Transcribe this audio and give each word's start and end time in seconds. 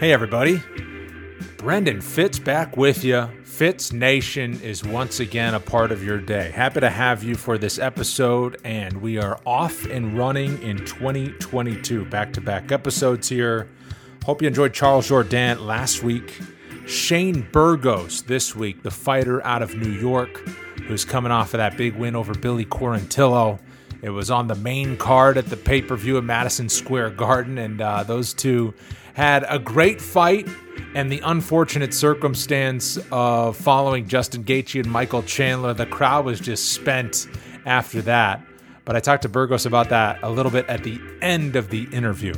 Hey, 0.00 0.14
everybody. 0.14 0.62
Brendan 1.58 2.00
Fitz 2.00 2.38
back 2.38 2.74
with 2.74 3.04
you. 3.04 3.28
Fitz 3.44 3.92
Nation 3.92 4.58
is 4.62 4.82
once 4.82 5.20
again 5.20 5.52
a 5.52 5.60
part 5.60 5.92
of 5.92 6.02
your 6.02 6.16
day. 6.16 6.50
Happy 6.52 6.80
to 6.80 6.88
have 6.88 7.22
you 7.22 7.34
for 7.34 7.58
this 7.58 7.78
episode, 7.78 8.58
and 8.64 9.02
we 9.02 9.18
are 9.18 9.38
off 9.44 9.84
and 9.84 10.16
running 10.16 10.62
in 10.62 10.78
2022. 10.78 12.06
Back 12.06 12.32
to 12.32 12.40
back 12.40 12.72
episodes 12.72 13.28
here. 13.28 13.68
Hope 14.24 14.40
you 14.40 14.48
enjoyed 14.48 14.72
Charles 14.72 15.10
Jourdain 15.10 15.66
last 15.66 16.02
week. 16.02 16.40
Shane 16.86 17.46
Burgos 17.52 18.22
this 18.22 18.56
week, 18.56 18.82
the 18.82 18.90
fighter 18.90 19.44
out 19.44 19.60
of 19.60 19.76
New 19.76 19.92
York, 19.92 20.34
who's 20.88 21.04
coming 21.04 21.30
off 21.30 21.52
of 21.52 21.58
that 21.58 21.76
big 21.76 21.94
win 21.96 22.16
over 22.16 22.32
Billy 22.32 22.64
Quarantillo. 22.64 23.58
It 24.00 24.08
was 24.08 24.30
on 24.30 24.46
the 24.46 24.54
main 24.54 24.96
card 24.96 25.36
at 25.36 25.50
the 25.50 25.58
pay 25.58 25.82
per 25.82 25.94
view 25.94 26.16
at 26.16 26.24
Madison 26.24 26.70
Square 26.70 27.10
Garden, 27.10 27.58
and 27.58 27.82
uh, 27.82 28.02
those 28.02 28.32
two 28.32 28.72
had 29.14 29.44
a 29.48 29.58
great 29.58 30.00
fight 30.00 30.48
and 30.94 31.10
the 31.10 31.20
unfortunate 31.24 31.92
circumstance 31.94 32.98
of 33.12 33.56
following 33.56 34.06
Justin 34.08 34.44
Gaethje 34.44 34.82
and 34.82 34.90
Michael 34.90 35.22
Chandler. 35.22 35.74
The 35.74 35.86
crowd 35.86 36.24
was 36.24 36.40
just 36.40 36.72
spent 36.72 37.28
after 37.66 38.02
that. 38.02 38.44
But 38.84 38.96
I 38.96 39.00
talked 39.00 39.22
to 39.22 39.28
Burgos 39.28 39.66
about 39.66 39.90
that 39.90 40.20
a 40.22 40.30
little 40.30 40.50
bit 40.50 40.66
at 40.68 40.82
the 40.82 41.00
end 41.22 41.54
of 41.54 41.70
the 41.70 41.84
interview. 41.92 42.34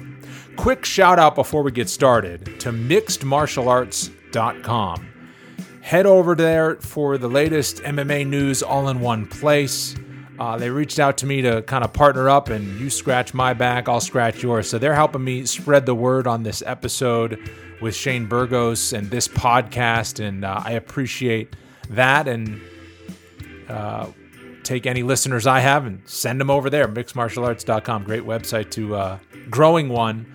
Quick 0.56 0.84
shout 0.84 1.18
out 1.18 1.34
before 1.34 1.62
we 1.62 1.72
get 1.72 1.88
started 1.88 2.60
to 2.60 2.70
mixedmartialarts.com. 2.72 5.08
Head 5.80 6.04
over 6.06 6.34
there 6.34 6.74
for 6.76 7.16
the 7.18 7.28
latest 7.28 7.78
MMA 7.78 8.26
news 8.26 8.62
all 8.62 8.88
in 8.88 9.00
one 9.00 9.26
place. 9.26 9.96
Uh, 10.42 10.56
they 10.56 10.70
reached 10.70 10.98
out 10.98 11.18
to 11.18 11.24
me 11.24 11.40
to 11.40 11.62
kind 11.62 11.84
of 11.84 11.92
partner 11.92 12.28
up, 12.28 12.48
and 12.48 12.80
you 12.80 12.90
scratch 12.90 13.32
my 13.32 13.54
back, 13.54 13.88
I'll 13.88 14.00
scratch 14.00 14.42
yours. 14.42 14.68
So 14.68 14.76
they're 14.76 14.92
helping 14.92 15.22
me 15.22 15.46
spread 15.46 15.86
the 15.86 15.94
word 15.94 16.26
on 16.26 16.42
this 16.42 16.64
episode 16.66 17.48
with 17.80 17.94
Shane 17.94 18.26
Burgos 18.26 18.92
and 18.92 19.08
this 19.08 19.28
podcast, 19.28 20.18
and 20.18 20.44
uh, 20.44 20.60
I 20.64 20.72
appreciate 20.72 21.54
that. 21.90 22.26
And 22.26 22.60
uh, 23.68 24.08
take 24.64 24.84
any 24.84 25.04
listeners 25.04 25.46
I 25.46 25.60
have 25.60 25.86
and 25.86 26.02
send 26.06 26.40
them 26.40 26.50
over 26.50 26.68
there. 26.68 26.88
Mixedmartialarts.com, 26.88 28.02
great 28.02 28.24
website 28.24 28.72
to 28.72 28.96
uh, 28.96 29.18
growing 29.48 29.90
one 29.90 30.26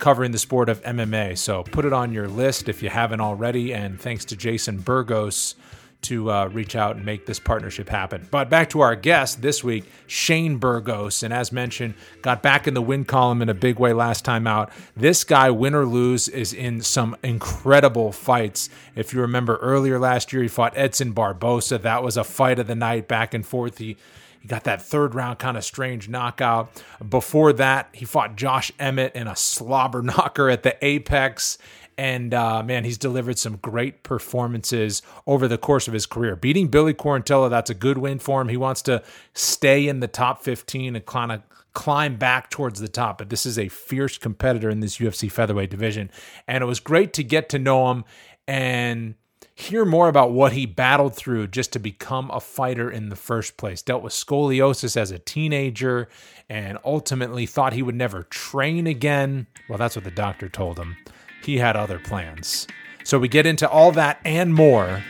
covering 0.00 0.32
the 0.32 0.38
sport 0.38 0.70
of 0.70 0.82
MMA. 0.82 1.38
So 1.38 1.62
put 1.62 1.84
it 1.84 1.92
on 1.92 2.12
your 2.12 2.26
list 2.26 2.68
if 2.68 2.82
you 2.82 2.88
haven't 2.88 3.20
already. 3.20 3.72
And 3.72 4.00
thanks 4.00 4.24
to 4.24 4.36
Jason 4.36 4.78
Burgos 4.78 5.54
to 6.02 6.30
uh, 6.30 6.48
reach 6.48 6.76
out 6.76 6.96
and 6.96 7.04
make 7.04 7.26
this 7.26 7.38
partnership 7.38 7.88
happen. 7.88 8.26
But 8.30 8.50
back 8.50 8.70
to 8.70 8.80
our 8.80 8.96
guest 8.96 9.42
this 9.42 9.62
week, 9.64 9.84
Shane 10.06 10.58
Burgos. 10.58 11.22
And 11.22 11.32
as 11.32 11.52
mentioned, 11.52 11.94
got 12.22 12.42
back 12.42 12.66
in 12.66 12.74
the 12.74 12.82
win 12.82 13.04
column 13.04 13.42
in 13.42 13.48
a 13.48 13.54
big 13.54 13.78
way 13.78 13.92
last 13.92 14.24
time 14.24 14.46
out. 14.46 14.70
This 14.96 15.24
guy, 15.24 15.50
win 15.50 15.74
or 15.74 15.86
lose, 15.86 16.28
is 16.28 16.52
in 16.52 16.80
some 16.80 17.16
incredible 17.22 18.12
fights. 18.12 18.68
If 18.94 19.12
you 19.14 19.20
remember 19.20 19.56
earlier 19.56 19.98
last 19.98 20.32
year, 20.32 20.42
he 20.42 20.48
fought 20.48 20.76
Edson 20.76 21.12
Barboza. 21.12 21.78
That 21.78 22.02
was 22.02 22.16
a 22.16 22.24
fight 22.24 22.58
of 22.58 22.66
the 22.66 22.74
night, 22.74 23.08
back 23.08 23.34
and 23.34 23.46
forth. 23.46 23.78
He 23.78 23.96
he 24.42 24.48
got 24.48 24.64
that 24.64 24.82
third 24.82 25.14
round 25.14 25.38
kind 25.38 25.56
of 25.56 25.64
strange 25.64 26.08
knockout. 26.08 26.82
Before 27.08 27.52
that, 27.52 27.88
he 27.92 28.04
fought 28.04 28.34
Josh 28.34 28.72
Emmett 28.76 29.14
in 29.14 29.28
a 29.28 29.36
slobber 29.36 30.02
knocker 30.02 30.50
at 30.50 30.64
the 30.64 30.76
Apex. 30.84 31.58
And 31.98 32.32
uh, 32.34 32.62
man, 32.62 32.84
he's 32.84 32.98
delivered 32.98 33.38
some 33.38 33.56
great 33.56 34.02
performances 34.02 35.02
over 35.26 35.46
the 35.46 35.58
course 35.58 35.88
of 35.88 35.94
his 35.94 36.06
career. 36.06 36.36
Beating 36.36 36.68
Billy 36.68 36.94
Quarantillo, 36.94 37.50
that's 37.50 37.70
a 37.70 37.74
good 37.74 37.98
win 37.98 38.18
for 38.18 38.40
him. 38.40 38.48
He 38.48 38.56
wants 38.56 38.82
to 38.82 39.02
stay 39.34 39.86
in 39.86 40.00
the 40.00 40.08
top 40.08 40.42
15 40.42 40.96
and 40.96 41.06
kind 41.06 41.32
of 41.32 41.42
climb 41.74 42.16
back 42.16 42.50
towards 42.50 42.80
the 42.80 42.88
top. 42.88 43.18
But 43.18 43.30
this 43.30 43.46
is 43.46 43.58
a 43.58 43.68
fierce 43.68 44.18
competitor 44.18 44.70
in 44.70 44.80
this 44.80 44.98
UFC 44.98 45.30
featherweight 45.30 45.70
division. 45.70 46.10
And 46.46 46.62
it 46.62 46.66
was 46.66 46.80
great 46.80 47.12
to 47.14 47.24
get 47.24 47.48
to 47.50 47.58
know 47.58 47.90
him 47.90 48.04
and 48.46 49.14
hear 49.54 49.84
more 49.84 50.08
about 50.08 50.32
what 50.32 50.52
he 50.52 50.66
battled 50.66 51.14
through 51.14 51.46
just 51.46 51.72
to 51.72 51.78
become 51.78 52.30
a 52.30 52.40
fighter 52.40 52.90
in 52.90 53.08
the 53.08 53.16
first 53.16 53.56
place. 53.56 53.82
Dealt 53.82 54.02
with 54.02 54.12
scoliosis 54.12 54.96
as 54.96 55.10
a 55.10 55.18
teenager 55.18 56.08
and 56.48 56.78
ultimately 56.84 57.46
thought 57.46 57.72
he 57.72 57.82
would 57.82 57.94
never 57.94 58.24
train 58.24 58.86
again. 58.86 59.46
Well, 59.68 59.78
that's 59.78 59.96
what 59.96 60.04
the 60.04 60.10
doctor 60.10 60.48
told 60.48 60.78
him 60.78 60.96
he 61.44 61.58
had 61.58 61.76
other 61.76 61.98
plans. 61.98 62.66
So 63.04 63.18
we 63.18 63.28
get 63.28 63.46
into 63.46 63.68
all 63.68 63.92
that 63.92 64.20
and 64.24 64.54
more. 64.54 65.02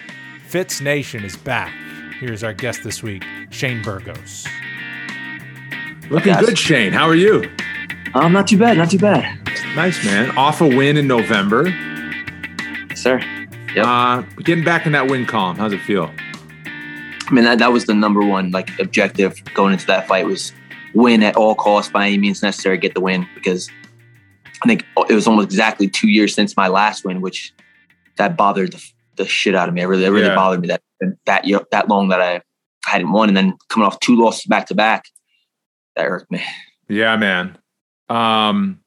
Fitz 0.46 0.80
Nation 0.80 1.24
is 1.24 1.36
back. 1.36 1.72
Here's 2.18 2.42
our 2.42 2.52
guest 2.52 2.84
this 2.84 3.02
week, 3.02 3.24
Shane 3.50 3.82
Burgos. 3.82 4.46
Looking 6.10 6.34
good, 6.36 6.58
Shane. 6.58 6.92
How 6.92 7.08
are 7.08 7.14
you? 7.14 7.50
Um, 8.14 8.32
not 8.32 8.46
too 8.46 8.58
bad. 8.58 8.76
Not 8.76 8.90
too 8.90 8.98
bad. 8.98 9.38
Nice, 9.74 10.04
man. 10.04 10.36
Off 10.36 10.60
a 10.60 10.66
win 10.66 10.96
in 10.96 11.06
November. 11.06 11.72
Sir. 12.94 13.20
Yep. 13.74 13.86
Uh, 13.86 14.22
getting 14.42 14.64
back 14.64 14.84
in 14.84 14.92
that 14.92 15.10
win 15.10 15.24
column. 15.24 15.56
How's 15.56 15.72
it 15.72 15.80
feel? 15.80 16.10
I 17.26 17.34
mean, 17.34 17.44
that, 17.44 17.58
that 17.58 17.72
was 17.72 17.86
the 17.86 17.94
number 17.94 18.22
one 18.22 18.50
like 18.50 18.78
objective 18.78 19.42
going 19.54 19.72
into 19.72 19.86
that 19.86 20.06
fight 20.06 20.26
was 20.26 20.52
win 20.92 21.22
at 21.22 21.36
all 21.36 21.54
costs 21.54 21.90
by 21.90 22.06
any 22.06 22.18
means 22.18 22.42
necessary, 22.42 22.76
get 22.76 22.94
the 22.94 23.00
win 23.00 23.26
because 23.34 23.70
I 24.62 24.66
think 24.66 24.84
it 25.08 25.14
was 25.14 25.26
almost 25.26 25.46
exactly 25.46 25.88
two 25.88 26.08
years 26.08 26.34
since 26.34 26.56
my 26.56 26.68
last 26.68 27.04
win, 27.04 27.20
which 27.20 27.52
that 28.16 28.36
bothered 28.36 28.72
the, 28.72 28.90
the 29.16 29.26
shit 29.26 29.54
out 29.54 29.68
of 29.68 29.74
me. 29.74 29.82
It 29.82 29.86
really, 29.86 30.04
it 30.04 30.10
really 30.10 30.26
yeah. 30.26 30.34
bothered 30.34 30.60
me 30.60 30.68
that 30.68 30.82
that 31.26 31.44
that 31.70 31.88
long 31.88 32.08
that 32.08 32.20
I 32.20 32.42
hadn't 32.86 33.12
won, 33.12 33.28
and 33.28 33.36
then 33.36 33.56
coming 33.68 33.86
off 33.86 33.98
two 34.00 34.16
losses 34.16 34.44
back 34.46 34.66
to 34.66 34.74
back, 34.74 35.06
that 35.96 36.06
hurt 36.06 36.30
me. 36.30 36.42
Yeah, 36.88 37.16
man. 37.16 37.58
Um, 38.08 38.80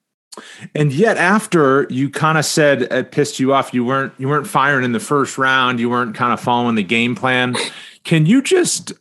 and 0.73 0.93
yet, 0.93 1.17
after 1.17 1.87
you 1.89 2.09
kind 2.09 2.37
of 2.37 2.45
said 2.45 2.83
it 2.83 3.11
pissed 3.11 3.39
you 3.39 3.53
off, 3.53 3.73
you 3.73 3.83
weren't 3.83 4.13
you 4.17 4.27
weren't 4.27 4.47
firing 4.47 4.85
in 4.85 4.91
the 4.91 4.99
first 4.99 5.37
round. 5.37 5.79
You 5.79 5.89
weren't 5.89 6.15
kind 6.15 6.33
of 6.33 6.39
following 6.39 6.75
the 6.75 6.83
game 6.83 7.15
plan. 7.15 7.55
Can 8.03 8.25
you 8.25 8.41
just 8.41 8.93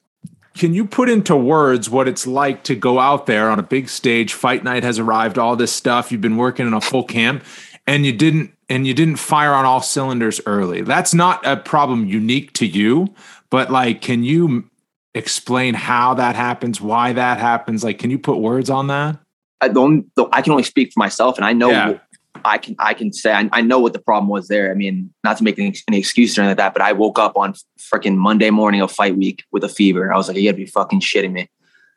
can 0.54 0.72
you 0.72 0.84
put 0.84 1.08
into 1.08 1.36
words 1.36 1.90
what 1.90 2.06
it's 2.06 2.26
like 2.26 2.62
to 2.64 2.74
go 2.74 3.00
out 3.00 3.26
there 3.26 3.50
on 3.50 3.58
a 3.58 3.62
big 3.62 3.88
stage? 3.88 4.34
Fight 4.34 4.62
night 4.62 4.84
has 4.84 4.98
arrived, 4.98 5.36
all 5.38 5.56
this 5.56 5.72
stuff. 5.72 6.12
You've 6.12 6.20
been 6.20 6.36
working 6.36 6.66
in 6.66 6.72
a 6.72 6.80
full 6.80 7.04
camp, 7.04 7.44
and 7.86 8.06
you 8.06 8.12
didn't 8.12 8.52
and 8.68 8.86
you 8.86 8.94
didn't 8.94 9.16
fire 9.16 9.52
on 9.52 9.64
all 9.64 9.82
cylinders 9.82 10.40
early. 10.46 10.82
That's 10.82 11.12
not 11.12 11.44
a 11.44 11.56
problem 11.56 12.06
unique 12.06 12.52
to 12.54 12.66
you, 12.66 13.12
but 13.50 13.70
like, 13.70 14.00
can 14.00 14.22
you 14.22 14.70
explain 15.14 15.74
how 15.74 16.14
that 16.14 16.36
happens, 16.36 16.80
why 16.80 17.12
that 17.12 17.38
happens? 17.38 17.84
Like, 17.84 17.98
can 17.98 18.10
you 18.10 18.18
put 18.18 18.38
words 18.38 18.70
on 18.70 18.86
that? 18.88 19.18
I 19.60 19.68
don't. 19.68 20.10
I 20.32 20.42
can 20.42 20.52
only 20.52 20.62
speak 20.62 20.92
for 20.92 21.00
myself, 21.00 21.36
and 21.36 21.44
I 21.44 21.52
know 21.52 21.70
yeah. 21.70 21.98
I 22.44 22.58
can 22.58 22.74
I 22.78 22.94
can 22.94 23.12
say 23.12 23.32
I, 23.32 23.48
I, 23.52 23.60
know 23.60 23.78
what 23.78 23.92
the 23.92 23.98
problem 23.98 24.28
was 24.28 24.48
there. 24.48 24.70
I 24.70 24.74
mean, 24.74 25.12
not 25.22 25.36
to 25.38 25.44
make 25.44 25.58
any, 25.58 25.74
any 25.88 25.98
excuse 25.98 26.36
or 26.36 26.42
anything 26.42 26.50
like 26.50 26.56
that, 26.58 26.72
but 26.72 26.82
I 26.82 26.92
woke 26.92 27.18
up 27.18 27.36
on 27.36 27.54
freaking 27.78 28.16
Monday 28.16 28.50
morning 28.50 28.80
of 28.80 28.90
fight 28.90 29.16
week 29.16 29.44
with 29.52 29.64
a 29.64 29.68
fever. 29.68 30.12
I 30.12 30.16
was 30.16 30.28
like, 30.28 30.36
you 30.36 30.44
gotta 30.44 30.56
be 30.56 30.66
fucking 30.66 31.00
shitting 31.00 31.32
me. 31.32 31.48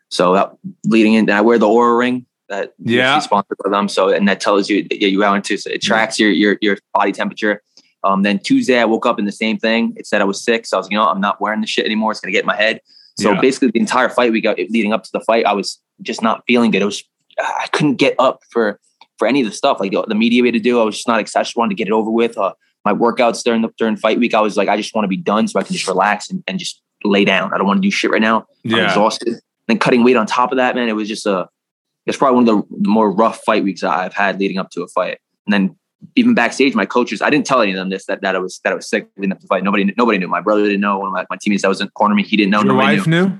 So 0.09 0.33
that 0.33 0.53
leading 0.85 1.15
in, 1.15 1.29
I 1.29 1.41
wear 1.41 1.57
the 1.57 1.65
Oura 1.65 1.97
ring 1.97 2.25
that 2.49 2.73
yeah 2.79 3.19
sponsored 3.19 3.57
by 3.63 3.69
them. 3.69 3.89
So 3.89 4.09
and 4.09 4.27
that 4.27 4.39
tells 4.39 4.69
you 4.69 4.87
yeah 4.91 5.07
you 5.07 5.19
went 5.19 5.35
into 5.35 5.57
so 5.57 5.69
it 5.69 5.81
tracks 5.81 6.19
your 6.19 6.31
your 6.31 6.57
your 6.61 6.77
body 6.93 7.11
temperature. 7.11 7.61
Um, 8.03 8.21
then 8.23 8.39
Tuesday 8.39 8.79
I 8.79 8.85
woke 8.85 9.05
up 9.05 9.19
in 9.19 9.25
the 9.25 9.31
same 9.31 9.57
thing. 9.57 9.93
It 9.97 10.07
said 10.07 10.21
I 10.21 10.25
was 10.25 10.43
sick, 10.43 10.65
so 10.65 10.77
I 10.77 10.79
was 10.79 10.85
like, 10.85 10.91
you 10.91 10.97
know 10.97 11.07
I'm 11.07 11.21
not 11.21 11.41
wearing 11.41 11.61
the 11.61 11.67
shit 11.67 11.85
anymore. 11.85 12.11
It's 12.11 12.21
gonna 12.21 12.31
get 12.31 12.41
in 12.41 12.47
my 12.47 12.55
head. 12.55 12.79
So 13.19 13.31
yeah. 13.31 13.41
basically, 13.41 13.71
the 13.71 13.79
entire 13.79 14.09
fight 14.09 14.31
week 14.31 14.45
leading 14.69 14.93
up 14.93 15.03
to 15.03 15.09
the 15.11 15.21
fight, 15.21 15.45
I 15.45 15.53
was 15.53 15.81
just 16.03 16.21
not 16.21 16.43
feeling 16.47 16.71
good. 16.71 16.83
It 16.83 16.85
was 16.85 17.03
I 17.39 17.67
couldn't 17.71 17.95
get 17.95 18.15
up 18.19 18.41
for 18.49 18.79
for 19.17 19.27
any 19.27 19.41
of 19.41 19.47
the 19.47 19.53
stuff 19.53 19.79
like 19.79 19.91
the, 19.91 20.03
the 20.07 20.15
media 20.15 20.43
had 20.43 20.53
to 20.53 20.59
do. 20.59 20.79
I 20.79 20.83
was 20.83 20.95
just 20.95 21.07
not 21.07 21.19
excited. 21.19 21.41
I 21.41 21.43
just 21.43 21.57
wanted 21.57 21.69
to 21.69 21.75
get 21.75 21.87
it 21.87 21.93
over 21.93 22.11
with. 22.11 22.37
Uh, 22.37 22.53
my 22.85 22.93
workouts 22.93 23.43
during 23.43 23.61
the 23.61 23.69
during 23.77 23.97
fight 23.97 24.19
week, 24.19 24.33
I 24.33 24.41
was 24.41 24.55
like, 24.55 24.69
I 24.69 24.77
just 24.77 24.95
want 24.95 25.03
to 25.03 25.09
be 25.09 25.17
done 25.17 25.47
so 25.47 25.59
I 25.59 25.63
can 25.63 25.73
just 25.73 25.87
relax 25.87 26.29
and, 26.29 26.43
and 26.47 26.57
just 26.57 26.81
lay 27.03 27.25
down. 27.25 27.53
I 27.53 27.57
don't 27.57 27.67
want 27.67 27.77
to 27.77 27.87
do 27.87 27.91
shit 27.91 28.11
right 28.11 28.21
now. 28.21 28.45
I'm 28.65 28.85
exhausted. 28.85 29.27
And 29.29 29.41
then 29.67 29.79
cutting 29.79 30.03
weight 30.03 30.15
on 30.15 30.25
top 30.25 30.51
of 30.51 30.57
that, 30.57 30.75
man, 30.75 30.87
it 30.87 30.93
was 30.93 31.07
just 31.07 31.25
a 31.25 31.49
it's 32.05 32.17
probably 32.17 32.43
one 32.43 32.47
of 32.47 32.69
the 32.69 32.89
more 32.89 33.11
rough 33.11 33.43
fight 33.43 33.63
weeks 33.63 33.83
I've 33.83 34.13
had 34.13 34.39
leading 34.39 34.57
up 34.57 34.69
to 34.71 34.83
a 34.83 34.87
fight. 34.87 35.19
And 35.45 35.53
then 35.53 35.75
even 36.15 36.33
backstage, 36.33 36.75
my 36.75 36.85
coaches, 36.85 37.21
I 37.21 37.29
didn't 37.29 37.45
tell 37.45 37.61
any 37.61 37.71
of 37.71 37.77
them 37.77 37.89
this 37.89 38.05
that, 38.05 38.21
that 38.21 38.35
I 38.35 38.39
was 38.39 38.59
that 38.63 38.71
I 38.71 38.75
was 38.75 38.89
sick 38.89 39.09
leading 39.17 39.33
up 39.33 39.39
to 39.41 39.47
fight. 39.47 39.63
Nobody 39.63 39.93
nobody 39.97 40.17
knew. 40.17 40.27
My 40.27 40.41
brother 40.41 40.63
didn't 40.63 40.81
know. 40.81 40.99
One 40.99 41.07
of 41.07 41.13
my, 41.13 41.25
my 41.29 41.37
teammates 41.41 41.63
that 41.63 41.69
was 41.69 41.81
in 41.81 41.89
corner 41.89 42.15
me, 42.15 42.23
he 42.23 42.37
didn't 42.37 42.51
know. 42.51 42.63
Your 42.63 42.75
wife 42.75 43.05
knew. 43.05 43.27
knew? 43.27 43.39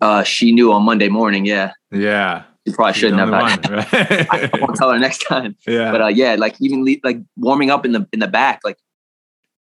Uh, 0.00 0.22
she 0.22 0.52
knew 0.52 0.72
on 0.72 0.84
Monday 0.84 1.08
morning. 1.08 1.44
Yeah. 1.44 1.72
Yeah. 1.90 2.44
You 2.64 2.74
probably 2.74 2.92
shouldn't 2.92 3.18
have. 3.18 3.30
One, 3.30 3.40
right? 3.40 3.90
I 4.30 4.50
won't 4.60 4.76
tell 4.76 4.90
her 4.90 4.98
next 4.98 5.18
time. 5.20 5.56
Yeah. 5.66 5.90
But 5.90 6.02
uh, 6.02 6.06
yeah, 6.08 6.34
like 6.34 6.56
even 6.60 6.84
le- 6.84 7.00
like 7.02 7.18
warming 7.36 7.70
up 7.70 7.84
in 7.86 7.92
the 7.92 8.06
in 8.12 8.20
the 8.20 8.28
back, 8.28 8.60
like 8.64 8.76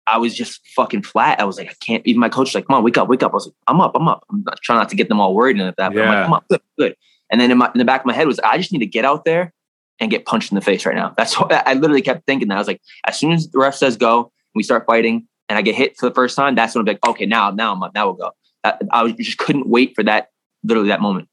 I 0.07 0.19
was 0.19 0.35
just 0.35 0.67
fucking 0.75 1.03
flat. 1.03 1.41
I 1.41 1.45
was 1.45 1.59
like, 1.59 1.71
I 1.71 1.75
can't. 1.81 2.05
Even 2.07 2.21
my 2.21 2.29
coach 2.29 2.49
was 2.49 2.55
like, 2.55 2.67
"Come 2.67 2.77
on, 2.77 2.83
wake 2.83 2.99
up, 2.99 3.09
wake 3.09 3.23
up." 3.23 3.33
I 3.33 3.35
was 3.35 3.47
like, 3.47 3.55
"I'm 3.69 3.81
up, 3.81 3.93
I'm 3.95 4.09
up." 4.09 4.25
I'm 4.31 4.43
not, 4.45 4.61
trying 4.63 4.79
not 4.79 4.89
to 4.89 4.97
get 4.97 5.09
them 5.09 5.21
all 5.21 5.35
worried 5.35 5.59
and 5.61 5.69
that. 5.69 5.77
But 5.77 5.95
yeah. 5.95 6.03
I'm 6.03 6.09
like, 6.09 6.25
"Come 6.25 6.33
on, 6.33 6.43
good, 6.51 6.61
good." 6.79 6.97
And 7.31 7.41
then 7.41 7.51
in, 7.51 7.59
my, 7.59 7.71
in 7.75 7.79
the 7.79 7.85
back 7.85 8.01
of 8.01 8.07
my 8.07 8.15
head 8.15 8.27
was, 8.27 8.41
I 8.41 8.57
just 8.57 8.73
need 8.73 8.79
to 8.79 8.87
get 8.87 9.05
out 9.05 9.25
there 9.25 9.53
and 10.01 10.11
get 10.11 10.25
punched 10.25 10.51
in 10.51 10.55
the 10.55 10.63
face 10.63 10.87
right 10.87 10.97
now. 10.97 11.13
That's 11.17 11.39
what 11.39 11.53
I 11.53 11.75
literally 11.75 12.03
kept 12.03 12.27
thinking. 12.27 12.49
That 12.49 12.55
I 12.55 12.59
was 12.59 12.67
like, 12.67 12.81
as 13.07 13.19
soon 13.19 13.33
as 13.33 13.49
the 13.49 13.59
ref 13.59 13.75
says 13.75 13.97
go, 13.97 14.33
we 14.55 14.63
start 14.63 14.87
fighting, 14.87 15.29
and 15.49 15.59
I 15.59 15.63
get 15.63 15.75
hit 15.75 15.97
for 15.97 16.09
the 16.09 16.15
first 16.15 16.37
time. 16.37 16.55
That's 16.55 16.75
when 16.75 16.81
I'm 16.81 16.87
like, 16.87 17.07
okay, 17.07 17.27
now, 17.27 17.51
now 17.51 17.73
I'm 17.73 17.83
up. 17.83 17.95
Now 17.95 18.07
we'll 18.07 18.15
go. 18.15 18.31
I, 18.65 18.75
I 18.91 19.13
just 19.13 19.39
couldn't 19.39 19.69
wait 19.69 19.95
for 19.95 20.03
that. 20.05 20.29
Literally 20.65 20.89
that 20.89 21.01
moment. 21.01 21.29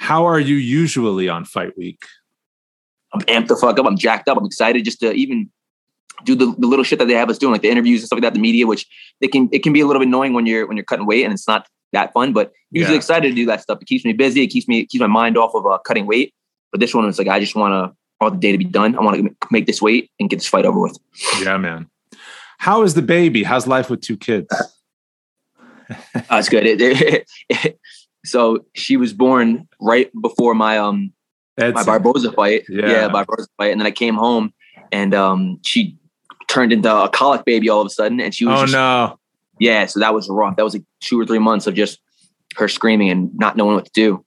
How 0.00 0.26
are 0.26 0.40
you 0.40 0.56
usually 0.56 1.28
on 1.28 1.44
fight 1.44 1.76
week? 1.76 2.04
I'm 3.12 3.20
amped 3.22 3.48
the 3.48 3.56
fuck 3.56 3.78
up. 3.78 3.86
I'm 3.86 3.96
jacked 3.96 4.28
up. 4.28 4.36
I'm 4.36 4.44
excited 4.44 4.84
just 4.84 5.00
to 5.00 5.12
even 5.12 5.50
do 6.24 6.34
the, 6.34 6.54
the 6.58 6.66
little 6.66 6.84
shit 6.84 6.98
that 6.98 7.08
they 7.08 7.14
have 7.14 7.30
us 7.30 7.38
doing, 7.38 7.52
like 7.52 7.62
the 7.62 7.70
interviews 7.70 8.00
and 8.00 8.06
stuff 8.06 8.16
like 8.16 8.22
that, 8.22 8.34
the 8.34 8.40
media, 8.40 8.66
which 8.66 8.86
they 9.20 9.28
can 9.28 9.48
it 9.52 9.62
can 9.62 9.72
be 9.72 9.80
a 9.80 9.86
little 9.86 10.00
bit 10.00 10.08
annoying 10.08 10.32
when 10.32 10.46
you're 10.46 10.66
when 10.66 10.76
you're 10.76 10.84
cutting 10.84 11.06
weight 11.06 11.24
and 11.24 11.32
it's 11.32 11.48
not 11.48 11.66
that 11.92 12.12
fun. 12.12 12.32
But 12.32 12.52
usually 12.70 12.94
yeah. 12.94 12.98
excited 12.98 13.28
to 13.28 13.34
do 13.34 13.46
that 13.46 13.62
stuff. 13.62 13.78
It 13.80 13.86
keeps 13.86 14.04
me 14.04 14.12
busy. 14.12 14.42
It 14.42 14.48
keeps 14.48 14.68
me 14.68 14.80
it 14.80 14.88
keeps 14.88 15.00
my 15.00 15.06
mind 15.06 15.36
off 15.38 15.54
of 15.54 15.66
uh, 15.66 15.78
cutting 15.78 16.06
weight. 16.06 16.34
But 16.72 16.80
this 16.80 16.94
one 16.94 17.06
was 17.06 17.18
like 17.18 17.28
I 17.28 17.40
just 17.40 17.54
want 17.54 17.72
to 17.72 17.96
all 18.20 18.30
the 18.30 18.36
day 18.36 18.52
to 18.52 18.58
be 18.58 18.64
done. 18.64 18.96
I 18.96 19.00
want 19.02 19.16
to 19.16 19.36
make 19.50 19.66
this 19.66 19.82
weight 19.82 20.10
and 20.18 20.28
get 20.28 20.36
this 20.36 20.48
fight 20.48 20.64
over 20.64 20.80
with. 20.80 20.98
Yeah, 21.42 21.56
man. 21.58 21.88
How 22.58 22.82
is 22.82 22.94
the 22.94 23.02
baby? 23.02 23.42
How's 23.42 23.66
life 23.66 23.90
with 23.90 24.00
two 24.00 24.16
kids? 24.16 24.48
uh, 25.90 26.24
it's 26.32 26.48
good. 26.48 26.66
It, 26.66 26.80
it, 26.80 27.28
it, 27.48 27.78
so 28.26 28.64
she 28.74 28.96
was 28.96 29.12
born 29.12 29.68
right 29.80 30.10
before 30.20 30.54
my 30.54 30.78
um 30.78 31.12
my 31.58 31.84
Barboza 31.84 32.32
fight. 32.32 32.64
Yeah. 32.68 32.86
yeah, 32.88 33.08
Barboza 33.08 33.48
fight, 33.56 33.72
and 33.72 33.80
then 33.80 33.86
I 33.86 33.90
came 33.90 34.14
home 34.14 34.52
and 34.92 35.14
um 35.14 35.58
she 35.62 35.96
turned 36.48 36.72
into 36.72 36.94
a 36.94 37.08
colic 37.08 37.44
baby 37.44 37.68
all 37.68 37.80
of 37.80 37.86
a 37.86 37.90
sudden, 37.90 38.20
and 38.20 38.34
she 38.34 38.44
was. 38.44 38.60
Oh 38.60 38.62
just, 38.64 38.72
no! 38.72 39.18
Yeah, 39.58 39.86
so 39.86 40.00
that 40.00 40.12
was 40.14 40.28
rough. 40.28 40.56
That 40.56 40.64
was 40.64 40.74
like 40.74 40.84
two 41.00 41.18
or 41.20 41.26
three 41.26 41.38
months 41.38 41.66
of 41.66 41.74
just 41.74 42.00
her 42.56 42.68
screaming 42.68 43.10
and 43.10 43.30
not 43.34 43.56
knowing 43.56 43.74
what 43.74 43.86
to 43.86 43.90
do. 43.94 44.24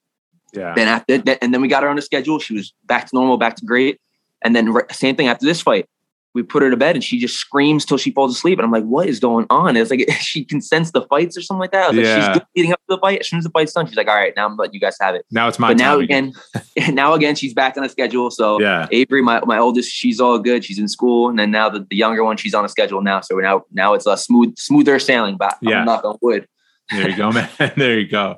Yeah. 0.53 0.73
Then 0.73 0.87
after 0.87 1.17
that, 1.19 1.37
and 1.41 1.53
then 1.53 1.61
we 1.61 1.67
got 1.67 1.83
her 1.83 1.89
on 1.89 1.95
the 1.95 2.01
schedule. 2.01 2.39
She 2.39 2.55
was 2.55 2.73
back 2.85 3.07
to 3.07 3.15
normal, 3.15 3.37
back 3.37 3.55
to 3.57 3.65
great. 3.65 3.99
And 4.41 4.55
then 4.55 4.73
same 4.91 5.15
thing 5.15 5.27
after 5.27 5.45
this 5.45 5.61
fight 5.61 5.87
we 6.35 6.43
put 6.43 6.61
her 6.61 6.69
to 6.69 6.77
bed 6.77 6.95
and 6.95 7.03
she 7.03 7.19
just 7.19 7.37
screams 7.37 7.85
till 7.85 7.97
she 7.97 8.11
falls 8.11 8.35
asleep. 8.35 8.59
And 8.59 8.65
I'm 8.65 8.71
like, 8.71 8.83
what 8.83 9.07
is 9.07 9.19
going 9.19 9.47
on? 9.49 9.75
It's 9.75 9.89
like 9.89 10.09
she 10.19 10.45
can 10.45 10.61
sense 10.61 10.91
the 10.91 11.01
fights 11.03 11.35
or 11.35 11.41
something 11.41 11.59
like 11.59 11.71
that. 11.71 11.85
I 11.85 11.89
was 11.89 11.97
yeah. 11.97 12.17
like, 12.17 12.33
she's 12.33 12.41
leading 12.55 12.71
up 12.73 12.79
to 12.87 12.95
the 12.95 12.97
fight. 12.99 13.19
As 13.19 13.29
soon 13.29 13.39
as 13.39 13.45
the 13.45 13.49
fight's 13.49 13.73
done, 13.73 13.87
she's 13.87 13.97
like, 13.97 14.07
all 14.07 14.15
right, 14.15 14.33
now 14.35 14.45
I'm 14.45 14.55
letting 14.55 14.73
you 14.73 14.79
guys 14.79 14.95
have 15.01 15.15
it. 15.15 15.25
Now 15.31 15.47
it's 15.47 15.57
my 15.57 15.69
but 15.69 15.77
now 15.77 15.97
again, 15.97 16.33
now 16.89 17.13
again, 17.13 17.35
she's 17.35 17.53
back 17.53 17.77
on 17.77 17.83
the 17.83 17.89
schedule. 17.89 18.29
So 18.29 18.59
yeah. 18.59 18.87
Avery, 18.91 19.23
my, 19.23 19.41
my 19.45 19.57
oldest, 19.57 19.91
she's 19.91 20.19
all 20.19 20.37
good. 20.37 20.63
She's 20.63 20.77
in 20.77 20.87
school. 20.87 21.29
And 21.29 21.39
then 21.39 21.51
now 21.51 21.69
the, 21.69 21.85
the 21.89 21.95
younger 21.95 22.23
one, 22.23 22.37
she's 22.37 22.53
on 22.53 22.63
a 22.63 22.69
schedule 22.69 23.01
now. 23.01 23.21
So 23.21 23.35
now 23.37 23.65
now 23.71 23.93
it's 23.93 24.05
a 24.05 24.15
smooth, 24.15 24.57
smoother 24.57 24.99
sailing 24.99 25.37
but 25.37 25.57
Yeah. 25.61 25.79
I'm 25.79 25.85
knock 25.85 26.05
on 26.05 26.17
wood. 26.21 26.47
There 26.91 27.09
you 27.09 27.15
go, 27.15 27.31
man. 27.33 27.49
there 27.75 27.99
you 27.99 28.07
go. 28.07 28.37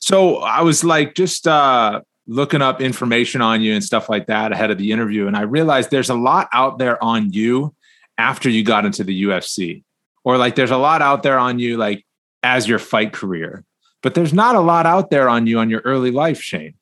So 0.00 0.36
I 0.36 0.62
was 0.62 0.84
like, 0.84 1.14
just 1.14 1.48
uh 1.48 2.02
looking 2.26 2.62
up 2.62 2.80
information 2.80 3.40
on 3.40 3.60
you 3.60 3.74
and 3.74 3.84
stuff 3.84 4.08
like 4.08 4.26
that 4.26 4.52
ahead 4.52 4.70
of 4.70 4.78
the 4.78 4.92
interview. 4.92 5.26
And 5.26 5.36
I 5.36 5.42
realized 5.42 5.90
there's 5.90 6.10
a 6.10 6.14
lot 6.14 6.48
out 6.52 6.78
there 6.78 7.02
on 7.02 7.32
you 7.32 7.74
after 8.18 8.48
you 8.48 8.64
got 8.64 8.84
into 8.84 9.04
the 9.04 9.24
UFC. 9.24 9.84
Or 10.24 10.36
like 10.38 10.56
there's 10.56 10.72
a 10.72 10.76
lot 10.76 11.02
out 11.02 11.22
there 11.22 11.38
on 11.38 11.58
you 11.58 11.76
like 11.76 12.04
as 12.42 12.68
your 12.68 12.78
fight 12.78 13.12
career. 13.12 13.64
But 14.02 14.14
there's 14.14 14.32
not 14.32 14.56
a 14.56 14.60
lot 14.60 14.86
out 14.86 15.10
there 15.10 15.28
on 15.28 15.46
you 15.46 15.58
on 15.58 15.70
your 15.70 15.80
early 15.84 16.10
life, 16.10 16.40
Shane. 16.40 16.74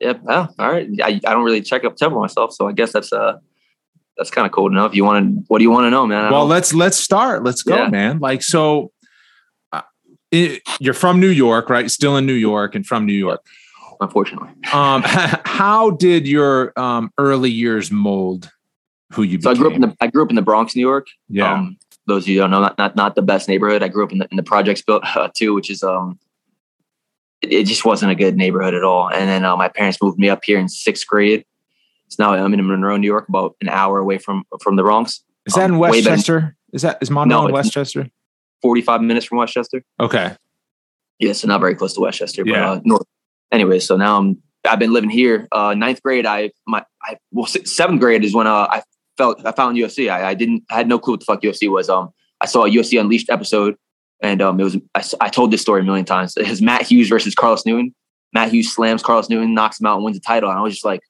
Yep. 0.00 0.22
All 0.28 0.48
right. 0.58 0.88
I, 1.02 1.20
I 1.26 1.32
don't 1.34 1.44
really 1.44 1.60
check 1.60 1.84
up 1.84 1.96
tempo 1.96 2.20
myself, 2.20 2.52
so 2.52 2.68
I 2.68 2.72
guess 2.72 2.92
that's 2.92 3.12
uh 3.12 3.38
that's 4.16 4.30
kind 4.30 4.46
of 4.46 4.52
cool 4.52 4.66
enough. 4.66 4.94
you 4.94 5.04
want 5.04 5.24
to, 5.24 5.44
what 5.46 5.58
do 5.58 5.64
you 5.64 5.70
want 5.70 5.84
to 5.86 5.90
know, 5.90 6.06
man? 6.06 6.32
Well, 6.32 6.46
let's 6.46 6.74
let's 6.74 6.96
start. 6.96 7.44
Let's 7.44 7.62
go, 7.62 7.76
yeah. 7.76 7.88
man. 7.88 8.18
Like 8.18 8.42
so, 8.42 8.92
uh, 9.72 9.82
it, 10.32 10.62
you're 10.80 10.94
from 10.94 11.20
New 11.20 11.28
York, 11.28 11.70
right? 11.70 11.88
Still 11.90 12.16
in 12.16 12.26
New 12.26 12.32
York 12.32 12.74
and 12.74 12.84
from 12.84 13.06
New 13.06 13.12
York. 13.12 13.44
Unfortunately. 14.00 14.50
Um, 14.72 15.02
how 15.04 15.90
did 15.90 16.26
your 16.26 16.78
um, 16.78 17.10
early 17.18 17.50
years 17.50 17.90
mold 17.90 18.50
who 19.12 19.22
you 19.22 19.40
so 19.40 19.50
became. 19.50 19.50
I 19.50 19.54
grew 19.56 19.70
up 19.70 19.74
in 19.74 19.80
the 19.80 19.96
I 20.00 20.06
grew 20.08 20.22
up 20.22 20.30
in 20.30 20.36
the 20.36 20.42
Bronx, 20.42 20.76
New 20.76 20.82
York. 20.82 21.06
Yeah. 21.28 21.52
Um, 21.52 21.78
those 22.06 22.24
of 22.24 22.28
you 22.28 22.38
don't 22.38 22.50
know, 22.50 22.60
not, 22.60 22.78
not 22.78 22.96
not 22.96 23.14
the 23.14 23.22
best 23.22 23.48
neighborhood. 23.48 23.82
I 23.82 23.88
grew 23.88 24.04
up 24.04 24.12
in 24.12 24.18
the 24.18 24.28
in 24.30 24.36
the 24.36 24.42
projects 24.42 24.82
built 24.82 25.04
uh, 25.16 25.28
too, 25.34 25.54
which 25.54 25.70
is 25.70 25.82
um, 25.82 26.18
it, 27.42 27.52
it, 27.52 27.66
just 27.66 27.84
wasn't 27.84 28.12
a 28.12 28.14
good 28.14 28.36
neighborhood 28.36 28.74
at 28.74 28.84
all. 28.84 29.10
And 29.10 29.28
then 29.28 29.44
uh, 29.44 29.56
my 29.56 29.68
parents 29.68 29.98
moved 30.02 30.18
me 30.18 30.28
up 30.28 30.40
here 30.44 30.58
in 30.58 30.68
sixth 30.68 31.06
grade. 31.06 31.44
So 32.08 32.24
now 32.24 32.32
I'm 32.32 32.54
in 32.54 32.66
Monroe, 32.66 32.96
New 32.96 33.06
York, 33.06 33.28
about 33.28 33.56
an 33.60 33.68
hour 33.68 33.98
away 33.98 34.18
from 34.18 34.44
from 34.60 34.76
the 34.76 34.82
Bronx. 34.82 35.22
Is 35.46 35.54
that 35.54 35.66
um, 35.66 35.74
in 35.74 35.78
Westchester? 35.78 36.56
Is 36.72 36.82
that 36.82 36.98
is 37.00 37.10
Monroe 37.10 37.42
no, 37.42 37.46
in 37.46 37.52
Westchester? 37.52 38.08
Forty 38.62 38.82
five 38.82 39.02
minutes 39.02 39.26
from 39.26 39.38
Westchester. 39.38 39.82
Okay. 40.00 40.34
Yeah, 41.18 41.32
so 41.32 41.48
not 41.48 41.60
very 41.60 41.74
close 41.74 41.94
to 41.94 42.00
Westchester, 42.00 42.44
but 42.44 42.50
yeah. 42.52 42.70
uh, 42.70 42.80
north. 42.84 43.02
Anyway, 43.50 43.78
so 43.78 43.96
now 43.96 44.18
I'm 44.18 44.42
I've 44.68 44.78
been 44.78 44.92
living 44.92 45.10
here. 45.10 45.48
Uh, 45.52 45.74
ninth 45.74 46.02
grade, 46.02 46.26
I 46.26 46.50
my 46.66 46.84
I 47.02 47.16
well 47.32 47.46
seventh 47.46 48.00
grade 48.00 48.24
is 48.24 48.34
when 48.34 48.46
uh, 48.46 48.66
I 48.70 48.82
felt 49.16 49.44
I 49.46 49.52
found 49.52 49.76
UFC. 49.76 50.10
I, 50.10 50.30
I 50.30 50.34
didn't 50.34 50.64
I 50.70 50.74
had 50.74 50.88
no 50.88 50.98
clue 50.98 51.14
what 51.14 51.20
the 51.20 51.26
fuck 51.26 51.42
UFC 51.42 51.70
was. 51.70 51.88
Um, 51.88 52.10
I 52.40 52.46
saw 52.46 52.64
a 52.64 52.70
UFC 52.70 53.00
Unleashed 53.00 53.30
episode, 53.30 53.76
and 54.22 54.42
um, 54.42 54.60
it 54.60 54.64
was 54.64 54.76
I, 54.94 55.26
I 55.26 55.28
told 55.28 55.50
this 55.50 55.62
story 55.62 55.80
a 55.80 55.84
million 55.84 56.04
times. 56.04 56.36
It 56.36 56.48
was 56.48 56.62
Matt 56.62 56.82
Hughes 56.82 57.08
versus 57.08 57.34
Carlos 57.34 57.64
Newton. 57.64 57.94
Matt 58.32 58.50
Hughes 58.52 58.72
slams 58.72 59.02
Carlos 59.02 59.30
Newton, 59.30 59.54
knocks 59.54 59.80
him 59.80 59.86
out, 59.86 59.96
and 59.96 60.04
wins 60.04 60.16
the 60.16 60.20
title. 60.20 60.50
And 60.50 60.58
I 60.58 60.62
was 60.62 60.74
just 60.74 60.84
like, 60.84 61.00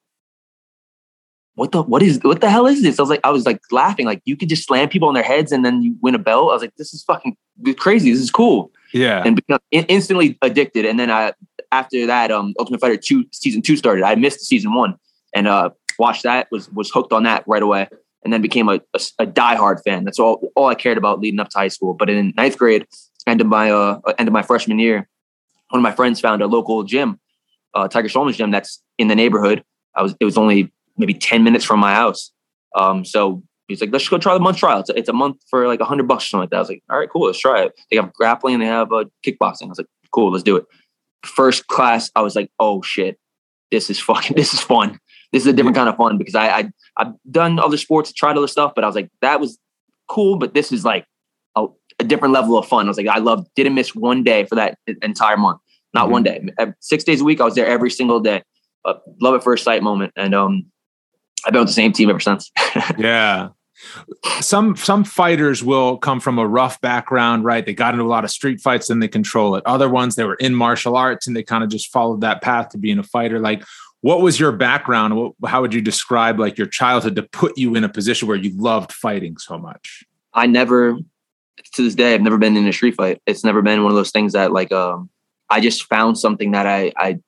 what 1.59 1.73
the 1.73 1.83
what 1.83 2.03
is 2.03 2.21
what 2.23 2.41
the 2.41 2.51
hell 2.51 2.67
is 2.67 2.83
this? 2.83 2.99
I 2.99 3.03
was 3.03 3.11
like, 3.11 3.21
I 3.25 3.31
was 3.31 3.45
like 3.45 3.61
laughing, 3.73 4.07
like 4.07 4.23
you 4.25 4.37
could 4.37 4.49
just 4.49 4.67
slam 4.67 4.89
people 4.89 5.09
on 5.09 5.15
their 5.15 5.25
heads 5.25 5.51
and 5.51 5.65
then 5.65 5.83
you 5.83 5.97
win 6.01 6.15
a 6.15 6.19
belt. 6.19 6.51
I 6.51 6.55
was 6.55 6.63
like, 6.63 6.77
this 6.77 6.95
is 6.95 7.03
fucking 7.03 7.37
crazy. 7.77 8.13
This 8.13 8.21
is 8.21 8.31
cool. 8.31 8.71
Yeah. 8.93 9.23
And 9.25 9.35
become 9.35 9.59
instantly 9.73 10.39
addicted. 10.41 10.87
And 10.87 11.01
then 11.01 11.11
I 11.11 11.33
after 11.73 12.07
that, 12.07 12.31
um, 12.31 12.55
Ultimate 12.59 12.81
Fighter 12.81 12.97
two 12.97 13.25
season 13.33 13.63
two 13.63 13.77
started. 13.77 14.05
I 14.05 14.15
missed 14.15 14.41
season 14.41 14.75
one 14.75 14.97
and 15.35 15.47
uh 15.47 15.71
watched 15.99 16.23
that, 16.23 16.49
was 16.51 16.71
was 16.71 16.91
hooked 16.91 17.13
on 17.13 17.25
that 17.25 17.45
right 17.47 17.63
away 17.63 17.89
and 18.25 18.33
then 18.33 18.43
became 18.43 18.69
a, 18.69 18.81
a, 18.95 19.01
a 19.21 19.27
diehard 19.27 19.83
fan. 19.85 20.05
That's 20.05 20.19
all 20.19 20.51
all 20.55 20.67
I 20.67 20.75
cared 20.75 20.99
about 20.99 21.21
leading 21.21 21.41
up 21.41 21.49
to 21.51 21.59
high 21.59 21.69
school. 21.69 21.95
But 21.95 22.11
in 22.11 22.33
ninth 22.37 22.59
grade, 22.59 22.87
end 23.27 23.41
of 23.41 23.47
my 23.47 23.71
uh, 23.71 24.01
end 24.19 24.29
of 24.29 24.33
my 24.33 24.43
freshman 24.43 24.79
year, 24.79 25.09
one 25.71 25.81
of 25.81 25.83
my 25.83 25.93
friends 25.93 26.21
found 26.21 26.43
a 26.43 26.47
local 26.47 26.83
gym, 26.85 27.21
uh, 27.75 27.89
Tiger 27.89 28.09
Schulman's 28.09 28.37
gym 28.37 28.51
that's 28.51 28.83
in 28.97 29.09
the 29.09 29.15
neighborhood. 29.15 29.63
I 29.95 30.03
was 30.03 30.15
it 30.21 30.25
was 30.25 30.39
only 30.39 30.73
maybe 30.97 31.15
ten 31.15 31.43
minutes 31.45 31.65
from 31.65 31.81
my 31.81 31.95
house. 31.95 32.33
Um, 32.77 33.05
so 33.05 33.43
he's 33.67 33.81
like, 33.81 33.93
let's 33.93 34.09
go 34.09 34.19
try 34.19 34.35
the 34.35 34.41
month 34.41 34.59
trial. 34.59 34.81
It's 34.81 34.91
a, 34.91 34.99
it's 34.99 35.09
a 35.09 35.13
month 35.13 35.37
for 35.49 35.67
like 35.67 35.81
a 35.81 35.85
hundred 35.85 36.07
bucks 36.07 36.25
or 36.25 36.27
something 36.29 36.43
like 36.43 36.51
that. 36.51 36.57
I 36.57 36.61
was 36.61 36.69
like, 36.69 36.83
all 36.91 36.99
right, 36.99 37.09
cool, 37.11 37.27
let's 37.27 37.39
try 37.39 37.63
it. 37.63 37.73
They 37.91 37.97
have 37.97 38.13
grappling 38.13 38.59
they 38.59 38.67
have 38.67 38.93
uh, 38.93 39.05
kickboxing. 39.27 39.65
I 39.65 39.67
was 39.67 39.79
like, 39.79 39.89
cool, 40.13 40.31
let's 40.31 40.45
do 40.45 40.57
it. 40.57 40.67
First 41.25 41.67
class, 41.67 42.11
I 42.15 42.23
was 42.23 42.37
like, 42.37 42.51
oh 42.59 42.83
shit, 42.83 43.19
this 43.71 43.91
is 43.91 43.99
fucking, 43.99 44.37
this 44.37 44.55
is 44.55 44.61
fun. 44.61 44.99
This 45.33 45.43
is 45.43 45.47
a 45.49 45.53
different 45.53 45.77
kind 45.77 45.89
of 45.89 45.97
fun 45.97 46.17
because 46.17 46.35
I, 46.35 46.49
I 46.49 46.71
I've 46.97 47.13
done 47.31 47.59
other 47.59 47.77
sports, 47.77 48.13
tried 48.13 48.37
other 48.37 48.49
stuff, 48.49 48.73
but 48.75 48.83
I 48.83 48.87
was 48.87 48.97
like, 48.97 49.11
that 49.21 49.41
was 49.41 49.59
cool. 50.09 50.37
But 50.37 50.55
this 50.55 50.73
is 50.73 50.85
like 50.85 51.05
a, 51.55 51.67
a 51.99 52.05
different 52.05 52.33
level 52.33 52.57
of 52.57 52.67
fun. 52.67 52.87
I 52.87 52.89
was 52.89 52.97
like, 52.97 53.09
I 53.09 53.19
love, 53.19 53.47
didn't 53.55 53.75
miss 53.75 53.95
one 53.95 54.25
day 54.25 54.45
for 54.45 54.55
that 54.55 54.79
entire 55.03 55.37
month. 55.37 55.61
Not 55.95 56.05
mm-hmm. 56.05 56.13
one 56.13 56.23
day. 56.23 56.43
Six 56.81 57.05
days 57.05 57.21
a 57.21 57.25
week, 57.25 57.41
I 57.41 57.45
was 57.45 57.55
there 57.55 57.67
every 57.67 57.91
single 57.91 58.21
day. 58.21 58.43
Uh, 58.85 58.95
love 59.21 59.35
at 59.35 59.45
first 59.45 59.65
sight 59.65 59.83
moment. 59.83 60.13
And 60.17 60.35
um, 60.35 60.67
I've 61.45 61.53
been 61.53 61.61
with 61.61 61.69
the 61.69 61.75
same 61.75 61.93
team 61.93 62.11
ever 62.11 62.21
since. 62.21 62.51
yeah. 62.99 63.51
Some 64.41 64.77
some 64.77 65.05
fighters 65.05 65.63
will 65.63 65.99
come 65.99 66.21
from 66.21 66.39
a 66.39 66.47
rough 66.47 66.81
background, 66.81 67.45
right? 67.45 67.65
They 67.65 67.75
got 67.75 67.95
into 67.95 68.05
a 68.05 68.09
lot 68.09 68.25
of 68.25 68.31
street 68.31 68.61
fights 68.61 68.91
and 68.91 69.03
they 69.03 69.09
control 69.09 69.55
it. 69.55 69.65
Other 69.67 69.89
ones 69.89 70.15
they 70.15 70.25
were 70.25 70.35
in 70.35 70.55
martial 70.55 70.97
arts 70.97 71.27
and 71.27 71.37
they 71.37 71.43
kind 71.43 71.63
of 71.63 71.71
just 71.71 71.93
followed 71.93 72.21
that 72.23 72.43
path 72.43 72.71
to 72.71 72.79
being 72.79 72.99
a 72.99 73.03
fighter. 73.03 73.39
Like 73.39 73.63
what 74.01 74.21
was 74.21 74.39
your 74.39 74.53
background 74.53 75.17
what, 75.17 75.33
how 75.47 75.61
would 75.61 75.75
you 75.75 75.81
describe 75.81 76.39
like 76.39 76.57
your 76.57 76.67
childhood 76.67 77.17
to 77.17 77.23
put 77.23 77.57
you 77.59 77.75
in 77.75 77.85
a 77.85 77.89
position 77.89 78.29
where 78.29 78.37
you 78.37 78.51
loved 78.57 78.93
fighting 78.93 79.37
so 79.37 79.59
much 79.59 80.05
i 80.35 80.47
never 80.47 80.97
to 81.73 81.83
this 81.83 81.95
day 81.95 82.15
i've 82.15 82.23
never 82.23 82.39
been 82.39 82.57
in 82.57 82.67
a 82.67 82.73
street 82.73 82.95
fight 82.95 83.21
it's 83.27 83.45
never 83.45 83.63
been 83.63 83.83
one 83.83 83.91
of 83.91 83.97
those 83.97 84.11
things 84.11 84.33
that 84.33 84.53
like 84.53 84.73
um 84.73 85.09
i 85.51 85.61
just 85.61 85.85
found 85.85 86.19
something 86.19 86.53
that 86.53 86.67
i 86.67 86.93
i 86.97 87.19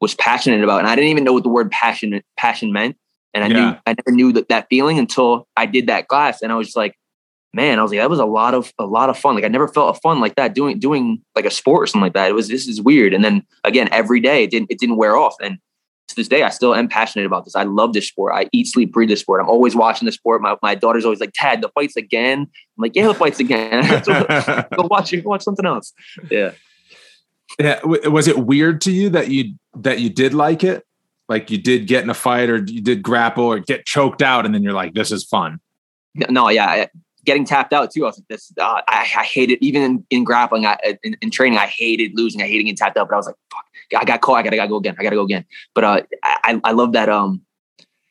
was 0.00 0.14
passionate 0.14 0.62
about 0.62 0.80
and 0.80 0.88
i 0.88 0.94
didn't 0.94 1.10
even 1.10 1.24
know 1.24 1.32
what 1.32 1.42
the 1.42 1.48
word 1.48 1.70
passion 1.70 2.22
passion 2.36 2.72
meant 2.72 2.96
and 3.36 3.44
i 3.44 3.48
yeah. 3.48 3.70
knew 3.70 3.76
i 3.86 3.94
never 3.94 4.14
knew 4.14 4.32
that 4.32 4.48
that 4.48 4.66
feeling 4.68 4.98
until 4.98 5.46
i 5.56 5.66
did 5.66 5.86
that 5.86 6.08
class 6.08 6.42
and 6.42 6.50
i 6.50 6.54
was 6.56 6.68
just 6.68 6.76
like 6.76 6.98
man 7.52 7.78
i 7.78 7.82
was 7.82 7.92
like 7.92 8.00
that 8.00 8.10
was 8.10 8.18
a 8.18 8.24
lot 8.24 8.54
of 8.54 8.72
a 8.78 8.86
lot 8.86 9.08
of 9.08 9.16
fun 9.16 9.34
like 9.34 9.44
i 9.44 9.48
never 9.48 9.68
felt 9.68 9.96
a 9.96 10.00
fun 10.00 10.20
like 10.20 10.34
that 10.34 10.54
doing 10.54 10.78
doing 10.78 11.22
like 11.34 11.44
a 11.44 11.50
sport 11.50 11.84
or 11.84 11.86
something 11.86 12.02
like 12.02 12.14
that 12.14 12.30
it 12.30 12.34
was 12.34 12.48
this 12.48 12.66
is 12.66 12.80
weird 12.80 13.14
and 13.14 13.24
then 13.24 13.42
again 13.64 13.88
every 13.92 14.20
day 14.20 14.44
it 14.44 14.50
didn't 14.50 14.70
it 14.70 14.78
didn't 14.78 14.96
wear 14.96 15.16
off 15.16 15.36
and 15.40 15.58
to 16.08 16.14
this 16.14 16.28
day, 16.28 16.42
I 16.42 16.50
still 16.50 16.74
am 16.74 16.88
passionate 16.88 17.26
about 17.26 17.44
this. 17.44 17.56
I 17.56 17.64
love 17.64 17.92
this 17.92 18.06
sport. 18.06 18.32
I 18.34 18.48
eat, 18.52 18.68
sleep, 18.68 18.92
breathe 18.92 19.08
this 19.08 19.20
sport. 19.20 19.40
I'm 19.40 19.48
always 19.48 19.74
watching 19.74 20.06
the 20.06 20.12
sport. 20.12 20.40
My, 20.40 20.56
my 20.62 20.74
daughter's 20.74 21.04
always 21.04 21.20
like, 21.20 21.32
Dad, 21.32 21.60
the 21.60 21.68
fights 21.70 21.96
again. 21.96 22.40
I'm 22.40 22.48
like, 22.78 22.94
yeah, 22.94 23.08
the 23.08 23.14
fights 23.14 23.40
again. 23.40 23.82
go 24.04 24.66
watch 24.90 25.12
it. 25.12 25.24
Watch 25.24 25.42
something 25.42 25.66
else. 25.66 25.92
Yeah. 26.30 26.52
Yeah. 27.58 27.80
Was 27.84 28.28
it 28.28 28.38
weird 28.38 28.80
to 28.82 28.92
you 28.92 29.10
that 29.10 29.28
you 29.28 29.54
that 29.74 30.00
you 30.00 30.10
did 30.10 30.34
like 30.34 30.62
it? 30.62 30.84
Like 31.28 31.50
you 31.50 31.58
did 31.58 31.86
get 31.86 32.04
in 32.04 32.10
a 32.10 32.14
fight 32.14 32.48
or 32.50 32.56
you 32.56 32.80
did 32.80 33.02
grapple 33.02 33.44
or 33.44 33.58
get 33.58 33.84
choked 33.84 34.22
out, 34.22 34.46
and 34.46 34.54
then 34.54 34.62
you're 34.62 34.72
like, 34.72 34.94
this 34.94 35.10
is 35.10 35.24
fun. 35.24 35.60
No, 36.14 36.48
yeah. 36.48 36.86
Getting 37.24 37.44
tapped 37.44 37.72
out 37.72 37.90
too. 37.90 38.04
I 38.04 38.08
was 38.08 38.18
like, 38.18 38.28
this. 38.28 38.52
Uh, 38.58 38.80
I, 38.88 39.00
I 39.00 39.24
hate 39.24 39.50
it. 39.50 39.58
Even 39.60 39.82
in, 39.82 40.06
in 40.10 40.24
grappling, 40.24 40.64
I, 40.64 40.78
in, 41.02 41.16
in 41.20 41.30
training, 41.30 41.58
I 41.58 41.66
hated 41.66 42.12
losing. 42.14 42.40
I 42.40 42.46
hated 42.46 42.62
getting 42.62 42.76
tapped 42.76 42.96
out. 42.96 43.08
But 43.08 43.14
I 43.14 43.18
was 43.18 43.26
like, 43.26 43.36
fuck 43.50 43.64
I 43.94 44.04
got 44.04 44.20
caught. 44.20 44.38
I 44.38 44.42
gotta, 44.42 44.56
gotta 44.56 44.68
go 44.68 44.76
again. 44.76 44.96
I 44.98 45.02
gotta 45.02 45.16
go 45.16 45.22
again. 45.22 45.44
But 45.74 45.84
uh, 45.84 46.00
I, 46.22 46.60
I 46.64 46.72
love 46.72 46.92
that 46.92 47.08
um 47.08 47.42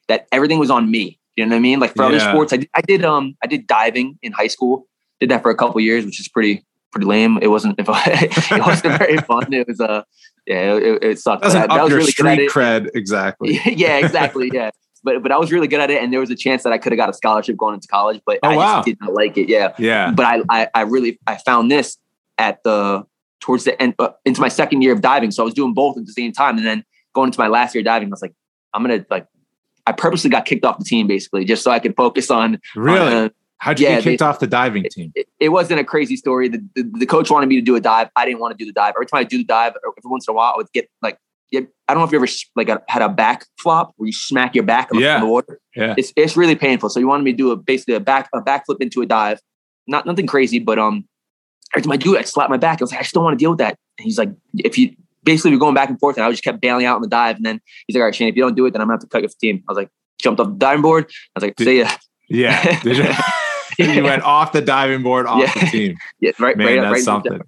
that 0.08 0.28
everything 0.32 0.60
was 0.60 0.70
on 0.70 0.90
me. 0.90 1.20
You 1.36 1.46
know 1.46 1.50
what 1.50 1.58
I 1.58 1.60
mean? 1.60 1.80
Like 1.80 1.96
for 1.96 2.04
yeah. 2.04 2.10
other 2.10 2.20
sports, 2.20 2.54
I 2.54 2.58
did, 2.58 2.70
I 2.74 2.82
did 2.82 3.04
um 3.04 3.36
I 3.44 3.48
did 3.48 3.68
diving 3.68 4.18
in 4.22 4.32
high 4.32 4.48
school. 4.48 4.88
Did 5.20 5.30
that 5.30 5.42
for 5.42 5.52
a 5.52 5.56
couple 5.56 5.80
years, 5.82 6.06
which 6.06 6.20
is 6.20 6.28
pretty 6.28 6.66
pretty 6.92 7.08
lame. 7.08 7.40
It 7.42 7.48
wasn't 7.48 7.76
it 7.80 7.88
wasn't 7.88 8.98
very 8.98 9.18
fun. 9.18 9.52
It 9.54 9.68
was 9.68 9.82
uh 9.82 10.04
yeah 10.48 10.76
it, 10.76 11.04
it 11.04 11.20
sucked. 11.20 11.44
Doesn't 11.44 11.60
that, 11.60 11.70
that 11.70 11.84
was 11.84 11.94
really 11.94 12.12
street 12.12 12.50
cred 12.50 12.90
exactly. 12.96 13.60
yeah, 13.66 13.98
exactly. 13.98 14.50
Yeah. 14.54 14.70
but 15.04 15.22
but 15.24 15.32
I 15.32 15.38
was 15.38 15.52
really 15.52 15.68
good 15.68 15.80
at 15.80 15.90
it, 15.92 16.02
and 16.04 16.12
there 16.14 16.20
was 16.20 16.30
a 16.32 16.36
chance 16.36 16.64
that 16.64 16.74
I 16.74 16.78
could 16.78 16.92
have 16.92 16.98
got 16.98 17.10
a 17.10 17.14
scholarship 17.14 17.58
going 17.58 17.74
into 17.76 17.88
college, 17.88 18.22
but 18.26 18.40
Oh, 18.44 18.50
I 18.50 18.56
wow. 18.58 18.76
just 18.78 18.86
did 18.88 18.98
not 19.02 19.14
like 19.14 19.38
it. 19.38 19.50
Yeah, 19.50 19.74
Yeah. 19.78 20.12
but 20.12 20.26
I, 20.26 20.42
I 20.50 20.68
I 20.74 20.82
really 20.82 21.20
I 21.28 21.38
found 21.38 21.70
this 21.72 21.98
at 22.38 22.64
the 22.64 23.04
towards 23.40 23.64
the 23.64 23.80
end 23.82 23.96
uh, 24.00 24.10
into 24.26 24.42
my 24.42 24.48
second 24.50 24.82
year 24.82 24.94
of 24.94 25.02
diving, 25.02 25.32
so 25.32 25.44
I 25.44 25.46
was 25.46 25.54
doing 25.54 25.74
both 25.74 25.98
at 25.98 26.06
the 26.06 26.12
same 26.12 26.32
time, 26.32 26.58
and 26.58 26.66
then 26.66 26.84
going 27.14 27.28
into 27.30 27.40
my 27.40 27.48
last 27.48 27.74
year 27.76 27.82
of 27.82 27.86
diving, 27.86 28.10
I 28.10 28.12
was 28.12 28.22
like, 28.22 28.34
I'm 28.74 28.82
gonna 28.84 29.06
like. 29.10 29.28
I 29.88 29.92
purposely 29.92 30.32
got 30.32 30.46
kicked 30.46 30.66
off 30.66 30.80
the 30.80 30.84
team 30.84 31.06
basically 31.06 31.46
just 31.46 31.64
so 31.64 31.70
I 31.70 31.78
could 31.78 31.96
focus 31.96 32.32
on. 32.32 32.60
Really? 32.76 33.00
on, 33.14 33.14
uh, 33.26 33.30
How'd 33.60 33.80
you 33.80 33.88
yeah, 33.88 33.96
get 33.96 34.04
kicked 34.04 34.22
off 34.22 34.40
the 34.40 34.48
diving 34.48 34.86
team? 34.92 35.12
it, 35.16 35.28
it 35.40 35.50
wasn't 35.50 35.80
a 35.80 35.84
crazy 35.84 36.16
story. 36.18 36.50
The, 36.50 36.64
the 36.76 36.84
the 37.00 37.06
coach 37.06 37.32
wanted 37.32 37.48
me 37.48 37.56
to 37.56 37.62
do 37.62 37.76
a 37.76 37.80
dive. 37.82 38.10
I 38.16 38.26
didn't 38.26 38.40
want 38.40 38.58
to 38.58 38.64
do 38.64 38.66
the 38.66 38.74
dive. 38.74 38.94
Every 38.96 39.06
time 39.08 39.20
I 39.20 39.24
do 39.24 39.38
the 39.38 39.44
dive, 39.44 39.74
every 39.78 39.92
once 40.04 40.28
in 40.28 40.34
a 40.34 40.36
while, 40.36 40.54
I 40.54 40.58
would 40.58 40.72
get 40.74 40.90
like, 41.02 41.18
yeah, 41.52 41.62
I 41.88 41.94
don't 41.94 42.02
know 42.02 42.06
if 42.06 42.12
you 42.12 42.18
ever 42.20 42.28
like 42.56 42.70
had 42.90 43.02
a 43.02 43.10
back 43.10 43.46
flop 43.60 43.94
where 43.98 44.08
you 44.08 44.14
smack 44.14 44.56
your 44.56 44.64
back 44.66 44.90
on 44.92 44.98
the- 44.98 45.04
Yeah. 45.04 45.20
the 45.20 45.26
water. 45.26 45.60
Yeah. 45.76 45.96
It's 45.98 46.12
it's 46.16 46.36
really 46.36 46.56
painful. 46.56 46.90
So 46.90 47.00
he 47.00 47.06
wanted 47.06 47.24
me 47.24 47.32
to 47.32 47.38
do 47.38 47.52
a 47.52 47.56
basically 47.56 47.96
a 47.96 48.00
back 48.00 48.30
a 48.34 48.42
backflip 48.42 48.82
into 48.82 49.02
a 49.02 49.06
dive. 49.06 49.40
Not 49.88 50.06
nothing 50.06 50.28
crazy, 50.28 50.60
but 50.60 50.78
um, 50.78 51.08
every 51.74 51.84
time 51.84 51.92
I 51.92 51.98
do 51.98 52.16
it, 52.16 52.20
I 52.20 52.24
slap 52.24 52.50
my 52.50 52.58
back. 52.58 52.82
I 52.82 52.84
was 52.84 52.92
like, 52.92 53.00
I 53.00 53.04
just 53.04 53.14
don't 53.14 53.24
want 53.24 53.38
to 53.38 53.42
deal 53.44 53.52
with 53.52 53.60
that. 53.60 53.78
And 53.98 54.04
he's 54.06 54.18
like, 54.18 54.32
if 54.56 54.78
you 54.78 54.96
basically 55.24 55.52
we're 55.52 55.60
going 55.60 55.76
back 55.76 55.90
and 55.90 56.00
forth, 56.00 56.18
and 56.18 56.26
I 56.26 56.30
just 56.32 56.44
kept 56.44 56.60
bailing 56.62 56.86
out 56.86 56.96
on 56.98 57.02
the 57.02 57.08
dive. 57.08 57.38
And 57.38 57.46
then 57.46 57.62
he's 57.88 57.96
like, 57.96 58.02
all 58.02 58.06
right, 58.06 58.16
Shane, 58.16 58.28
if 58.28 58.36
you 58.36 58.42
don't 58.44 58.56
do 58.56 58.66
it, 58.66 58.72
then 58.72 58.82
I'm 58.82 58.88
gonna 58.88 58.96
have 58.96 59.02
to 59.02 59.08
cut 59.08 59.22
you 59.22 59.28
off 59.28 59.32
the 59.40 59.48
team. 59.48 59.64
I 59.68 59.72
was 59.72 59.78
like, 59.78 59.90
jumped 60.20 60.40
off 60.42 60.48
the 60.48 60.54
diving 60.56 60.82
board. 60.82 61.06
I 61.06 61.40
was 61.40 61.44
like, 61.44 61.60
see 61.60 61.80
ya. 61.80 61.90
Yeah. 62.28 62.80
Did 62.82 62.98
you, 62.98 63.04
you 63.96 64.04
went 64.04 64.24
off 64.24 64.52
the 64.52 64.62
diving 64.62 65.04
board, 65.04 65.26
off 65.26 65.54
the 65.54 65.60
team. 65.68 65.98
Yeah, 66.20 66.32
right, 66.40 66.58
Man, 66.58 66.68
right, 66.68 66.82
that's 66.82 66.94
right. 66.94 67.04
something. 67.04 67.42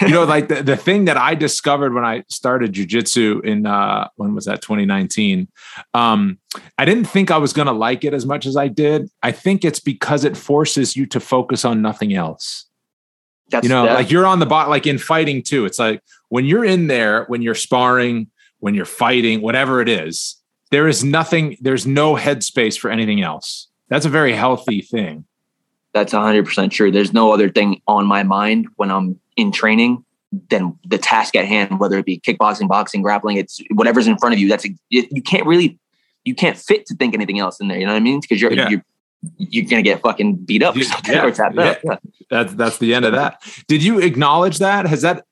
you 0.00 0.08
know, 0.08 0.24
like 0.24 0.48
the, 0.52 0.62
the 0.62 0.76
thing 0.76 1.04
that 1.04 1.16
I 1.16 1.34
discovered 1.34 1.92
when 1.94 2.04
I 2.04 2.24
started 2.28 2.72
jujitsu 2.72 3.44
in 3.44 3.66
uh 3.66 4.08
when 4.16 4.34
was 4.34 4.46
that 4.46 4.62
2019? 4.62 5.48
Um, 5.94 6.38
I 6.78 6.84
didn't 6.84 7.04
think 7.04 7.30
I 7.30 7.36
was 7.38 7.52
gonna 7.52 7.72
like 7.72 8.04
it 8.04 8.14
as 8.14 8.24
much 8.24 8.46
as 8.46 8.56
I 8.56 8.68
did. 8.68 9.10
I 9.22 9.32
think 9.32 9.64
it's 9.64 9.80
because 9.80 10.24
it 10.24 10.36
forces 10.36 10.96
you 10.96 11.06
to 11.06 11.20
focus 11.20 11.64
on 11.64 11.82
nothing 11.82 12.14
else. 12.14 12.66
That's 13.50 13.64
you 13.64 13.68
know, 13.68 13.84
that- 13.84 13.94
like 13.94 14.10
you're 14.10 14.26
on 14.26 14.38
the 14.38 14.46
bot, 14.46 14.70
like 14.70 14.86
in 14.86 14.98
fighting 14.98 15.42
too. 15.42 15.66
It's 15.66 15.78
like 15.78 16.00
when 16.30 16.46
you're 16.46 16.64
in 16.64 16.86
there, 16.86 17.24
when 17.24 17.42
you're 17.42 17.54
sparring, 17.54 18.28
when 18.60 18.74
you're 18.74 18.86
fighting, 18.86 19.42
whatever 19.42 19.82
it 19.82 19.88
is, 19.88 20.36
there 20.70 20.88
is 20.88 21.04
nothing, 21.04 21.58
there's 21.60 21.86
no 21.86 22.14
headspace 22.16 22.78
for 22.78 22.90
anything 22.90 23.20
else. 23.20 23.68
That's 23.88 24.06
a 24.06 24.08
very 24.08 24.32
healthy 24.32 24.80
thing. 24.80 25.26
That's 25.94 26.12
100% 26.12 26.70
true. 26.70 26.90
There's 26.90 27.12
no 27.12 27.32
other 27.32 27.48
thing 27.48 27.80
on 27.86 28.06
my 28.06 28.22
mind 28.22 28.68
when 28.76 28.90
I'm 28.90 29.20
in 29.36 29.52
training 29.52 30.04
than 30.48 30.78
the 30.86 30.96
task 30.98 31.36
at 31.36 31.44
hand, 31.44 31.78
whether 31.78 31.98
it 31.98 32.06
be 32.06 32.18
kickboxing, 32.18 32.68
boxing, 32.68 33.02
grappling, 33.02 33.36
it's 33.36 33.60
whatever's 33.74 34.06
in 34.06 34.16
front 34.16 34.34
of 34.34 34.38
you. 34.38 34.48
That's 34.48 34.64
you 34.64 34.74
you 35.10 35.22
can't 35.22 35.46
really, 35.46 35.78
you 36.24 36.34
can't 36.34 36.56
fit 36.56 36.86
to 36.86 36.94
think 36.94 37.14
anything 37.14 37.38
else 37.38 37.60
in 37.60 37.68
there. 37.68 37.78
You 37.78 37.84
know 37.84 37.92
what 37.92 37.98
I 37.98 38.00
mean? 38.00 38.20
Because 38.20 38.40
you're, 38.40 38.52
Yeah. 38.52 38.70
you're, 38.70 38.84
you're 39.36 39.64
going 39.68 39.82
to 39.84 39.88
get 39.88 40.00
fucking 40.00 40.36
beat 40.36 40.62
up 40.62 40.74
Yeah, 40.74 40.84
yeah, 41.06 41.24
or 41.24 41.30
tapped 41.30 41.58
out. 41.58 41.78
Yeah. 41.84 41.96
That's 42.30 42.54
that's 42.54 42.78
the 42.78 42.94
end 42.94 43.04
of 43.04 43.12
that. 43.12 43.42
Did 43.68 43.84
you 43.84 44.00
acknowledge 44.00 44.58
that? 44.58 44.86
Has 44.86 45.02
that 45.02 45.24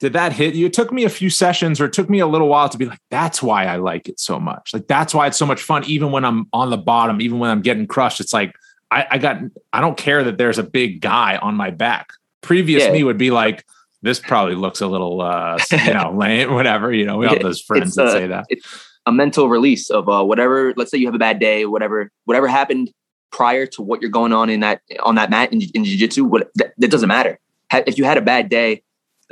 did 0.00 0.12
that 0.12 0.32
hit 0.32 0.54
you? 0.54 0.66
It 0.66 0.72
took 0.72 0.92
me 0.92 1.04
a 1.04 1.08
few 1.08 1.30
sessions 1.30 1.80
or 1.80 1.86
it 1.86 1.92
took 1.92 2.08
me 2.10 2.20
a 2.20 2.26
little 2.26 2.48
while 2.48 2.68
to 2.68 2.78
be 2.78 2.84
like, 2.84 3.00
that's 3.10 3.42
why 3.42 3.64
I 3.64 3.76
like 3.76 4.08
it 4.08 4.20
so 4.20 4.38
much. 4.38 4.72
Like 4.72 4.86
that's 4.86 5.14
why 5.14 5.26
it's 5.26 5.36
so 5.36 5.46
much 5.46 5.62
fun, 5.62 5.84
even 5.84 6.12
when 6.12 6.24
I'm 6.24 6.46
on 6.52 6.70
the 6.70 6.76
bottom, 6.76 7.20
even 7.20 7.38
when 7.38 7.50
I'm 7.50 7.62
getting 7.62 7.86
crushed. 7.86 8.20
It's 8.20 8.32
like 8.32 8.54
I, 8.90 9.06
I 9.12 9.18
got 9.18 9.38
I 9.72 9.80
don't 9.80 9.96
care 9.96 10.24
that 10.24 10.38
there's 10.38 10.58
a 10.58 10.62
big 10.62 11.00
guy 11.00 11.36
on 11.36 11.54
my 11.54 11.70
back. 11.70 12.12
Previous 12.40 12.84
Yeah. 12.84 12.92
me 12.92 13.04
would 13.04 13.18
be 13.18 13.30
like, 13.30 13.64
this 14.02 14.18
probably 14.20 14.54
looks 14.54 14.80
a 14.80 14.86
little 14.86 15.20
uh 15.20 15.58
you 15.70 15.94
know, 15.94 16.12
lame, 16.16 16.52
whatever. 16.54 16.92
You 16.92 17.04
know, 17.04 17.18
we 17.18 17.26
all 17.26 17.34
have 17.34 17.42
those 17.42 17.60
friends 17.60 17.88
it's, 17.88 17.96
that 17.96 18.06
uh, 18.06 18.12
say 18.12 18.26
that. 18.28 18.46
It's 18.48 18.88
a 19.08 19.12
mental 19.12 19.48
release 19.48 19.90
of 19.90 20.08
uh, 20.08 20.22
whatever, 20.22 20.74
let's 20.76 20.90
say 20.90 20.98
you 20.98 21.06
have 21.06 21.14
a 21.14 21.18
bad 21.18 21.38
day, 21.38 21.64
whatever, 21.64 22.10
whatever 22.26 22.46
happened 22.46 22.92
prior 23.32 23.66
to 23.66 23.82
what 23.82 24.02
you're 24.02 24.10
going 24.10 24.34
on 24.34 24.50
in 24.50 24.60
that, 24.60 24.82
on 25.02 25.14
that 25.14 25.30
mat 25.30 25.50
in, 25.52 25.62
in 25.74 25.84
jiu-jitsu, 25.84 26.24
what, 26.24 26.50
that, 26.56 26.74
that 26.76 26.90
doesn't 26.90 27.08
matter. 27.08 27.38
If 27.72 27.96
you 27.96 28.04
had 28.04 28.18
a 28.18 28.22
bad 28.22 28.50
day 28.50 28.82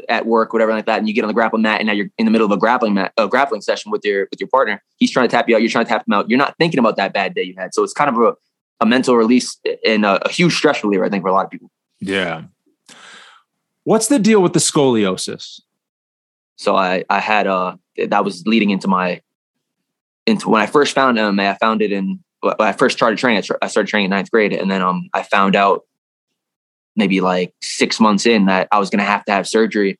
at 0.08 0.24
work, 0.26 0.52
whatever 0.54 0.72
like 0.72 0.86
that, 0.86 0.98
and 0.98 1.08
you 1.08 1.14
get 1.14 1.24
on 1.24 1.28
the 1.28 1.34
grappling 1.34 1.62
mat 1.62 1.80
and 1.80 1.86
now 1.86 1.92
you're 1.92 2.08
in 2.16 2.24
the 2.24 2.30
middle 2.30 2.46
of 2.46 2.52
a 2.52 2.56
grappling 2.56 2.94
mat, 2.94 3.12
a 3.18 3.28
grappling 3.28 3.60
session 3.60 3.90
with 3.90 4.02
your, 4.02 4.28
with 4.30 4.40
your 4.40 4.48
partner, 4.48 4.82
he's 4.96 5.10
trying 5.10 5.28
to 5.28 5.30
tap 5.30 5.46
you 5.46 5.54
out. 5.54 5.60
You're 5.60 5.70
trying 5.70 5.84
to 5.84 5.88
tap 5.90 6.06
him 6.06 6.14
out. 6.14 6.28
You're 6.28 6.38
not 6.38 6.56
thinking 6.58 6.78
about 6.78 6.96
that 6.96 7.12
bad 7.12 7.34
day 7.34 7.42
you 7.42 7.54
had. 7.56 7.74
So 7.74 7.84
it's 7.84 7.92
kind 7.92 8.08
of 8.08 8.16
a, 8.20 8.34
a 8.80 8.86
mental 8.86 9.16
release 9.16 9.58
and 9.86 10.04
a, 10.04 10.24
a 10.26 10.30
huge 10.30 10.54
stress 10.54 10.82
reliever, 10.84 11.04
I 11.04 11.08
think, 11.08 11.22
for 11.22 11.28
a 11.28 11.32
lot 11.32 11.44
of 11.46 11.50
people. 11.50 11.70
Yeah. 12.00 12.44
What's 13.84 14.08
the 14.08 14.18
deal 14.18 14.42
with 14.42 14.52
the 14.52 14.58
scoliosis? 14.58 15.60
So 16.56 16.74
I, 16.76 17.04
I 17.08 17.20
had 17.20 17.46
uh 17.46 17.76
that 18.08 18.24
was 18.24 18.46
leading 18.46 18.70
into 18.70 18.88
my 18.88 19.20
into 20.26 20.48
when 20.48 20.60
I 20.60 20.66
first 20.66 20.94
found 20.94 21.18
MMA. 21.18 21.50
I 21.50 21.54
found 21.54 21.82
it 21.82 21.92
in 21.92 22.20
when 22.40 22.54
I 22.60 22.72
first 22.72 22.96
started 22.96 23.18
training. 23.18 23.42
I 23.62 23.68
started 23.68 23.88
training 23.88 24.06
in 24.06 24.10
ninth 24.10 24.30
grade, 24.30 24.52
and 24.52 24.70
then 24.70 24.82
um 24.82 25.08
I 25.14 25.22
found 25.22 25.54
out 25.56 25.82
maybe 26.96 27.20
like 27.20 27.54
six 27.62 28.00
months 28.00 28.26
in 28.26 28.46
that 28.46 28.68
I 28.72 28.78
was 28.78 28.88
going 28.90 29.00
to 29.00 29.04
have 29.04 29.24
to 29.26 29.32
have 29.32 29.46
surgery 29.46 29.98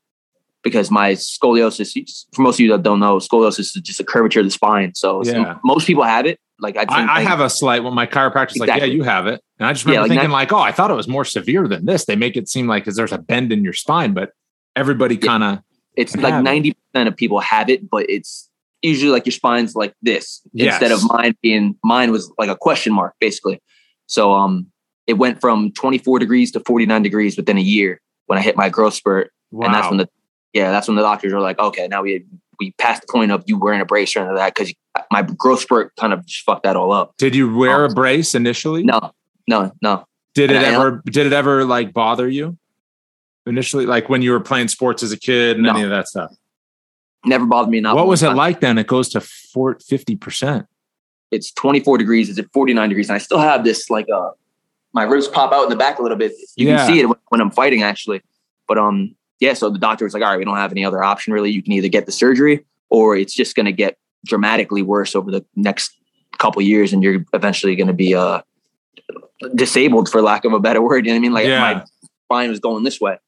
because 0.65 0.91
my 0.91 1.13
scoliosis. 1.13 2.25
For 2.33 2.43
most 2.43 2.57
of 2.57 2.61
you 2.61 2.73
that 2.73 2.83
don't 2.83 3.01
know, 3.01 3.19
scoliosis 3.19 3.61
is 3.61 3.73
just 3.85 4.01
a 4.01 4.05
curvature 4.05 4.41
of 4.41 4.47
the 4.47 4.51
spine. 4.51 4.95
So 4.95 5.23
Yeah. 5.23 5.59
most 5.63 5.87
people 5.87 6.03
have 6.05 6.27
it. 6.27 6.41
Like 6.59 6.77
I, 6.77 6.85
I, 6.89 7.17
I 7.17 7.21
have 7.21 7.41
a 7.41 7.51
slight 7.51 7.85
when 7.85 7.95
my 7.95 8.07
chiropractor's 8.07 8.57
like, 8.57 8.69
yeah, 8.69 8.85
you 8.85 9.03
have 9.03 9.27
it. 9.27 9.43
And 9.59 9.67
I 9.67 9.73
just 9.73 9.85
Yeah, 9.85 9.93
remember 9.93 10.09
like 10.09 10.19
thinking 10.19 10.31
like, 10.31 10.53
oh, 10.53 10.59
I 10.59 10.73
thought 10.73 10.91
it 10.91 10.95
was 10.95 11.09
more 11.09 11.25
severe 11.25 11.69
than 11.69 11.85
this. 11.85 12.07
They 12.07 12.17
make 12.17 12.37
it 12.37 12.49
seem 12.49 12.67
like 12.67 12.85
'cause 12.85 12.97
there's 12.97 13.13
a 13.13 13.19
bend 13.19 13.53
in 13.53 13.63
your 13.63 13.75
spine, 13.75 14.15
but 14.15 14.33
everybody 14.75 15.17
kind 15.17 15.45
of 15.45 15.59
it's 15.97 16.17
like 16.17 16.43
ninety 16.43 16.75
percent 16.75 17.09
of 17.09 17.17
people 17.17 17.41
have 17.41 17.69
it, 17.69 17.89
but 17.89 18.09
it's 18.09 18.51
usually 18.83 19.11
like 19.11 19.27
your 19.27 19.33
spine's 19.33 19.75
like 19.75 19.95
this 20.03 20.43
instead 20.55 20.93
of 20.93 21.01
mine 21.05 21.35
being 21.43 21.77
mine 21.83 22.13
was 22.13 22.33
like 22.39 22.49
a 22.49 22.57
question 22.57 22.93
mark 22.93 23.15
basically. 23.21 23.61
So 24.07 24.33
um, 24.33 24.67
it 25.07 25.15
went 25.15 25.41
from 25.41 25.73
twenty 25.73 25.99
four 25.99 26.19
degrees 26.19 26.53
to 26.53 26.61
forty 26.61 26.87
nine 26.87 27.03
degrees 27.03 27.37
within 27.37 27.59
a 27.59 27.63
year 27.63 28.01
when 28.27 28.39
I 28.39 28.43
hit 28.43 28.57
my 28.57 28.69
growth 28.69 28.95
spurt, 28.95 29.33
wow. 29.51 29.67
and 29.67 29.75
that's 29.75 29.89
when 29.89 29.99
the 29.99 30.09
yeah 30.53 30.71
that's 30.71 30.87
when 30.87 30.97
the 30.97 31.03
doctors 31.03 31.33
were 31.33 31.41
like, 31.41 31.59
okay, 31.59 31.89
now 31.89 32.03
we 32.03 32.25
we 32.59 32.73
passed 32.73 33.03
the 33.03 33.09
point 33.13 33.31
of 33.33 33.45
you 33.47 33.59
wearing 33.59 33.81
a 33.81 33.85
brace 33.85 34.15
or 34.17 34.21
anything 34.21 34.37
like 34.37 34.55
that 34.55 34.55
because 34.55 34.75
my 35.11 35.23
growth 35.23 35.61
spurt 35.61 35.95
kind 35.97 36.13
of 36.13 36.25
just 36.27 36.45
fucked 36.45 36.65
that 36.65 36.77
all 36.77 36.93
up. 36.93 37.15
Did 37.19 37.35
you 37.35 37.55
wear 37.57 37.85
a 37.85 37.89
brace 37.89 38.35
initially? 38.35 38.83
No, 38.85 39.13
no, 39.49 39.73
no. 39.83 40.05
Did 40.35 40.51
it 40.51 40.57
I- 40.63 40.75
ever 40.75 41.03
did 41.07 41.27
it 41.27 41.33
ever 41.33 41.65
like 41.65 41.93
bother 41.93 42.29
you? 42.29 42.57
Initially, 43.47 43.87
like 43.87 44.09
when 44.09 44.23
you 44.23 44.33
were 44.33 44.41
playing 44.41 44.69
sports 44.69 45.03
as 45.03 45.13
a 45.13 45.19
kid 45.19 45.57
and 45.57 45.65
No. 45.67 45.71
any 45.75 45.83
of 45.83 45.91
that 45.91 46.09
stuff. 46.09 46.33
Never 47.25 47.47
bothered 47.47 47.71
me. 47.71 47.81
Not 47.81 47.97
what 47.97 48.07
was 48.07 48.23
it 48.23 48.27
time. 48.29 48.37
like 48.37 48.61
then? 48.61 48.77
It 48.79 48.87
goes 48.87 49.09
to 49.11 49.21
50 49.21 50.17
percent. 50.17 50.67
it's 51.33 51.51
24 51.53 51.99
degrees. 51.99 52.29
It's 52.29 52.39
at 52.39 52.53
49 52.53 52.89
degrees. 52.89 53.09
And 53.09 53.17
I 53.17 53.19
still 53.19 53.39
have 53.39 53.65
this 53.65 53.91
like 53.91 54.07
uh 54.15 54.31
my 54.93 55.03
ribs 55.03 55.27
pop 55.29 55.53
out 55.53 55.65
in 55.65 55.69
the 55.71 55.77
back 55.77 55.99
a 55.99 56.03
little 56.03 56.17
bit. 56.17 56.33
You 56.57 56.69
Yeah. 56.69 56.77
can 56.79 56.87
see 56.87 57.01
it 57.01 57.07
when, 57.09 57.19
when 57.29 57.41
I'm 57.41 57.51
fighting 57.51 57.83
actually. 57.83 58.23
But 58.69 58.79
um 58.79 59.16
yeah, 59.41 59.53
so 59.55 59.71
the 59.71 59.79
doctor 59.79 60.05
was 60.05 60.15
like, 60.15 60.23
all 60.23 60.31
right, 60.31 60.39
we 60.39 60.45
don't 60.45 60.57
have 60.57 60.73
any 60.73 60.85
other 60.85 61.03
option 61.03 61.33
really. 61.33 61.51
You 61.51 61.63
can 61.63 61.73
either 61.73 61.89
get 61.89 62.07
the 62.07 62.13
surgery 62.13 62.65
or 62.91 63.17
it's 63.17 63.35
just 63.35 63.55
gonna 63.57 63.73
get 63.73 63.99
dramatically 64.25 64.83
worse 64.83 65.15
over 65.15 65.31
the 65.31 65.45
next 65.55 65.93
couple 66.39 66.61
years 66.63 66.93
and 66.93 67.03
you're 67.03 67.25
eventually 67.33 67.77
gonna 67.77 67.93
be 67.93 68.15
uh 68.15 68.41
disabled 69.55 70.09
for 70.09 70.23
lack 70.23 70.45
of 70.45 70.53
a 70.53 70.61
better 70.61 70.83
word. 70.83 71.07
You 71.07 71.13
know 71.13 71.17
what 71.17 71.19
I 71.19 71.23
mean? 71.23 71.33
Like 71.33 71.47
Yeah. 71.47 71.61
my 71.61 71.85
spine 72.25 72.51
was 72.51 72.61
going 72.61 72.85
this 72.85 73.01
way. 73.01 73.19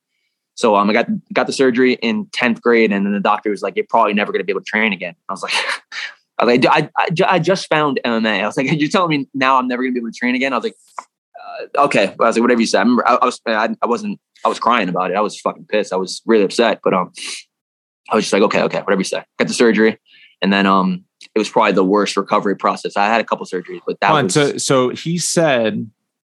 So 0.55 0.75
um, 0.75 0.91
I 0.91 0.93
got 0.93 1.07
got 1.33 1.47
the 1.47 1.53
surgery 1.53 1.93
in 1.95 2.27
tenth 2.33 2.61
grade, 2.61 2.91
and 2.91 3.07
then 3.07 3.13
the 3.13 3.21
doctor 3.21 3.49
was 3.49 3.63
like, 3.63 3.77
"You're 3.77 3.87
probably 3.89 4.13
never 4.13 4.33
going 4.33 4.41
to 4.41 4.45
be 4.45 4.51
able 4.51 4.63
to 4.63 4.67
train 4.67 4.93
again." 4.93 5.15
I 5.29 5.33
was 5.33 5.41
like, 5.41 5.53
"I 6.39 6.45
was 6.45 6.59
like, 6.59 6.67
I, 6.67 6.91
I, 6.97 7.35
I 7.35 7.39
just 7.39 7.69
found 7.69 8.01
MMA." 8.05 8.43
I 8.43 8.47
was 8.47 8.57
like, 8.57 8.67
"You're 8.73 8.89
telling 8.89 9.11
me 9.11 9.29
now 9.35 9.57
I'm 9.57 9.69
never 9.69 9.85
going 9.85 9.95
to 9.95 10.01
be 10.01 10.03
able 10.03 10.11
to 10.11 10.19
train 10.19 10.35
again?" 10.35 10.53
I 10.53 10.57
was 10.57 10.65
like, 10.65 10.77
uh, 11.79 11.85
"Okay." 11.85 12.09
I 12.09 12.25
was 12.25 12.35
like, 12.35 12.43
"Whatever 12.43 12.61
you 12.61 12.67
said." 12.67 12.79
I 12.79 12.83
remember 12.83 13.07
I, 13.07 13.15
I 13.15 13.25
was 13.25 13.41
I, 13.47 13.69
I 13.81 13.87
wasn't 13.87 14.21
I 14.45 14.49
was 14.49 14.59
crying 14.59 14.89
about 14.89 15.11
it. 15.11 15.17
I 15.17 15.21
was 15.21 15.41
fucking 15.41 15.67
pissed. 15.67 15.93
I 15.93 15.97
was 15.97 16.23
really 16.27 16.45
upset, 16.45 16.81
but 16.83 16.95
um, 16.95 17.13
I 18.11 18.15
was 18.15 18.25
just 18.25 18.33
like, 18.33 18.43
"Okay, 18.43 18.63
okay, 18.63 18.79
whatever 18.81 19.01
you 19.01 19.05
say." 19.05 19.23
Got 19.39 19.49
the 19.49 19.55
surgery, 19.55 19.99
and 20.43 20.53
then 20.53 20.67
um, 20.67 21.05
it 21.35 21.39
was 21.39 21.49
probably 21.49 21.73
the 21.73 21.85
worst 21.85 22.17
recovery 22.17 22.57
process. 22.57 22.97
I 22.97 23.07
had 23.07 23.21
a 23.21 23.25
couple 23.25 23.45
surgeries, 23.47 23.81
but 23.87 23.99
that 24.01 24.11
was 24.23 24.33
So 24.35 24.57
so 24.59 24.89
he 24.91 25.19
said 25.19 25.91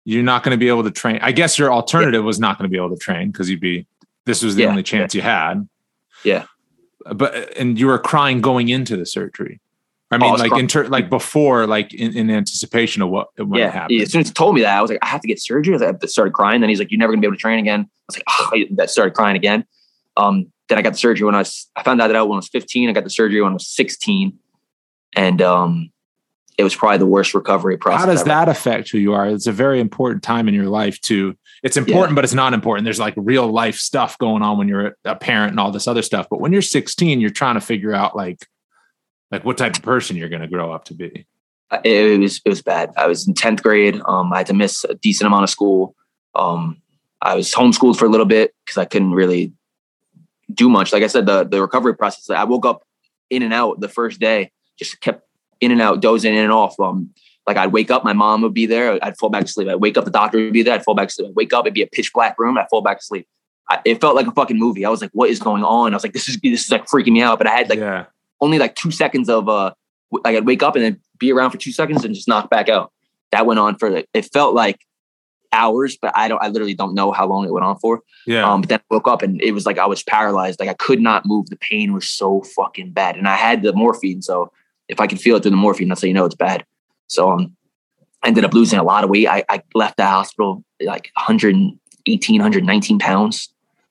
you're 0.04 0.23
not 0.25 0.42
going 0.42 0.50
to 0.50 0.59
be 0.59 0.68
able 0.68 0.82
to 0.82 0.90
train. 0.90 1.18
I 1.23 1.30
guess 1.32 1.59
your 1.59 1.73
alternative 1.73 2.25
was 2.25 2.40
not 2.40 2.59
going 2.59 2.68
to 2.68 2.73
be 2.73 2.76
able 2.76 2.90
to 2.90 3.00
train 3.00 3.30
because 3.30 3.49
you'd 3.49 3.61
be 3.61 3.87
this 4.26 4.42
was 4.42 4.56
the 4.56 4.62
Yeah. 4.62 4.68
only 4.71 4.82
chance 4.82 5.14
you 5.14 5.23
had. 5.23 5.68
Yeah. 6.25 6.47
But 7.12 7.56
and 7.56 7.78
you 7.78 7.87
were 7.87 7.99
crying 7.99 8.40
going 8.40 8.68
into 8.68 8.97
the 8.97 9.06
surgery. 9.06 9.61
I 10.12 10.16
Oh, 10.16 10.19
mean, 10.19 10.33
was 10.33 10.40
like 10.42 10.52
in 10.59 10.69
ter- 10.69 10.87
like 10.88 11.09
before, 11.09 11.66
like 11.66 11.95
in, 11.95 12.16
in 12.16 12.31
anticipation 12.31 13.02
of 13.02 13.09
what 13.09 13.28
when 13.38 13.61
it 13.61 13.64
yeah. 13.64 13.71
happened. 13.71 14.00
As 14.02 14.12
soon 14.12 14.21
as 14.21 14.28
he 14.28 14.35
told 14.35 14.54
me 14.54 14.61
that, 14.61 14.76
I 14.76 14.83
was 14.83 14.90
like, 14.90 15.00
I 15.02 15.07
have 15.07 15.21
to 15.23 15.28
get 15.28 15.40
surgery. 15.40 15.75
I 15.75 15.78
like- 15.78 15.97
I 16.02 16.07
started 16.07 16.35
crying. 16.35 16.61
Then 16.61 16.69
he's 16.71 16.78
like, 16.78 16.90
You're 16.90 16.99
never 16.99 17.12
gonna 17.12 17.21
be 17.23 17.26
able 17.26 17.37
to 17.37 17.40
train 17.40 17.59
again. 17.59 17.81
I 17.81 17.87
was 18.09 18.16
like, 18.16 18.25
oh, 18.28 18.50
I 18.52 18.66
that 18.76 18.90
started 18.90 19.14
crying 19.14 19.37
again. 19.37 19.64
Um, 20.16 20.52
then 20.69 20.78
I 20.78 20.83
got 20.83 20.92
the 20.92 20.99
surgery 20.99 21.25
when 21.25 21.35
I 21.35 21.38
was 21.38 21.69
I 21.76 21.83
found 21.83 22.00
out 22.00 22.09
that 22.09 22.16
out 22.16 22.28
when 22.28 22.37
I 22.37 22.38
was 22.38 22.49
15. 22.49 22.88
I 22.88 22.92
got 22.92 23.04
the 23.04 23.11
surgery 23.11 23.40
when 23.40 23.50
I 23.50 23.54
was 23.54 23.69
16. 23.69 24.38
And 25.16 25.42
um 25.42 25.90
it 26.59 26.64
was 26.64 26.75
probably 26.76 26.99
the 26.99 27.07
worst 27.07 27.33
recovery 27.35 27.78
process. 27.78 28.00
How 28.00 28.07
does 28.07 28.21
ever. 28.21 28.28
that 28.28 28.49
affect 28.49 28.90
who 28.90 28.99
you 28.99 29.14
are? 29.14 29.26
It's 29.26 29.47
a 29.47 29.52
very 29.52 29.81
important 29.81 30.23
time 30.23 30.49
in 30.49 30.54
your 30.54 30.66
life 30.66 31.00
too. 31.00 31.35
It's 31.62 31.76
important, 31.78 32.14
but 32.14 32.25
it's 32.25 32.35
not 32.35 32.52
important. 32.52 32.85
There's 32.85 33.00
like 33.00 33.14
real 33.16 33.50
life 33.50 33.76
stuff 33.76 34.19
going 34.19 34.42
on 34.42 34.59
when 34.59 34.69
you're 34.69 34.95
a 35.04 35.16
parent 35.16 35.52
and 35.52 35.61
all 35.61 35.71
this 35.71 35.88
other 35.88 36.02
stuff. 36.02 36.26
But 36.31 36.40
when 36.40 36.52
you're 36.52 36.61
16, 36.61 37.21
you're 37.21 37.31
trying 37.31 37.54
to 37.54 37.61
figure 37.61 37.95
out 37.95 38.14
like, 38.14 38.47
like 39.32 39.44
what 39.44 39.58
type 39.58 39.74
of 39.74 39.82
person 39.82 40.16
you're 40.16 40.28
going 40.28 40.42
to 40.42 40.48
grow 40.48 40.70
up 40.70 40.84
to 40.84 40.94
be. 40.94 41.26
it, 41.72 41.86
it 41.86 42.20
was 42.20 42.40
it 42.44 42.48
was 42.48 42.62
bad. 42.62 42.92
I 42.96 43.06
was 43.06 43.26
in 43.26 43.34
tenth 43.34 43.62
grade. 43.62 44.00
Um, 44.04 44.32
I 44.32 44.38
had 44.38 44.46
to 44.48 44.54
miss 44.54 44.84
a 44.84 44.94
decent 44.94 45.26
amount 45.26 45.44
of 45.44 45.50
school. 45.50 45.96
Um, 46.34 46.80
I 47.20 47.34
was 47.34 47.52
homeschooled 47.52 47.96
for 47.96 48.04
a 48.04 48.10
little 48.10 48.26
bit 48.26 48.54
because 48.64 48.78
I 48.78 48.84
couldn't 48.84 49.12
really 49.12 49.52
do 50.52 50.68
much. 50.68 50.92
Like 50.92 51.02
I 51.02 51.06
said, 51.06 51.26
the 51.26 51.44
the 51.44 51.60
recovery 51.60 51.96
process. 51.96 52.30
I 52.30 52.44
woke 52.44 52.66
up 52.66 52.82
in 53.30 53.42
and 53.42 53.54
out 53.54 53.80
the 53.80 53.88
first 53.88 54.20
day, 54.20 54.52
just 54.78 55.00
kept 55.00 55.26
in 55.60 55.72
and 55.72 55.80
out, 55.80 56.02
dozing 56.02 56.34
in 56.34 56.44
and 56.44 56.52
off. 56.52 56.78
Um, 56.78 57.10
like 57.46 57.56
I'd 57.56 57.72
wake 57.72 57.90
up, 57.90 58.04
my 58.04 58.12
mom 58.12 58.42
would 58.42 58.54
be 58.54 58.66
there. 58.66 58.98
I'd 59.02 59.16
fall 59.16 59.30
back 59.30 59.46
to 59.46 59.50
sleep. 59.50 59.68
I'd 59.68 59.76
wake 59.76 59.96
up, 59.96 60.04
the 60.04 60.10
doctor 60.10 60.38
would 60.38 60.52
be 60.52 60.62
there. 60.62 60.74
I'd 60.74 60.84
fall 60.84 60.94
back 60.94 61.08
to 61.08 61.14
sleep. 61.14 61.28
I'd 61.28 61.34
wake 61.34 61.52
up, 61.52 61.64
it'd 61.64 61.74
be 61.74 61.82
a 61.82 61.86
pitch 61.86 62.12
black 62.12 62.38
room. 62.38 62.58
I'd 62.58 62.68
fall 62.68 62.82
back 62.82 63.00
to 63.00 63.04
sleep. 63.04 63.26
I, 63.68 63.80
it 63.84 64.00
felt 64.00 64.14
like 64.14 64.26
a 64.26 64.32
fucking 64.32 64.58
movie. 64.58 64.84
I 64.84 64.90
was 64.90 65.00
like, 65.00 65.10
what 65.12 65.30
is 65.30 65.40
going 65.40 65.64
on? 65.64 65.92
I 65.92 65.96
was 65.96 66.04
like, 66.04 66.12
this 66.12 66.28
is 66.28 66.38
this 66.40 66.64
is 66.64 66.70
like 66.70 66.86
freaking 66.86 67.12
me 67.12 67.22
out. 67.22 67.38
But 67.38 67.46
I 67.46 67.56
had 67.56 67.68
like 67.68 67.78
yeah. 67.78 68.06
Only 68.42 68.58
like 68.58 68.75
two 68.75 68.90
seconds 68.90 69.30
of 69.30 69.49
uh, 69.49 69.72
like 70.25 70.37
I'd 70.37 70.46
wake 70.46 70.62
up 70.62 70.76
and 70.76 70.84
then 70.84 71.00
be 71.18 71.32
around 71.32 71.52
for 71.52 71.56
two 71.56 71.72
seconds 71.72 72.04
and 72.04 72.14
just 72.14 72.28
knock 72.28 72.50
back 72.50 72.68
out. 72.68 72.92
That 73.30 73.46
went 73.46 73.61
on 73.61 73.78
for 73.78 74.02
it 74.12 74.32
felt 74.32 74.54
like 74.54 74.80
hours, 75.52 75.96
but 76.00 76.12
I 76.14 76.28
don't 76.28 76.42
I 76.42 76.49
literally 76.49 76.75
don't 76.75 76.94
know 76.94 77.12
how 77.12 77.26
long 77.26 77.46
it 77.46 77.52
went 77.52 77.64
on 77.64 77.78
for. 77.78 78.00
Yeah. 78.26 78.50
Um, 78.50 78.62
but 78.62 78.68
then 78.68 78.78
I 78.80 78.94
woke 78.94 79.08
up 79.08 79.22
and 79.22 79.40
it 79.40 79.52
was 79.52 79.64
like 79.64 79.78
I 79.78 79.87
was 79.87 80.02
paralyzed. 80.02 80.61
Like 80.61 80.68
I 80.68 80.75
could 80.75 81.00
not 81.00 81.25
move. 81.25 81.49
The 81.49 81.56
pain 81.56 81.92
was 81.92 82.08
so 82.08 82.42
fucking 82.42 82.92
bad. 82.92 83.16
And 83.16 83.28
I 83.28 83.37
had 83.37 83.62
the 83.62 83.72
morphine. 83.72 84.22
So 84.22 84.52
if 84.88 85.00
I 85.00 85.06
could 85.06 85.20
feel 85.20 85.37
it 85.37 85.42
through 85.42 85.52
the 85.52 85.56
morphine, 85.56 85.88
that's 85.88 86.02
how 86.02 86.08
you 86.08 86.14
know 86.14 86.26
it's 86.26 86.34
bad. 86.34 86.66
So 87.06 87.30
um 87.30 87.56
I 88.22 88.28
ended 88.28 88.44
up 88.44 88.54
losing 88.54 88.78
a 88.78 88.84
lot 88.84 89.04
of 89.04 89.11
weight. 89.11 89.26
I, 89.28 89.44
I 89.49 89.62
left 89.75 89.96
the 89.96 90.06
hospital 90.06 90.64
like 90.80 91.11
118, 91.16 92.40
119 92.40 92.99
pounds. 92.99 93.49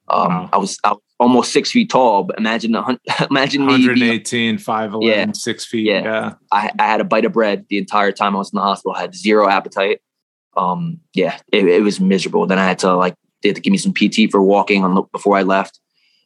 Um, 0.07 0.27
Wow. 0.27 0.49
I 0.53 0.57
was 0.57 0.77
I 0.83 0.91
was 0.91 1.01
almost 1.21 1.53
six 1.53 1.71
feet 1.71 1.89
tall. 1.89 2.23
But 2.23 2.37
imagine 2.37 2.75
a 2.75 2.97
imagine 3.29 3.65
me. 3.65 3.77
being- 3.77 3.87
118, 3.87 4.57
5'11, 4.57 5.03
Yeah. 5.07 5.31
6 5.31 5.65
feet. 5.65 5.85
Yeah. 5.85 6.01
Yeah. 6.03 6.33
I, 6.51 6.71
I 6.77 6.83
had 6.87 6.99
a 6.99 7.05
bite 7.05 7.23
of 7.25 7.31
bread 7.31 7.65
the 7.69 7.77
entire 7.77 8.11
time 8.11 8.35
I 8.35 8.39
was 8.39 8.51
in 8.51 8.57
the 8.57 8.63
hospital. 8.63 8.93
I 8.95 9.01
had 9.01 9.15
zero 9.15 9.47
appetite. 9.47 10.01
Um, 10.57 10.99
yeah, 11.13 11.37
it, 11.53 11.65
it 11.65 11.81
was 11.81 12.01
miserable. 12.01 12.45
Then 12.45 12.59
I 12.59 12.65
had 12.65 12.79
to 12.79 12.93
like 12.95 13.15
they 13.41 13.49
had 13.49 13.55
to 13.55 13.61
give 13.61 13.71
me 13.71 13.77
some 13.77 13.93
PT 13.93 14.29
for 14.29 14.41
walking 14.41 14.83
on 14.83 14.95
the, 14.95 15.03
before 15.13 15.37
I 15.37 15.43
left. 15.43 15.79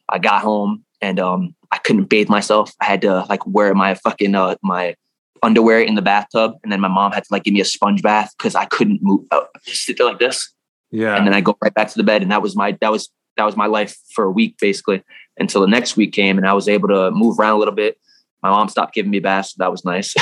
I 0.08 0.18
got 0.18 0.42
home 0.42 0.84
and 1.00 1.20
um, 1.20 1.54
I 1.70 1.78
couldn't 1.78 2.04
bathe 2.08 2.28
myself. 2.28 2.72
I 2.80 2.86
had 2.86 3.02
to 3.02 3.24
like 3.28 3.46
wear 3.46 3.72
my 3.74 3.94
fucking 3.94 4.34
uh, 4.34 4.56
my 4.62 4.96
underwear 5.42 5.80
in 5.80 5.94
the 5.94 6.02
bathtub, 6.02 6.54
and 6.62 6.72
then 6.72 6.80
my 6.80 6.88
mom 6.88 7.12
had 7.12 7.22
to 7.24 7.28
like 7.30 7.44
give 7.44 7.54
me 7.54 7.60
a 7.60 7.64
sponge 7.64 8.02
bath 8.02 8.34
because 8.36 8.54
I 8.54 8.64
couldn't 8.64 9.00
move. 9.02 9.26
Uh, 9.30 9.42
sit 9.64 9.96
there 9.98 10.06
like 10.06 10.18
this, 10.18 10.52
Yeah. 10.90 11.14
and 11.16 11.26
then 11.26 11.34
I 11.34 11.40
go 11.40 11.56
right 11.62 11.72
back 11.74 11.88
to 11.88 11.96
the 11.96 12.02
bed, 12.04 12.22
and 12.22 12.30
that 12.32 12.42
was 12.42 12.56
my 12.56 12.76
that 12.80 12.90
was 12.90 13.10
that 13.36 13.44
was 13.44 13.56
my 13.56 13.66
life 13.66 13.96
for 14.12 14.24
a 14.24 14.30
week 14.30 14.56
basically 14.60 15.02
until 15.38 15.60
the 15.60 15.66
next 15.66 15.96
week 15.96 16.12
came, 16.12 16.38
and 16.38 16.46
I 16.46 16.54
was 16.54 16.68
able 16.68 16.88
to 16.88 17.10
move 17.10 17.38
around 17.38 17.56
a 17.56 17.58
little 17.58 17.74
bit. 17.74 17.98
My 18.42 18.50
mom 18.50 18.68
stopped 18.68 18.94
giving 18.94 19.10
me 19.10 19.18
baths, 19.18 19.50
so 19.50 19.56
that 19.58 19.70
was 19.70 19.84
nice. 19.84 20.14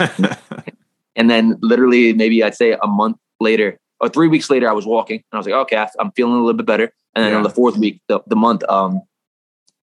And 1.16 1.28
then 1.28 1.58
literally 1.60 2.12
maybe 2.12 2.42
I'd 2.42 2.54
say 2.54 2.76
a 2.82 2.86
month 2.86 3.18
later 3.40 3.78
or 4.00 4.08
three 4.08 4.28
weeks 4.28 4.48
later, 4.48 4.68
I 4.68 4.72
was 4.72 4.86
walking 4.86 5.16
and 5.16 5.24
I 5.32 5.36
was 5.36 5.46
like, 5.46 5.54
okay, 5.54 5.86
I'm 5.98 6.12
feeling 6.12 6.32
a 6.32 6.38
little 6.38 6.54
bit 6.54 6.66
better. 6.66 6.92
And 7.14 7.24
then 7.24 7.34
on 7.34 7.42
the 7.42 7.50
fourth 7.50 7.76
week, 7.76 8.00
the, 8.06 8.20
the 8.26 8.36
month, 8.36 8.62
um, 8.68 9.02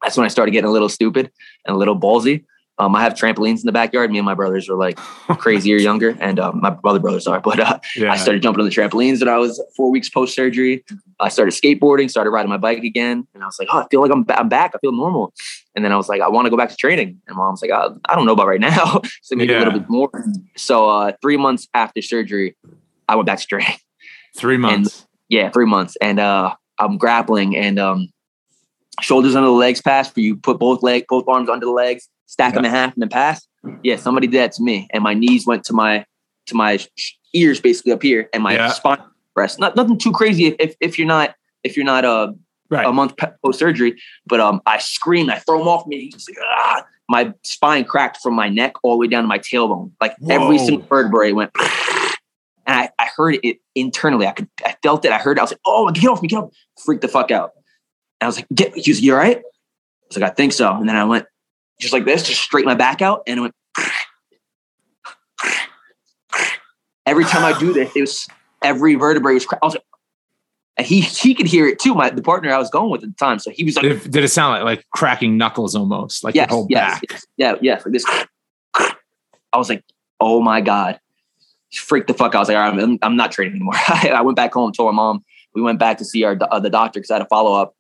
that's 0.04 0.18
when 0.18 0.26
I 0.26 0.28
started 0.28 0.52
getting 0.52 0.70
a 0.70 0.72
little 0.72 0.90
stupid 0.90 1.32
and 1.66 1.76
a 1.76 1.80
little 1.80 2.00
ballsy. 2.00 2.46
Um, 2.80 2.96
I 2.96 3.04
have 3.04 3.14
trampolines 3.14 3.60
in 3.60 3.66
the 3.66 3.72
backyard. 3.72 4.10
Me 4.10 4.18
and 4.18 4.26
my 4.26 4.34
brothers 4.34 4.68
are 4.68 4.76
like 4.76 4.98
crazy 5.38 5.74
or 5.74 5.78
younger, 5.90 6.18
and 6.20 6.40
um, 6.40 6.60
my 6.62 6.76
other 6.84 7.00
brothers 7.00 7.28
are. 7.28 7.40
But 7.40 7.60
uh, 7.60 7.80
yeah. 7.96 8.12
I 8.12 8.18
started 8.18 8.42
jumping 8.42 8.62
on 8.62 8.66
the 8.66 8.74
trampolines 8.76 9.20
when 9.20 9.30
I 9.30 9.38
was 9.38 9.64
four 9.78 9.92
weeks 9.92 10.10
post 10.10 10.34
surgery. 10.34 10.84
I 11.20 11.30
started 11.30 11.52
skateboarding, 11.52 12.10
started 12.10 12.32
riding 12.32 12.50
my 12.50 12.58
bike 12.58 12.84
again, 12.84 13.28
and 13.34 13.44
I 13.44 13.46
was 13.46 13.58
like, 13.60 13.68
"Oh, 13.72 13.80
I 13.80 13.88
feel 13.90 14.02
like 14.02 14.12
I'm, 14.12 14.26
I'm 14.30 14.50
back. 14.50 14.72
I 14.74 14.80
feel 14.80 14.92
normal." 14.92 15.34
And 15.76 15.86
then 15.86 15.92
I 15.92 15.98
was 15.98 16.10
like, 16.10 16.22
"I 16.22 16.30
want 16.30 16.48
to 16.48 16.50
go 16.50 16.58
back 16.58 16.70
to 16.70 16.76
training." 16.76 17.22
And 17.28 17.38
mom's 17.38 17.62
like, 17.62 17.72
"Uh, 17.72 17.92
"I 18.10 18.16
don't 18.16 18.26
know 18.26 18.34
about 18.34 18.48
right 18.48 18.60
now, 18.60 19.02
so 19.22 19.36
maybe 19.36 19.54
a 19.54 19.60
little 19.60 19.80
bit 19.80 19.90
more." 19.90 20.10
So 20.58 20.90
uh, 20.90 21.12
three 21.22 21.38
months 21.38 21.68
after 21.76 22.02
surgery, 22.02 22.56
I 23.08 23.16
went 23.16 23.28
back 23.28 23.40
to 23.40 23.46
training. 23.46 23.76
Three 24.36 24.58
months. 24.58 25.06
Yeah, 25.30 25.52
three 25.52 25.66
months, 25.68 25.96
and 26.02 26.20
uh, 26.20 26.56
I'm 26.80 26.98
grappling 26.98 27.56
and 27.56 27.78
um, 27.78 28.10
shoulders 29.02 29.36
under 29.36 29.48
the 29.48 29.54
legs 29.54 29.80
pass. 29.80 30.10
For 30.10 30.22
you 30.22 30.36
put 30.36 30.58
both 30.58 30.82
leg, 30.82 31.06
both 31.08 31.28
arms 31.28 31.50
under 31.50 31.66
the 31.66 31.72
legs, 31.72 32.10
stack 32.34 32.56
them 32.56 32.66
in 32.66 32.72
half, 32.72 32.94
and 32.94 33.02
then 33.02 33.10
pass. 33.10 33.48
Yeah, 33.84 33.96
somebody 33.96 34.28
did 34.28 34.40
that 34.40 34.52
to 34.54 34.64
me, 34.64 34.88
and 34.92 35.04
my 35.04 35.14
knees 35.14 35.46
went 35.46 35.64
to 35.66 35.74
my 35.74 36.06
to 36.48 36.56
my 36.56 36.80
ears, 37.34 37.62
basically 37.62 37.92
up 37.92 38.02
here, 38.02 38.30
and 38.34 38.44
my 38.44 38.56
Yeah. 38.56 38.70
spine 38.70 39.02
rest. 39.36 39.60
Not 39.60 39.76
nothing 39.76 39.98
too 39.98 40.12
crazy 40.12 40.48
if, 40.48 40.56
if 40.60 40.76
if 40.82 40.98
you're 41.00 41.08
not 41.08 41.36
if 41.64 41.78
you're 41.78 41.86
not 41.86 42.04
uh, 42.04 42.34
right. 42.70 42.86
a 42.86 42.92
month 42.92 43.14
post 43.44 43.60
surgery. 43.60 43.96
But 44.26 44.40
um, 44.40 44.62
I 44.66 44.80
screamed, 44.80 45.30
I 45.30 45.38
throw 45.38 45.62
him 45.62 45.68
off 45.68 45.86
me. 45.88 46.10
He's 46.12 46.28
like, 46.28 46.38
ah! 46.44 46.86
My 47.08 47.34
spine 47.44 47.86
cracked 47.86 48.18
from 48.24 48.34
my 48.34 48.50
neck 48.50 48.74
all 48.84 48.94
the 48.94 48.98
way 48.98 49.08
down 49.08 49.24
to 49.24 49.28
my 49.28 49.40
tailbone. 49.40 49.92
Like 50.02 50.16
every 50.30 50.58
single 50.58 50.86
vertebrae 50.88 51.32
went. 51.32 51.52
And 52.66 52.80
I, 52.80 52.90
I 52.98 53.10
heard 53.18 53.40
it 53.44 53.58
internally. 53.76 54.26
I 54.26 54.32
could, 54.32 54.48
I 54.66 54.74
felt 54.82 55.04
it. 55.04 55.12
I 55.12 55.18
heard. 55.18 55.38
It. 55.38 55.42
I 55.42 55.44
was 55.44 55.52
like, 55.52 55.60
"Oh, 55.66 55.92
get 55.92 56.06
off 56.06 56.22
me! 56.22 56.30
Get 56.30 56.38
off!" 56.38 56.46
me." 56.46 56.58
Freaked 56.86 57.02
the 57.02 57.10
fuck 57.10 57.30
out. 57.30 57.52
And 58.22 58.26
I 58.26 58.28
was 58.28 58.38
like, 58.38 58.48
"Get." 58.56 58.74
He 58.74 58.90
was, 58.90 59.02
"You 59.02 59.12
all 59.12 59.20
right?" 59.20 59.36
I 59.36 59.42
was 60.08 60.18
like, 60.18 60.32
"I 60.32 60.34
think 60.34 60.54
so." 60.54 60.74
And 60.74 60.88
then 60.88 60.96
I 60.96 61.04
went 61.04 61.26
just 61.84 61.94
like 61.94 62.06
this, 62.06 62.24
just 62.24 62.42
straight 62.42 62.66
my 62.66 62.76
back 62.76 63.02
out, 63.02 63.24
and 63.28 63.38
it 63.38 63.42
went. 63.42 63.56
Every 67.06 67.26
time 67.26 67.44
I 67.44 67.58
do 67.60 67.74
this, 67.74 67.96
it 67.96 68.02
was 68.02 68.28
every 68.64 68.96
vertebrae 68.96 69.34
was. 69.34 69.46
cra- 69.46 69.60
I 69.62 69.66
was 69.66 69.76
like, 69.76 69.84
and 70.78 70.88
he 70.88 71.02
he 71.02 71.36
could 71.36 71.46
hear 71.46 71.68
it 71.68 71.80
too. 71.80 71.94
My 71.94 72.10
the 72.10 72.22
partner 72.22 72.52
I 72.52 72.58
was 72.58 72.70
going 72.70 72.90
with 72.90 73.04
at 73.04 73.10
the 73.10 73.16
time, 73.16 73.40
so 73.40 73.52
he 73.52 73.64
was 73.64 73.76
like, 73.76 73.84
Did 73.84 73.92
it, 73.92 74.12
did 74.12 74.24
it 74.24 74.30
sound 74.30 74.54
like 74.54 74.64
like 74.64 74.86
cracking 74.92 75.38
knuckles 75.38 75.76
almost? 75.76 76.24
Like 76.24 76.34
yes, 76.34 76.50
your 76.50 76.58
whole 76.58 76.68
yes, 76.70 76.94
back? 76.94 77.04
yes, 77.10 77.26
yeah, 77.38 77.56
yes, 77.62 77.86
like 77.86 77.94
this. 77.94 78.06
I 79.54 79.58
was 79.58 79.70
like, 79.70 79.84
oh 80.20 80.42
my 80.42 80.62
god, 80.62 81.00
freaked 81.72 82.08
the 82.08 82.14
fuck 82.14 82.34
out. 82.34 82.36
I 82.36 82.40
was 82.40 82.48
like, 82.48 82.58
all 82.58 82.72
right, 82.72 82.84
I'm, 82.84 82.98
I'm 83.02 83.16
not 83.16 83.32
training 83.32 83.56
anymore. 83.56 83.76
I 83.88 84.22
went 84.22 84.36
back 84.36 84.54
home, 84.54 84.72
told 84.72 84.94
my 84.94 84.96
mom. 84.96 85.24
We 85.54 85.62
went 85.62 85.78
back 85.78 86.00
to 86.00 86.06
see 86.06 86.24
our 86.24 86.36
uh, 86.50 86.60
the 86.60 86.72
doctor 86.72 87.00
because 87.00 87.12
I 87.12 87.16
had 87.16 87.22
a 87.22 87.28
follow 87.28 87.54
up, 87.54 87.76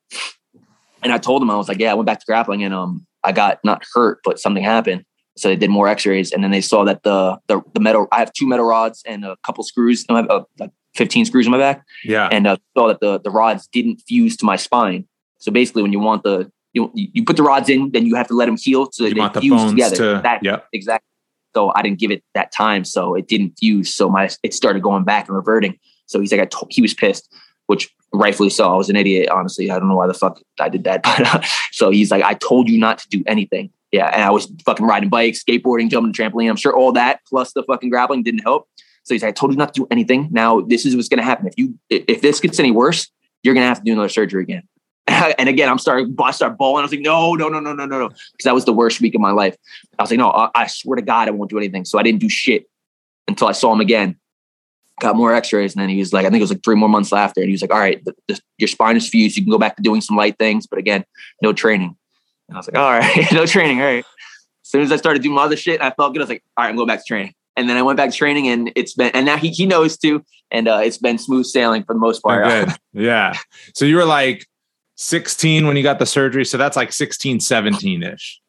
and 1.01 1.11
I 1.11 1.17
told 1.17 1.41
him 1.41 1.49
I 1.49 1.55
was 1.55 1.67
like, 1.67 1.79
yeah, 1.79 1.91
I 1.91 1.95
went 1.95 2.05
back 2.05 2.19
to 2.19 2.25
grappling 2.25 2.63
and 2.63 2.73
um, 2.73 3.07
I 3.23 3.31
got 3.31 3.59
not 3.63 3.83
hurt, 3.93 4.19
but 4.23 4.39
something 4.39 4.63
happened. 4.63 5.05
So 5.35 5.47
they 5.49 5.55
did 5.55 5.69
more 5.71 5.87
X-rays, 5.87 6.31
and 6.31 6.43
then 6.43 6.51
they 6.51 6.61
saw 6.61 6.83
that 6.85 7.03
the 7.03 7.37
the 7.47 7.61
the 7.73 7.79
metal. 7.79 8.07
I 8.11 8.19
have 8.19 8.31
two 8.33 8.47
metal 8.47 8.65
rods 8.65 9.01
and 9.05 9.25
a 9.25 9.35
couple 9.43 9.63
screws. 9.63 10.05
I 10.09 10.17
have 10.17 10.29
uh, 10.29 10.43
like 10.59 10.71
15 10.95 11.25
screws 11.25 11.45
in 11.47 11.51
my 11.51 11.57
back 11.57 11.83
Yeah. 12.03 12.29
and 12.31 12.45
uh, 12.45 12.57
saw 12.77 12.87
that 12.87 12.99
the 12.99 13.19
the 13.19 13.31
rods 13.31 13.67
didn't 13.67 14.03
fuse 14.07 14.37
to 14.37 14.45
my 14.45 14.55
spine. 14.57 15.07
So 15.39 15.51
basically, 15.51 15.81
when 15.81 15.91
you 15.91 15.99
want 15.99 16.23
the 16.23 16.51
you 16.73 16.91
you 16.93 17.23
put 17.25 17.35
the 17.37 17.43
rods 17.43 17.67
in, 17.69 17.91
then 17.91 18.05
you 18.05 18.15
have 18.15 18.27
to 18.27 18.35
let 18.35 18.45
them 18.45 18.57
heal 18.57 18.89
so 18.91 19.05
you 19.05 19.13
they 19.15 19.39
fuse 19.39 19.71
together. 19.71 19.95
to. 19.95 20.21
That- 20.23 20.43
Yep. 20.43 20.67
exactly. 20.73 21.07
So 21.55 21.71
I 21.75 21.81
didn't 21.83 21.99
give 21.99 22.09
it 22.11 22.23
that 22.33 22.51
time, 22.51 22.83
so 22.83 23.13
it 23.15 23.27
didn't 23.27 23.53
fuse. 23.59 23.93
So 23.93 24.09
my 24.09 24.29
it 24.43 24.53
started 24.53 24.81
going 24.83 25.03
back 25.03 25.27
and 25.27 25.35
reverting. 25.35 25.77
So 26.07 26.19
he's 26.19 26.31
like, 26.31 26.41
I 26.41 26.45
told, 26.45 26.67
he 26.71 26.81
was 26.81 26.93
pissed, 26.93 27.31
which 27.67 27.89
rightfully 28.13 28.49
so. 28.49 28.71
I 28.71 28.75
was 28.75 28.89
an 28.89 28.95
idiot, 28.95 29.29
honestly. 29.29 29.71
I 29.71 29.79
don't 29.79 29.89
know 29.89 29.95
why 29.95 30.07
the 30.07 30.13
fuck 30.13 30.39
I 30.59 30.69
did 30.69 30.83
that. 30.85 31.03
But 31.17 31.35
uh, 31.35 31.41
so 31.71 31.89
he's 31.89 32.11
like, 32.11 32.23
I 32.23 32.35
told 32.35 32.69
you 32.69 32.77
not 32.77 32.99
to 32.99 33.09
do 33.09 33.23
anything. 33.27 33.71
Yeah, 33.91 34.07
and 34.07 34.23
I 34.23 34.31
was 34.31 34.51
fucking 34.65 34.85
riding 34.85 35.09
bikes, 35.09 35.43
skateboarding, 35.43 35.89
jumping 35.89 36.13
trampoline. 36.13 36.49
I'm 36.49 36.55
sure 36.55 36.75
all 36.75 36.91
that 36.93 37.19
plus 37.27 37.53
the 37.53 37.63
fucking 37.63 37.89
grappling 37.89 38.23
didn't 38.23 38.41
help. 38.41 38.67
So 39.03 39.13
he's 39.13 39.21
like, 39.21 39.29
I 39.29 39.33
told 39.33 39.51
you 39.51 39.57
not 39.57 39.73
to 39.73 39.81
do 39.81 39.87
anything. 39.91 40.29
Now 40.31 40.61
this 40.61 40.85
is 40.85 40.95
what's 40.95 41.09
gonna 41.09 41.23
happen. 41.23 41.47
If 41.47 41.53
you 41.57 41.77
if 41.89 42.21
this 42.21 42.39
gets 42.39 42.59
any 42.59 42.71
worse, 42.71 43.11
you're 43.43 43.53
gonna 43.53 43.67
have 43.67 43.79
to 43.79 43.83
do 43.83 43.91
another 43.91 44.09
surgery 44.09 44.41
again. 44.41 44.63
and 45.07 45.49
again, 45.49 45.69
I'm 45.69 45.77
starting. 45.77 46.15
I 46.17 46.31
start 46.31 46.57
bawling. 46.57 46.79
I 46.79 46.85
was 46.85 46.91
like, 46.91 47.01
no, 47.01 47.33
no, 47.33 47.49
no, 47.49 47.59
no, 47.59 47.73
no, 47.73 47.85
no, 47.85 47.99
no, 47.99 48.07
because 48.09 48.45
that 48.45 48.55
was 48.55 48.65
the 48.65 48.73
worst 48.73 49.01
week 49.01 49.13
of 49.13 49.21
my 49.21 49.31
life. 49.31 49.55
I 49.99 50.03
was 50.03 50.09
like, 50.09 50.17
no, 50.17 50.31
I, 50.31 50.49
I 50.55 50.67
swear 50.67 50.95
to 50.95 51.01
God, 51.01 51.27
I 51.27 51.31
won't 51.31 51.49
do 51.49 51.57
anything. 51.57 51.85
So 51.85 51.99
I 51.99 52.03
didn't 52.03 52.21
do 52.21 52.29
shit 52.29 52.67
until 53.27 53.47
I 53.47 53.51
saw 53.51 53.71
him 53.73 53.81
again. 53.81 54.17
Got 55.03 55.15
more 55.17 55.33
X-rays, 55.35 55.73
and 55.75 55.81
then 55.81 55.89
he 55.89 55.99
was 55.99 56.13
like, 56.13 56.25
I 56.25 56.29
think 56.29 56.39
it 56.39 56.43
was 56.43 56.51
like 56.51 56.63
three 56.63 56.75
more 56.77 56.87
months 56.89 57.11
after, 57.11 57.41
and 57.41 57.49
he 57.49 57.53
was 57.53 57.61
like, 57.61 57.71
all 57.73 57.79
right, 57.79 58.03
the, 58.05 58.15
the, 58.29 58.39
your 58.57 58.67
spine 58.69 58.95
is 58.97 59.07
fused. 59.07 59.35
You 59.35 59.43
can 59.43 59.51
go 59.51 59.57
back 59.59 59.75
to 59.75 59.83
doing 59.83 59.99
some 60.01 60.15
light 60.15 60.37
things, 60.39 60.65
but 60.65 60.79
again, 60.79 61.03
no 61.41 61.51
training. 61.53 61.95
And 62.47 62.57
I 62.57 62.59
was 62.59 62.67
like, 62.67 62.77
all 62.77 62.89
right, 62.89 63.31
no 63.33 63.45
training. 63.45 63.79
All 63.81 63.85
right. 63.85 64.05
As 64.63 64.69
soon 64.69 64.81
as 64.81 64.91
I 64.91 64.95
started 64.95 65.21
doing 65.21 65.35
my 65.35 65.43
other 65.43 65.57
shit, 65.57 65.81
I 65.81 65.91
felt 65.91 66.13
good. 66.13 66.21
I 66.21 66.23
was 66.23 66.29
like, 66.29 66.43
all 66.57 66.63
right, 66.63 66.69
I'm 66.69 66.75
going 66.77 66.87
back 66.87 66.99
to 66.99 67.05
training. 67.05 67.33
And 67.57 67.69
then 67.69 67.77
I 67.77 67.81
went 67.83 67.97
back 67.97 68.09
to 68.11 68.15
training, 68.17 68.47
and 68.47 68.71
it's 68.75 68.93
been, 68.93 69.11
and 69.13 69.25
now 69.25 69.37
he 69.37 69.49
he 69.49 69.65
knows 69.65 69.97
too, 69.97 70.23
and 70.51 70.67
uh, 70.69 70.79
it's 70.83 70.97
been 70.97 71.17
smooth 71.17 71.45
sailing 71.45 71.83
for 71.83 71.93
the 71.93 71.99
most 71.99 72.21
Oh, 72.23 72.29
part. 72.29 72.45
good. 72.47 72.69
Yeah. 72.93 73.33
So 73.75 73.83
you 73.85 73.97
were 73.97 74.05
like 74.05 74.47
16 74.95 75.67
when 75.67 75.75
you 75.75 75.83
got 75.83 75.99
the 75.99 76.05
surgery. 76.05 76.45
So 76.45 76.57
that's 76.57 76.77
like 76.77 76.93
16, 76.93 77.41
17 77.41 78.03
ish. 78.03 78.39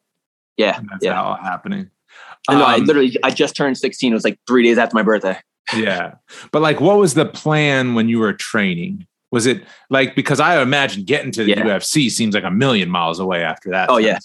yeah, 0.57 0.79
That's 0.91 1.05
yeah. 1.05 1.21
all 1.21 1.35
happening. 1.37 1.91
I 2.49 2.55
know. 2.55 2.65
I 2.65 2.75
Um, 2.77 2.85
literally, 2.85 3.17
I 3.25 3.31
just 3.31 3.57
turned 3.57 3.77
16. 3.79 4.13
It 4.13 4.15
was 4.15 4.25
like 4.25 4.39
three 4.47 4.63
days 4.63 4.79
after 4.79 4.95
my 4.95 5.03
birthday. 5.03 5.39
Yeah. 5.77 6.15
But 6.53 6.63
like, 6.63 6.81
what 6.81 6.99
was 6.99 7.15
the 7.15 7.27
plan 7.27 7.95
when 7.95 8.09
you 8.09 8.19
were 8.19 8.33
training? 8.33 9.07
Was 9.31 9.47
it 9.47 9.65
like, 9.91 10.15
because 10.15 10.41
I 10.41 10.61
imagine 10.63 11.05
getting 11.05 11.33
to 11.33 11.45
the 11.45 11.51
Yeah. 11.51 11.65
UFC 11.65 12.11
seems 12.11 12.35
like 12.35 12.45
a 12.45 12.51
million 12.51 12.89
miles 12.91 13.19
away 13.19 13.43
after 13.43 13.71
that. 13.71 13.91
Oh, 13.91 13.97
yeah. 13.97 14.19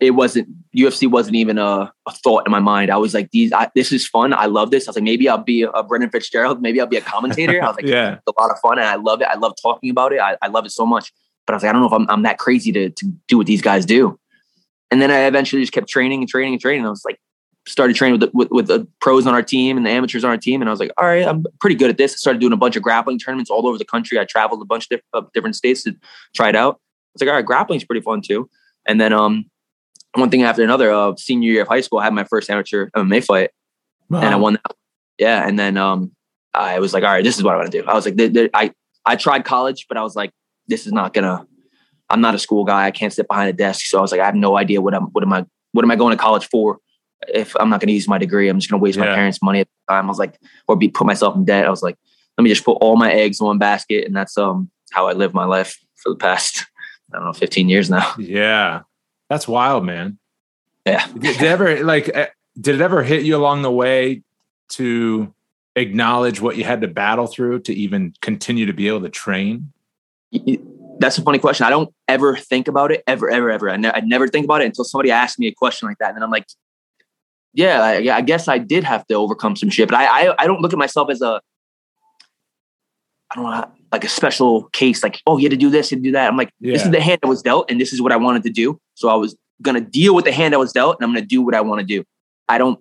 It 0.00 0.10
wasn't 0.10 0.48
UFC 0.76 1.08
wasn't 1.10 1.36
even 1.36 1.56
a, 1.56 1.92
a 2.06 2.12
thought 2.12 2.46
in 2.46 2.50
my 2.52 2.58
mind. 2.60 2.90
I 2.90 2.96
was 2.96 3.14
like, 3.14 3.30
these, 3.30 3.52
I, 3.52 3.70
this 3.74 3.90
is 3.90 4.06
fun. 4.06 4.32
I 4.34 4.46
love 4.46 4.70
this. 4.70 4.86
I 4.86 4.90
was 4.90 4.96
like, 4.96 5.04
maybe 5.04 5.28
I'll 5.28 5.38
be 5.38 5.62
a, 5.62 5.70
a 5.70 5.82
Brendan 5.82 6.10
Fitzgerald. 6.10 6.60
Maybe 6.60 6.80
I'll 6.80 6.86
be 6.86 6.96
a 6.96 7.00
commentator. 7.00 7.62
I 7.62 7.68
was 7.68 7.76
like, 7.76 7.86
Yeah. 7.88 8.14
it's 8.14 8.22
a 8.26 8.40
lot 8.40 8.50
of 8.50 8.58
fun, 8.60 8.78
and 8.78 8.86
I 8.86 8.96
love 8.96 9.22
it. 9.22 9.28
I 9.30 9.36
love 9.36 9.54
talking 9.60 9.90
about 9.90 10.12
it. 10.12 10.20
I, 10.20 10.36
I 10.42 10.48
love 10.48 10.66
it 10.66 10.72
so 10.72 10.84
much. 10.84 11.12
But 11.46 11.54
I 11.54 11.56
was 11.56 11.62
like, 11.62 11.70
I 11.70 11.72
don't 11.72 11.82
know 11.82 11.88
if 11.88 11.92
I'm, 11.92 12.10
I'm 12.10 12.22
that 12.22 12.38
crazy 12.38 12.72
to 12.72 12.90
to 12.90 13.06
do 13.28 13.38
what 13.38 13.46
these 13.46 13.62
guys 13.62 13.86
do. 13.86 14.18
And 14.90 15.00
then 15.00 15.10
I 15.10 15.20
eventually 15.26 15.62
just 15.62 15.72
kept 15.72 15.88
training 15.88 16.20
and 16.20 16.28
training 16.28 16.54
and 16.54 16.60
training. 16.60 16.84
I 16.86 16.90
was 16.90 17.04
like, 17.04 17.18
started 17.66 17.96
training 17.96 18.20
with 18.20 18.30
the, 18.30 18.36
with, 18.36 18.50
with 18.50 18.66
the 18.66 18.86
pros 19.00 19.26
on 19.26 19.34
our 19.34 19.42
team 19.42 19.76
and 19.76 19.86
the 19.86 19.90
amateurs 19.90 20.22
on 20.22 20.30
our 20.30 20.36
team. 20.36 20.60
And 20.60 20.68
I 20.68 20.72
was 20.72 20.80
like, 20.80 20.90
all 20.98 21.06
right, 21.06 21.26
I'm 21.26 21.44
pretty 21.60 21.76
good 21.76 21.90
at 21.90 21.96
this. 21.96 22.12
I 22.12 22.16
started 22.16 22.40
doing 22.40 22.52
a 22.52 22.56
bunch 22.58 22.76
of 22.76 22.82
grappling 22.82 23.18
tournaments 23.18 23.50
all 23.50 23.66
over 23.66 23.78
the 23.78 23.84
country. 23.84 24.18
I 24.18 24.24
traveled 24.24 24.60
a 24.60 24.66
bunch 24.66 24.86
of, 24.90 25.00
diff- 25.12 25.32
different 25.32 25.56
states 25.56 25.82
to 25.84 25.94
try 26.34 26.50
it 26.50 26.56
out. 26.56 26.74
I 26.74 27.10
was 27.14 27.22
like, 27.22 27.28
all 27.28 27.36
right, 27.36 27.46
grappling's 27.46 27.84
pretty 27.84 28.02
fun 28.02 28.20
too. 28.20 28.50
And 28.86 29.00
then 29.00 29.12
um, 29.12 29.46
one 30.14 30.30
thing 30.30 30.42
after 30.42 30.62
another, 30.62 30.92
uh, 30.92 31.14
senior 31.16 31.50
year 31.50 31.62
of 31.62 31.68
high 31.68 31.80
school, 31.80 31.98
I 31.98 32.04
had 32.04 32.12
my 32.12 32.24
first 32.24 32.50
amateur 32.50 32.90
MMA 32.90 33.24
fight, 33.24 33.50
wow. 34.08 34.20
and 34.20 34.34
I 34.34 34.36
won 34.36 34.54
that. 34.54 34.76
Yeah, 35.18 35.46
and 35.46 35.58
then 35.58 35.76
um, 35.76 36.12
I 36.52 36.80
was 36.80 36.92
like, 36.92 37.04
all 37.04 37.10
right, 37.10 37.24
this 37.24 37.36
is 37.36 37.42
what 37.42 37.54
I 37.54 37.56
want 37.56 37.70
to 37.70 37.82
do. 37.82 37.86
I 37.86 37.94
was 37.94 38.04
like, 38.04 38.50
I 38.52 38.72
I 39.06 39.16
tried 39.16 39.44
college, 39.44 39.86
but 39.88 39.96
I 39.96 40.02
was 40.02 40.16
like, 40.16 40.30
this 40.66 40.86
is 40.86 40.92
not 40.92 41.14
gonna. 41.14 41.46
I'm 42.10 42.20
not 42.20 42.34
a 42.34 42.38
school 42.38 42.64
guy. 42.64 42.84
I 42.84 42.90
can't 42.90 43.12
sit 43.12 43.28
behind 43.28 43.48
a 43.48 43.52
desk. 43.52 43.86
So 43.86 43.98
I 43.98 44.00
was 44.02 44.12
like, 44.12 44.20
I 44.20 44.26
have 44.26 44.34
no 44.34 44.56
idea 44.56 44.80
what 44.80 44.94
I'm. 44.94 45.04
What 45.06 45.24
am 45.24 45.32
I? 45.32 45.46
What 45.72 45.84
am 45.84 45.90
I 45.90 45.96
going 45.96 46.16
to 46.16 46.22
college 46.22 46.48
for? 46.48 46.78
If 47.32 47.54
I'm 47.58 47.70
not 47.70 47.80
going 47.80 47.88
to 47.88 47.94
use 47.94 48.08
my 48.08 48.18
degree, 48.18 48.48
I'm 48.48 48.58
just 48.58 48.70
going 48.70 48.80
to 48.80 48.82
waste 48.82 48.98
yeah. 48.98 49.06
my 49.06 49.14
parents' 49.14 49.42
money 49.42 49.60
at 49.60 49.68
the 49.68 49.94
time. 49.94 50.06
I 50.06 50.08
was 50.08 50.18
like, 50.18 50.38
or 50.68 50.76
be 50.76 50.88
put 50.88 51.06
myself 51.06 51.36
in 51.36 51.44
debt. 51.44 51.66
I 51.66 51.70
was 51.70 51.82
like, 51.82 51.96
let 52.36 52.42
me 52.42 52.50
just 52.50 52.64
put 52.64 52.78
all 52.80 52.96
my 52.96 53.12
eggs 53.12 53.40
in 53.40 53.46
one 53.46 53.58
basket, 53.58 54.04
and 54.04 54.14
that's 54.14 54.36
um 54.36 54.70
how 54.90 55.08
I 55.08 55.12
live 55.12 55.34
my 55.34 55.44
life 55.44 55.78
for 55.96 56.10
the 56.10 56.16
past 56.16 56.66
I 57.12 57.18
don't 57.18 57.26
know 57.26 57.32
15 57.32 57.68
years 57.68 57.90
now. 57.90 58.14
Yeah, 58.18 58.82
that's 59.28 59.46
wild, 59.46 59.84
man. 59.84 60.18
Yeah. 60.86 61.06
Did, 61.06 61.38
did 61.38 61.42
ever 61.42 61.84
like 61.84 62.10
eh, 62.12 62.28
did 62.60 62.76
it 62.76 62.80
ever 62.80 63.02
hit 63.02 63.24
you 63.24 63.36
along 63.36 63.62
the 63.62 63.70
way 63.70 64.22
to 64.70 65.32
acknowledge 65.76 66.40
what 66.40 66.56
you 66.56 66.64
had 66.64 66.80
to 66.82 66.88
battle 66.88 67.26
through 67.26 67.60
to 67.60 67.74
even 67.74 68.14
continue 68.20 68.66
to 68.66 68.72
be 68.72 68.88
able 68.88 69.02
to 69.02 69.08
train? 69.08 69.72
That's 70.98 71.18
a 71.18 71.22
funny 71.22 71.38
question. 71.38 71.66
I 71.66 71.70
don't 71.70 71.92
ever 72.08 72.36
think 72.36 72.68
about 72.68 72.92
it 72.92 73.02
ever, 73.06 73.30
ever, 73.30 73.50
ever. 73.50 73.70
I, 73.70 73.76
ne- 73.76 73.90
I 73.90 74.00
never 74.00 74.28
think 74.28 74.44
about 74.44 74.62
it 74.62 74.66
until 74.66 74.84
somebody 74.84 75.10
asks 75.10 75.38
me 75.38 75.46
a 75.46 75.52
question 75.52 75.88
like 75.88 75.98
that, 75.98 76.08
and 76.08 76.16
then 76.16 76.22
I'm 76.22 76.30
like, 76.30 76.46
"Yeah, 77.54 77.82
I, 77.82 78.16
I 78.16 78.20
guess 78.20 78.48
I 78.48 78.58
did 78.58 78.84
have 78.84 79.06
to 79.06 79.14
overcome 79.14 79.56
some 79.56 79.70
shit." 79.70 79.88
But 79.88 79.96
I, 79.96 80.04
I, 80.04 80.34
I 80.42 80.46
don't 80.46 80.60
look 80.60 80.72
at 80.72 80.78
myself 80.78 81.10
as 81.10 81.22
a, 81.22 81.40
I 83.30 83.34
don't 83.34 83.44
know, 83.44 83.70
like 83.92 84.04
a 84.04 84.08
special 84.08 84.64
case. 84.72 85.02
Like, 85.02 85.20
oh, 85.26 85.38
you 85.38 85.44
had 85.44 85.52
to 85.52 85.56
do 85.56 85.70
this 85.70 85.92
and 85.92 86.02
do 86.02 86.12
that. 86.12 86.28
I'm 86.28 86.36
like, 86.36 86.50
yeah. 86.60 86.72
this 86.72 86.84
is 86.84 86.90
the 86.90 87.00
hand 87.00 87.20
that 87.22 87.28
was 87.28 87.42
dealt, 87.42 87.70
and 87.70 87.80
this 87.80 87.92
is 87.92 88.02
what 88.02 88.12
I 88.12 88.16
wanted 88.16 88.42
to 88.44 88.50
do. 88.50 88.78
So 88.94 89.08
I 89.08 89.14
was 89.14 89.36
gonna 89.62 89.80
deal 89.80 90.14
with 90.14 90.24
the 90.24 90.32
hand 90.32 90.52
that 90.52 90.58
was 90.58 90.72
dealt, 90.72 90.98
and 90.98 91.04
I'm 91.04 91.14
gonna 91.14 91.26
do 91.26 91.42
what 91.42 91.54
I 91.54 91.60
want 91.60 91.80
to 91.80 91.86
do. 91.86 92.04
I 92.48 92.58
don't 92.58 92.78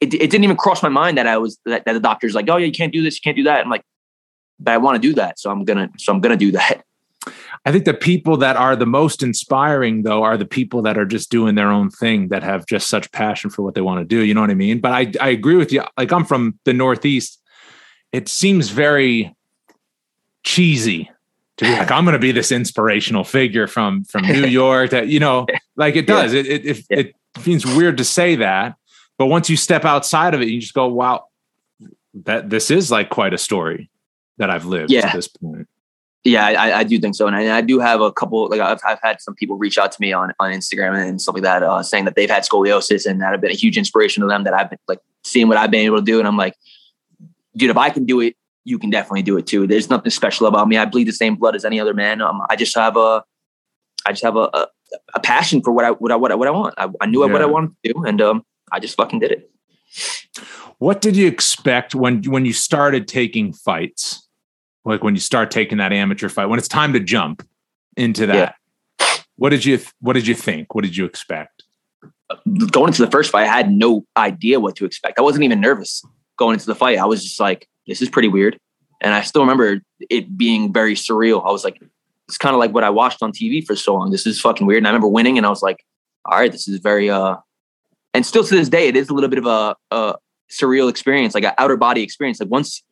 it, 0.00 0.12
it 0.14 0.30
didn't 0.30 0.44
even 0.44 0.56
cross 0.56 0.82
my 0.82 0.88
mind 0.88 1.18
that 1.18 1.26
I 1.26 1.38
was 1.38 1.58
that, 1.64 1.84
that 1.84 1.92
the 1.92 2.00
doctor's 2.00 2.34
like, 2.34 2.48
oh 2.48 2.56
yeah, 2.56 2.66
you 2.66 2.72
can't 2.72 2.92
do 2.92 3.02
this, 3.02 3.16
you 3.16 3.20
can't 3.22 3.36
do 3.36 3.44
that. 3.44 3.60
I'm 3.60 3.70
like, 3.70 3.82
but 4.58 4.72
I 4.72 4.78
want 4.78 5.00
to 5.00 5.08
do 5.08 5.14
that, 5.14 5.38
so 5.38 5.50
I'm 5.50 5.64
gonna 5.64 5.90
so 5.98 6.12
I'm 6.12 6.20
gonna 6.20 6.36
do 6.36 6.52
that. 6.52 6.84
I 7.66 7.72
think 7.72 7.84
the 7.84 7.94
people 7.94 8.36
that 8.36 8.54
are 8.54 8.76
the 8.76 8.86
most 8.86 9.24
inspiring, 9.24 10.04
though, 10.04 10.22
are 10.22 10.36
the 10.36 10.46
people 10.46 10.82
that 10.82 10.96
are 10.96 11.04
just 11.04 11.32
doing 11.32 11.56
their 11.56 11.68
own 11.68 11.90
thing, 11.90 12.28
that 12.28 12.44
have 12.44 12.64
just 12.64 12.86
such 12.86 13.10
passion 13.10 13.50
for 13.50 13.62
what 13.62 13.74
they 13.74 13.80
want 13.80 13.98
to 13.98 14.04
do. 14.04 14.22
You 14.22 14.34
know 14.34 14.40
what 14.40 14.50
I 14.50 14.54
mean? 14.54 14.78
But 14.78 14.92
I, 14.92 15.12
I 15.20 15.30
agree 15.30 15.56
with 15.56 15.72
you. 15.72 15.82
Like, 15.98 16.12
I'm 16.12 16.24
from 16.24 16.60
the 16.62 16.72
Northeast. 16.72 17.42
It 18.12 18.28
seems 18.28 18.68
very 18.70 19.34
cheesy 20.44 21.10
to 21.56 21.64
be 21.64 21.72
like, 21.72 21.90
I'm 21.90 22.04
going 22.04 22.12
to 22.12 22.20
be 22.20 22.30
this 22.30 22.52
inspirational 22.52 23.24
figure 23.24 23.66
from 23.66 24.04
from 24.04 24.22
New 24.22 24.46
York. 24.46 24.90
That 24.90 25.08
you 25.08 25.18
know, 25.18 25.46
like 25.74 25.96
it 25.96 26.06
does. 26.06 26.32
Yeah. 26.32 26.40
It 26.40 26.46
it, 26.46 26.66
it, 26.66 26.86
yeah. 26.88 26.98
it 26.98 27.16
seems 27.40 27.66
weird 27.66 27.98
to 27.98 28.04
say 28.04 28.36
that, 28.36 28.76
but 29.18 29.26
once 29.26 29.50
you 29.50 29.56
step 29.56 29.84
outside 29.84 30.34
of 30.34 30.40
it, 30.40 30.46
you 30.46 30.60
just 30.60 30.74
go, 30.74 30.86
wow, 30.86 31.24
that 32.24 32.48
this 32.48 32.70
is 32.70 32.92
like 32.92 33.10
quite 33.10 33.34
a 33.34 33.38
story 33.38 33.90
that 34.38 34.50
I've 34.50 34.66
lived 34.66 34.92
yeah. 34.92 35.08
at 35.08 35.14
this 35.14 35.26
point. 35.26 35.66
Yeah, 36.26 36.44
I, 36.44 36.80
I 36.80 36.82
do 36.82 36.98
think 36.98 37.14
so, 37.14 37.28
and 37.28 37.36
I, 37.36 37.58
I, 37.58 37.60
do 37.60 37.78
have 37.78 38.00
a 38.00 38.10
couple. 38.10 38.48
Like 38.48 38.58
I've, 38.58 38.80
I've 38.84 38.98
had 39.00 39.20
some 39.20 39.36
people 39.36 39.56
reach 39.56 39.78
out 39.78 39.92
to 39.92 40.00
me 40.00 40.12
on 40.12 40.32
on 40.40 40.50
Instagram 40.50 41.00
and 41.08 41.22
stuff 41.22 41.36
like 41.36 41.44
that, 41.44 41.62
uh, 41.62 41.84
saying 41.84 42.04
that 42.04 42.16
they've 42.16 42.28
had 42.28 42.42
scoliosis 42.42 43.06
and 43.06 43.20
that 43.20 43.30
have 43.30 43.40
been 43.40 43.52
a 43.52 43.54
huge 43.54 43.78
inspiration 43.78 44.22
to 44.22 44.26
them. 44.26 44.42
That 44.42 44.52
I've 44.52 44.68
been 44.68 44.80
like 44.88 44.98
seeing 45.22 45.46
what 45.46 45.56
I've 45.56 45.70
been 45.70 45.84
able 45.86 45.98
to 45.98 46.04
do, 46.04 46.18
and 46.18 46.26
I'm 46.26 46.36
like, 46.36 46.56
dude, 47.56 47.70
if 47.70 47.76
I 47.76 47.90
can 47.90 48.06
do 48.06 48.20
it, 48.20 48.34
you 48.64 48.76
can 48.76 48.90
definitely 48.90 49.22
do 49.22 49.36
it 49.36 49.46
too. 49.46 49.68
There's 49.68 49.88
nothing 49.88 50.10
special 50.10 50.48
about 50.48 50.66
me. 50.66 50.76
I 50.76 50.84
bleed 50.84 51.06
the 51.06 51.12
same 51.12 51.36
blood 51.36 51.54
as 51.54 51.64
any 51.64 51.78
other 51.78 51.94
man. 51.94 52.20
Um, 52.20 52.42
I 52.50 52.56
just 52.56 52.74
have 52.74 52.96
a, 52.96 53.22
I 54.04 54.10
just 54.10 54.24
have 54.24 54.34
a, 54.34 54.50
a, 54.52 54.66
a 55.14 55.20
passion 55.20 55.62
for 55.62 55.70
what 55.70 55.84
I 55.84 55.92
what 55.92 56.10
I 56.10 56.16
what 56.16 56.32
I, 56.32 56.34
what 56.34 56.48
I 56.48 56.50
want. 56.50 56.74
I, 56.76 56.88
I 57.00 57.06
knew 57.06 57.24
yeah. 57.24 57.32
what 57.32 57.40
I 57.40 57.46
wanted 57.46 57.70
to 57.84 57.92
do, 57.92 58.04
and 58.04 58.20
um, 58.20 58.44
I 58.72 58.80
just 58.80 58.96
fucking 58.96 59.20
did 59.20 59.30
it. 59.30 59.50
What 60.78 61.00
did 61.00 61.16
you 61.16 61.28
expect 61.28 61.94
when 61.94 62.24
when 62.24 62.44
you 62.44 62.52
started 62.52 63.06
taking 63.06 63.52
fights? 63.52 64.25
Like 64.86 65.02
when 65.02 65.14
you 65.14 65.20
start 65.20 65.50
taking 65.50 65.78
that 65.78 65.92
amateur 65.92 66.28
fight, 66.28 66.46
when 66.46 66.58
it's 66.58 66.68
time 66.68 66.92
to 66.92 67.00
jump 67.00 67.46
into 67.96 68.26
that. 68.26 68.56
Yeah. 69.00 69.06
What 69.36 69.50
did 69.50 69.64
you 69.64 69.80
what 70.00 70.14
did 70.14 70.26
you 70.26 70.34
think? 70.34 70.74
What 70.74 70.84
did 70.84 70.96
you 70.96 71.04
expect? 71.04 71.64
Going 72.70 72.88
into 72.88 73.04
the 73.04 73.10
first 73.10 73.30
fight, 73.30 73.42
I 73.42 73.56
had 73.56 73.70
no 73.70 74.06
idea 74.16 74.58
what 74.60 74.76
to 74.76 74.84
expect. 74.84 75.18
I 75.18 75.22
wasn't 75.22 75.44
even 75.44 75.60
nervous 75.60 76.02
going 76.38 76.54
into 76.54 76.66
the 76.66 76.74
fight. 76.74 76.98
I 76.98 77.04
was 77.04 77.22
just 77.22 77.38
like, 77.38 77.68
this 77.86 78.00
is 78.00 78.08
pretty 78.08 78.28
weird. 78.28 78.58
And 79.00 79.12
I 79.12 79.20
still 79.20 79.42
remember 79.42 79.80
it 80.08 80.38
being 80.38 80.72
very 80.72 80.94
surreal. 80.94 81.46
I 81.46 81.52
was 81.52 81.64
like, 81.64 81.80
it's 82.28 82.38
kind 82.38 82.54
of 82.54 82.58
like 82.58 82.72
what 82.72 82.82
I 82.82 82.90
watched 82.90 83.22
on 83.22 83.30
TV 83.30 83.64
for 83.64 83.76
so 83.76 83.94
long. 83.94 84.10
This 84.10 84.26
is 84.26 84.40
fucking 84.40 84.66
weird. 84.66 84.78
And 84.78 84.86
I 84.86 84.90
remember 84.90 85.08
winning 85.08 85.36
and 85.36 85.46
I 85.46 85.50
was 85.50 85.62
like, 85.62 85.84
all 86.24 86.38
right, 86.38 86.50
this 86.50 86.66
is 86.66 86.78
very 86.80 87.10
uh 87.10 87.36
and 88.14 88.24
still 88.24 88.44
to 88.44 88.54
this 88.54 88.70
day, 88.70 88.88
it 88.88 88.96
is 88.96 89.10
a 89.10 89.14
little 89.14 89.28
bit 89.28 89.38
of 89.38 89.46
a, 89.46 89.76
a 89.90 90.14
surreal 90.50 90.88
experience, 90.88 91.34
like 91.34 91.44
an 91.44 91.52
outer 91.58 91.76
body 91.76 92.02
experience. 92.02 92.40
Like 92.40 92.48
once 92.48 92.82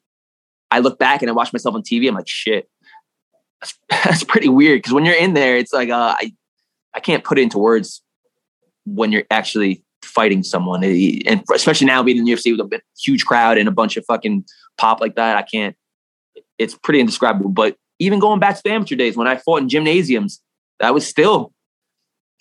I 0.74 0.80
look 0.80 0.98
back 0.98 1.22
and 1.22 1.30
I 1.30 1.32
watch 1.32 1.52
myself 1.52 1.74
on 1.74 1.82
TV, 1.82 2.08
I'm 2.08 2.14
like, 2.14 2.28
shit, 2.28 2.68
that's, 3.60 3.78
that's 3.88 4.24
pretty 4.24 4.48
weird. 4.48 4.78
Because 4.78 4.92
when 4.92 5.04
you're 5.04 5.14
in 5.14 5.34
there, 5.34 5.56
it's 5.56 5.72
like 5.72 5.88
uh, 5.88 6.16
I 6.18 6.32
I 6.94 7.00
can't 7.00 7.24
put 7.24 7.38
it 7.38 7.42
into 7.42 7.58
words 7.58 8.02
when 8.84 9.12
you're 9.12 9.24
actually 9.30 9.82
fighting 10.02 10.42
someone, 10.42 10.84
and 10.84 11.42
especially 11.54 11.86
now 11.86 12.02
being 12.02 12.18
in 12.18 12.24
the 12.24 12.32
UFC 12.32 12.56
with 12.56 12.72
a 12.72 12.80
huge 13.00 13.24
crowd 13.24 13.56
and 13.56 13.68
a 13.68 13.72
bunch 13.72 13.96
of 13.96 14.04
fucking 14.04 14.44
pop 14.76 15.00
like 15.00 15.14
that, 15.14 15.36
I 15.36 15.42
can't. 15.42 15.76
It's 16.58 16.74
pretty 16.74 17.00
indescribable. 17.00 17.50
But 17.50 17.76
even 17.98 18.18
going 18.18 18.40
back 18.40 18.56
to 18.56 18.62
the 18.64 18.70
amateur 18.70 18.96
days 18.96 19.16
when 19.16 19.26
I 19.28 19.36
fought 19.36 19.62
in 19.62 19.68
gymnasiums, 19.68 20.40
that 20.80 20.92
was 20.92 21.06
still 21.06 21.52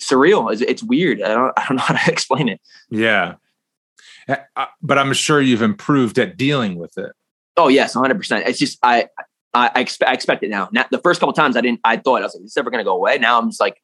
surreal. 0.02 0.52
It's, 0.52 0.62
it's 0.62 0.84
weird. 0.84 1.22
I 1.22 1.30
don't, 1.30 1.54
I 1.58 1.65
don't 1.67 1.78
know 1.78 1.84
how 1.84 1.96
to 1.96 2.12
explain 2.12 2.50
it. 2.50 2.60
Yeah. 2.89 3.36
Uh, 4.28 4.38
uh, 4.56 4.65
but 4.82 4.98
I'm 4.98 5.13
sure 5.13 5.41
you've 5.41 5.62
improved 5.62 6.17
at 6.17 6.38
dealing 6.38 6.76
with 6.76 6.98
it. 6.98 7.12
Oh 7.58 7.68
yes, 7.68 7.96
100. 7.96 8.16
percent 8.18 8.48
It's 8.48 8.60
just 8.60 8.80
I 8.84 9.08
I, 9.54 9.72
I 9.76 9.82
expect 9.82 10.10
I 10.10 10.13
expect 10.13 10.44
it 10.44 10.50
now. 10.50 10.70
Now 10.72 10.86
the 10.92 11.00
first 11.00 11.20
couple 11.20 11.34
times 11.34 11.56
I 11.58 11.62
didn't. 11.62 11.82
I 11.84 11.98
thought 11.98 12.22
I 12.22 12.26
was 12.26 12.36
like, 12.36 12.44
"This 12.44 12.56
never 12.56 12.70
going 12.70 12.84
to 12.84 12.86
go 12.86 12.96
away." 12.96 13.18
Now 13.18 13.39
I'm 13.39 13.50
just 13.50 13.60
like, 13.60 13.82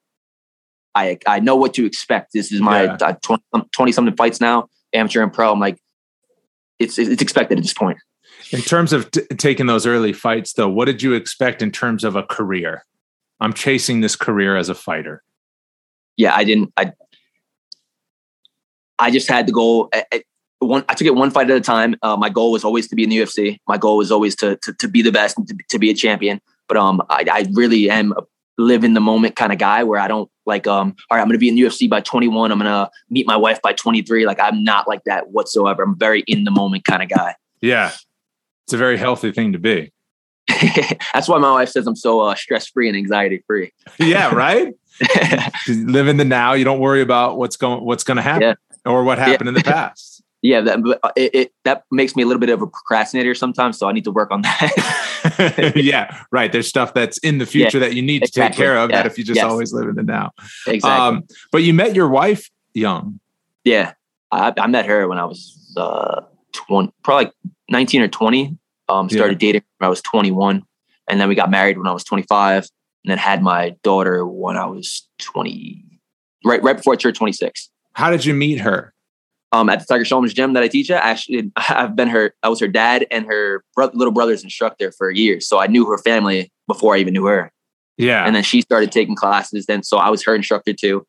I 0.95 1.17
I 1.27 1.39
know 1.39 1.55
what 1.55 1.73
to 1.75 1.85
expect. 1.85 2.33
This 2.33 2.51
is 2.51 2.61
my 2.61 2.83
yeah. 2.83 2.97
Uh, 2.99 3.13
20, 3.21 3.43
20 3.71 3.91
something 3.91 4.15
fights 4.15 4.41
now, 4.41 4.67
amateur 4.93 5.21
and 5.21 5.31
pro. 5.31 5.51
I'm 5.51 5.59
like, 5.59 5.77
it's 6.79 6.97
it's 6.97 7.21
expected 7.21 7.57
at 7.57 7.63
this 7.63 7.73
point. 7.73 7.97
In 8.51 8.61
terms 8.61 8.93
of 8.93 9.11
t- 9.11 9.21
taking 9.37 9.67
those 9.67 9.85
early 9.85 10.13
fights, 10.13 10.53
though, 10.53 10.69
what 10.69 10.85
did 10.85 11.03
you 11.03 11.13
expect 11.13 11.61
in 11.61 11.71
terms 11.71 12.03
of 12.03 12.15
a 12.15 12.23
career? 12.23 12.85
I'm 13.39 13.53
chasing 13.53 14.01
this 14.01 14.15
career 14.15 14.57
as 14.57 14.69
a 14.69 14.75
fighter 14.75 15.23
yeah, 16.19 16.35
I 16.35 16.43
didn't. 16.43 16.73
I 16.75 16.91
I 18.99 19.09
just 19.09 19.29
had 19.29 19.47
the 19.47 19.53
goal. 19.53 19.87
I, 19.93 20.23
one, 20.59 20.83
I 20.89 20.93
took 20.93 21.07
it 21.07 21.15
one 21.15 21.31
fight 21.31 21.49
at 21.49 21.57
a 21.57 21.61
time. 21.61 21.95
Uh, 22.01 22.17
my 22.17 22.29
goal 22.29 22.51
was 22.51 22.63
always 22.63 22.87
to 22.89 22.95
be 22.95 23.03
in 23.03 23.09
the 23.09 23.17
UFC. 23.17 23.59
My 23.67 23.77
goal 23.77 23.97
was 23.97 24.11
always 24.11 24.35
to 24.37 24.57
to, 24.57 24.73
to 24.73 24.87
be 24.87 25.01
the 25.01 25.11
best 25.11 25.37
and 25.37 25.47
to, 25.47 25.57
to 25.69 25.79
be 25.79 25.89
a 25.89 25.93
champion. 25.93 26.41
But 26.67 26.77
um, 26.77 27.01
I, 27.09 27.25
I 27.31 27.45
really 27.53 27.89
am 27.89 28.11
a 28.13 28.23
live 28.59 28.83
in 28.83 28.93
the 28.93 28.99
moment 28.99 29.35
kind 29.35 29.51
of 29.51 29.57
guy 29.57 29.83
where 29.83 29.99
I 29.99 30.07
don't 30.07 30.29
like 30.45 30.67
um. 30.67 30.95
All 31.09 31.17
right, 31.17 31.21
I'm 31.21 31.27
going 31.27 31.33
to 31.33 31.39
be 31.39 31.49
in 31.49 31.55
the 31.55 31.61
UFC 31.61 31.89
by 31.89 32.01
21. 32.01 32.51
I'm 32.51 32.59
going 32.59 32.69
to 32.69 32.89
meet 33.09 33.25
my 33.25 33.37
wife 33.37 33.61
by 33.61 33.73
23. 33.73 34.25
Like 34.25 34.39
I'm 34.39 34.63
not 34.63 34.87
like 34.87 35.03
that 35.05 35.29
whatsoever. 35.29 35.83
I'm 35.83 35.97
very 35.97 36.21
in 36.27 36.43
the 36.43 36.51
moment 36.51 36.85
kind 36.85 37.01
of 37.01 37.09
guy. 37.09 37.35
Yeah, 37.61 37.91
it's 38.65 38.73
a 38.73 38.77
very 38.77 38.97
healthy 38.97 39.31
thing 39.31 39.53
to 39.53 39.59
be. 39.59 39.91
That's 41.13 41.27
why 41.27 41.39
my 41.39 41.51
wife 41.51 41.69
says 41.69 41.87
I'm 41.87 41.95
so 41.95 42.21
uh, 42.21 42.35
stress 42.35 42.67
free 42.67 42.87
and 42.87 42.97
anxiety 42.97 43.43
free. 43.47 43.71
yeah, 43.99 44.33
right. 44.33 44.73
live 45.67 46.07
in 46.07 46.17
the 46.17 46.25
now. 46.25 46.53
You 46.53 46.65
don't 46.65 46.79
worry 46.79 47.01
about 47.01 47.37
what's 47.37 47.55
going 47.55 47.83
what's 47.83 48.03
going 48.03 48.17
to 48.17 48.23
happen 48.23 48.41
yeah. 48.41 48.91
or 48.91 49.03
what 49.03 49.17
happened 49.17 49.47
yeah. 49.47 49.49
in 49.49 49.53
the 49.53 49.63
past. 49.63 50.18
Yeah, 50.41 50.61
that 50.61 50.99
uh, 51.03 51.11
it, 51.17 51.35
it, 51.35 51.53
that 51.65 51.83
makes 51.91 52.15
me 52.15 52.23
a 52.23 52.25
little 52.25 52.39
bit 52.39 52.49
of 52.49 52.61
a 52.61 52.67
procrastinator 52.67 53.35
sometimes. 53.35 53.77
So 53.77 53.89
I 53.89 53.91
need 53.91 54.05
to 54.05 54.11
work 54.11 54.31
on 54.31 54.41
that. 54.43 55.73
yeah, 55.75 56.23
right. 56.31 56.51
There's 56.51 56.67
stuff 56.67 56.93
that's 56.93 57.17
in 57.19 57.39
the 57.39 57.45
future 57.45 57.77
yeah, 57.77 57.87
that 57.87 57.95
you 57.95 58.01
need 58.01 58.19
to 58.19 58.27
exactly. 58.27 58.49
take 58.49 58.57
care 58.57 58.77
of. 58.77 58.91
That 58.91 59.05
if 59.05 59.17
you 59.17 59.23
just 59.25 59.37
yes. 59.37 59.45
always 59.45 59.73
live 59.73 59.89
in 59.89 59.95
the 59.95 60.03
now. 60.03 60.31
Exactly. 60.65 60.89
Um, 60.89 61.23
but 61.51 61.63
you 61.63 61.73
met 61.73 61.93
your 61.93 62.07
wife 62.07 62.49
young. 62.73 63.19
Yeah, 63.65 63.93
I, 64.31 64.53
I 64.57 64.67
met 64.67 64.85
her 64.85 65.07
when 65.07 65.17
I 65.17 65.25
was 65.25 65.73
uh, 65.75 66.21
20, 66.53 66.93
probably 67.03 67.25
like 67.25 67.33
19 67.69 68.01
or 68.01 68.07
20. 68.07 68.57
Um, 68.87 69.07
started 69.07 69.37
dating 69.37 69.61
when 69.77 69.85
I 69.85 69.89
was 69.89 70.01
21, 70.01 70.63
and 71.07 71.21
then 71.21 71.29
we 71.29 71.35
got 71.35 71.51
married 71.51 71.77
when 71.77 71.85
I 71.85 71.91
was 71.91 72.03
25 72.03 72.67
and 73.03 73.11
then 73.11 73.19
had 73.19 73.43
my 73.43 73.75
daughter 73.83 74.25
when 74.25 74.57
I 74.57 74.65
was 74.65 75.07
20, 75.19 75.85
right 76.43 76.63
right 76.63 76.75
before 76.75 76.93
I 76.93 76.95
turned 76.95 77.15
26. 77.15 77.69
How 77.93 78.09
did 78.09 78.25
you 78.25 78.33
meet 78.33 78.61
her? 78.61 78.93
Um, 79.51 79.67
at 79.69 79.79
the 79.79 79.85
Tiger 79.85 80.05
Schulman's 80.05 80.33
gym 80.35 80.53
that 80.53 80.61
I 80.61 80.67
teach 80.67 80.91
at. 80.91 81.03
Actually, 81.03 81.51
I've 81.55 81.95
been 81.95 82.07
her. 82.09 82.35
I 82.43 82.49
was 82.49 82.59
her 82.59 82.67
dad 82.67 83.07
and 83.09 83.25
her 83.25 83.63
bro- 83.75 83.89
little 83.93 84.13
brother's 84.13 84.43
instructor 84.43 84.91
for 84.91 85.09
years, 85.09 85.47
so 85.47 85.59
I 85.59 85.65
knew 85.67 85.85
her 85.87 85.97
family 85.97 86.51
before 86.67 86.95
I 86.95 86.99
even 86.99 87.13
knew 87.13 87.25
her. 87.25 87.51
Yeah, 87.97 88.25
and 88.25 88.35
then 88.35 88.43
she 88.43 88.61
started 88.61 88.91
taking 88.91 89.15
classes. 89.15 89.65
Then, 89.65 89.81
so 89.83 89.97
I 89.97 90.09
was 90.11 90.23
her 90.25 90.35
instructor 90.35 90.73
too. 90.73 91.05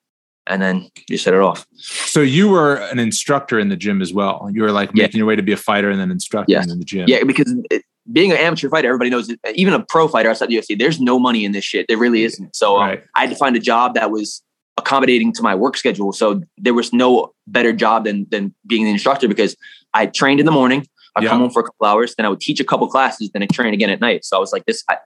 and 0.46 0.60
then 0.62 0.88
you 1.08 1.16
set 1.18 1.34
it 1.34 1.40
off. 1.40 1.64
So 1.76 2.22
you 2.22 2.48
were 2.48 2.76
an 2.76 2.98
instructor 2.98 3.60
in 3.60 3.68
the 3.68 3.76
gym 3.76 4.00
as 4.02 4.12
well. 4.12 4.48
You 4.52 4.62
were 4.62 4.72
like 4.72 4.90
Yeah. 4.94 5.04
making 5.04 5.18
your 5.18 5.26
way 5.26 5.36
to 5.36 5.42
be 5.42 5.52
a 5.52 5.56
fighter 5.56 5.90
and 5.90 6.00
then 6.00 6.10
instructing 6.10 6.54
Yes. 6.54 6.68
in 6.72 6.78
the 6.78 6.84
gym. 6.84 7.04
Yeah, 7.06 7.22
because 7.24 7.54
it, 7.70 7.82
being 8.10 8.32
an 8.32 8.38
amateur 8.38 8.68
fighter, 8.70 8.88
everybody 8.88 9.10
knows. 9.10 9.28
It, 9.28 9.38
even 9.54 9.74
a 9.74 9.84
pro 9.84 10.08
fighter 10.08 10.30
outside 10.30 10.48
the 10.48 10.56
UFC, 10.56 10.76
there's 10.76 10.98
no 10.98 11.18
money 11.20 11.44
in 11.44 11.52
this 11.52 11.62
shit. 11.62 11.86
There 11.88 11.98
really 11.98 12.24
isn't. 12.24 12.56
So 12.56 12.78
um, 12.78 12.88
Right. 12.88 13.04
I 13.14 13.20
had 13.20 13.30
to 13.30 13.36
find 13.36 13.54
a 13.54 13.60
job 13.60 13.94
that 13.94 14.10
was 14.10 14.42
accommodating 14.80 15.32
to 15.34 15.42
my 15.42 15.54
work 15.54 15.76
schedule. 15.76 16.12
So 16.12 16.42
there 16.58 16.74
was 16.74 16.92
no 16.92 17.32
better 17.46 17.72
job 17.72 18.04
than 18.04 18.26
than 18.30 18.54
being 18.66 18.82
an 18.86 18.92
instructor 18.92 19.28
because 19.28 19.56
I 19.94 20.06
trained 20.06 20.40
in 20.40 20.46
the 20.46 20.52
morning. 20.60 20.86
I'd 21.16 21.24
Yeah. 21.24 21.30
come 21.30 21.40
home 21.40 21.50
for 21.50 21.60
a 21.60 21.64
couple 21.64 21.86
hours, 21.86 22.14
then 22.16 22.24
I 22.26 22.28
would 22.28 22.40
teach 22.40 22.60
a 22.60 22.64
couple 22.64 22.86
classes, 22.88 23.30
then 23.32 23.42
I 23.42 23.46
train 23.46 23.74
again 23.74 23.90
at 23.90 24.00
night. 24.00 24.24
So 24.24 24.36
I 24.36 24.40
was 24.40 24.52
like, 24.52 24.64
this, 24.66 24.84
I, 24.88 24.96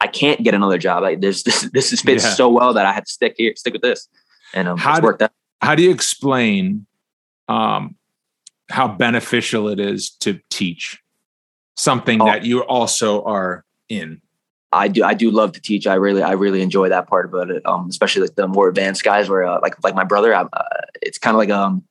I 0.00 0.06
can't 0.06 0.40
get 0.44 0.54
another 0.54 0.78
job. 0.78 1.02
Like, 1.02 1.20
this, 1.20 1.42
this, 1.42 1.68
this 1.76 1.92
is 1.92 2.00
fits 2.00 2.22
Yeah. 2.24 2.34
so 2.34 2.48
well 2.48 2.72
that 2.74 2.86
I 2.86 2.92
had 2.92 3.04
to 3.06 3.12
stick 3.12 3.34
here, 3.36 3.52
stick 3.56 3.72
with 3.72 3.82
this, 3.82 4.08
and 4.54 4.68
um, 4.68 4.78
How 4.78 4.92
it's 4.94 5.02
worked 5.02 5.20
out. 5.22 5.32
How 5.60 5.74
do 5.74 5.82
you 5.82 5.90
explain 5.90 6.86
um, 7.48 7.96
how 8.70 8.86
beneficial 8.86 9.68
it 9.68 9.80
is 9.80 10.10
to 10.20 10.38
teach 10.48 11.00
something 11.76 12.22
Oh. 12.22 12.26
that 12.26 12.44
you 12.44 12.60
also 12.62 13.24
are 13.24 13.64
in? 13.88 14.22
I 14.72 14.88
do 14.88 15.02
I 15.02 15.14
do 15.14 15.30
love 15.30 15.52
to 15.52 15.60
teach. 15.60 15.86
I 15.86 15.94
really 15.94 16.22
I 16.22 16.32
really 16.32 16.62
enjoy 16.62 16.88
that 16.90 17.08
part 17.08 17.26
about 17.26 17.50
it. 17.50 17.64
Um, 17.66 17.88
especially 17.88 18.22
like 18.22 18.34
the 18.34 18.48
more 18.48 18.68
advanced 18.68 19.02
guys, 19.02 19.28
where 19.28 19.44
uh, 19.44 19.60
like 19.62 19.82
like 19.82 19.94
my 19.94 20.04
brother, 20.04 20.34
I'm, 20.34 20.48
uh, 20.52 20.62
it's 21.00 21.18
kind 21.18 21.34
of 21.34 21.38
like 21.38 21.50
um 21.50 21.84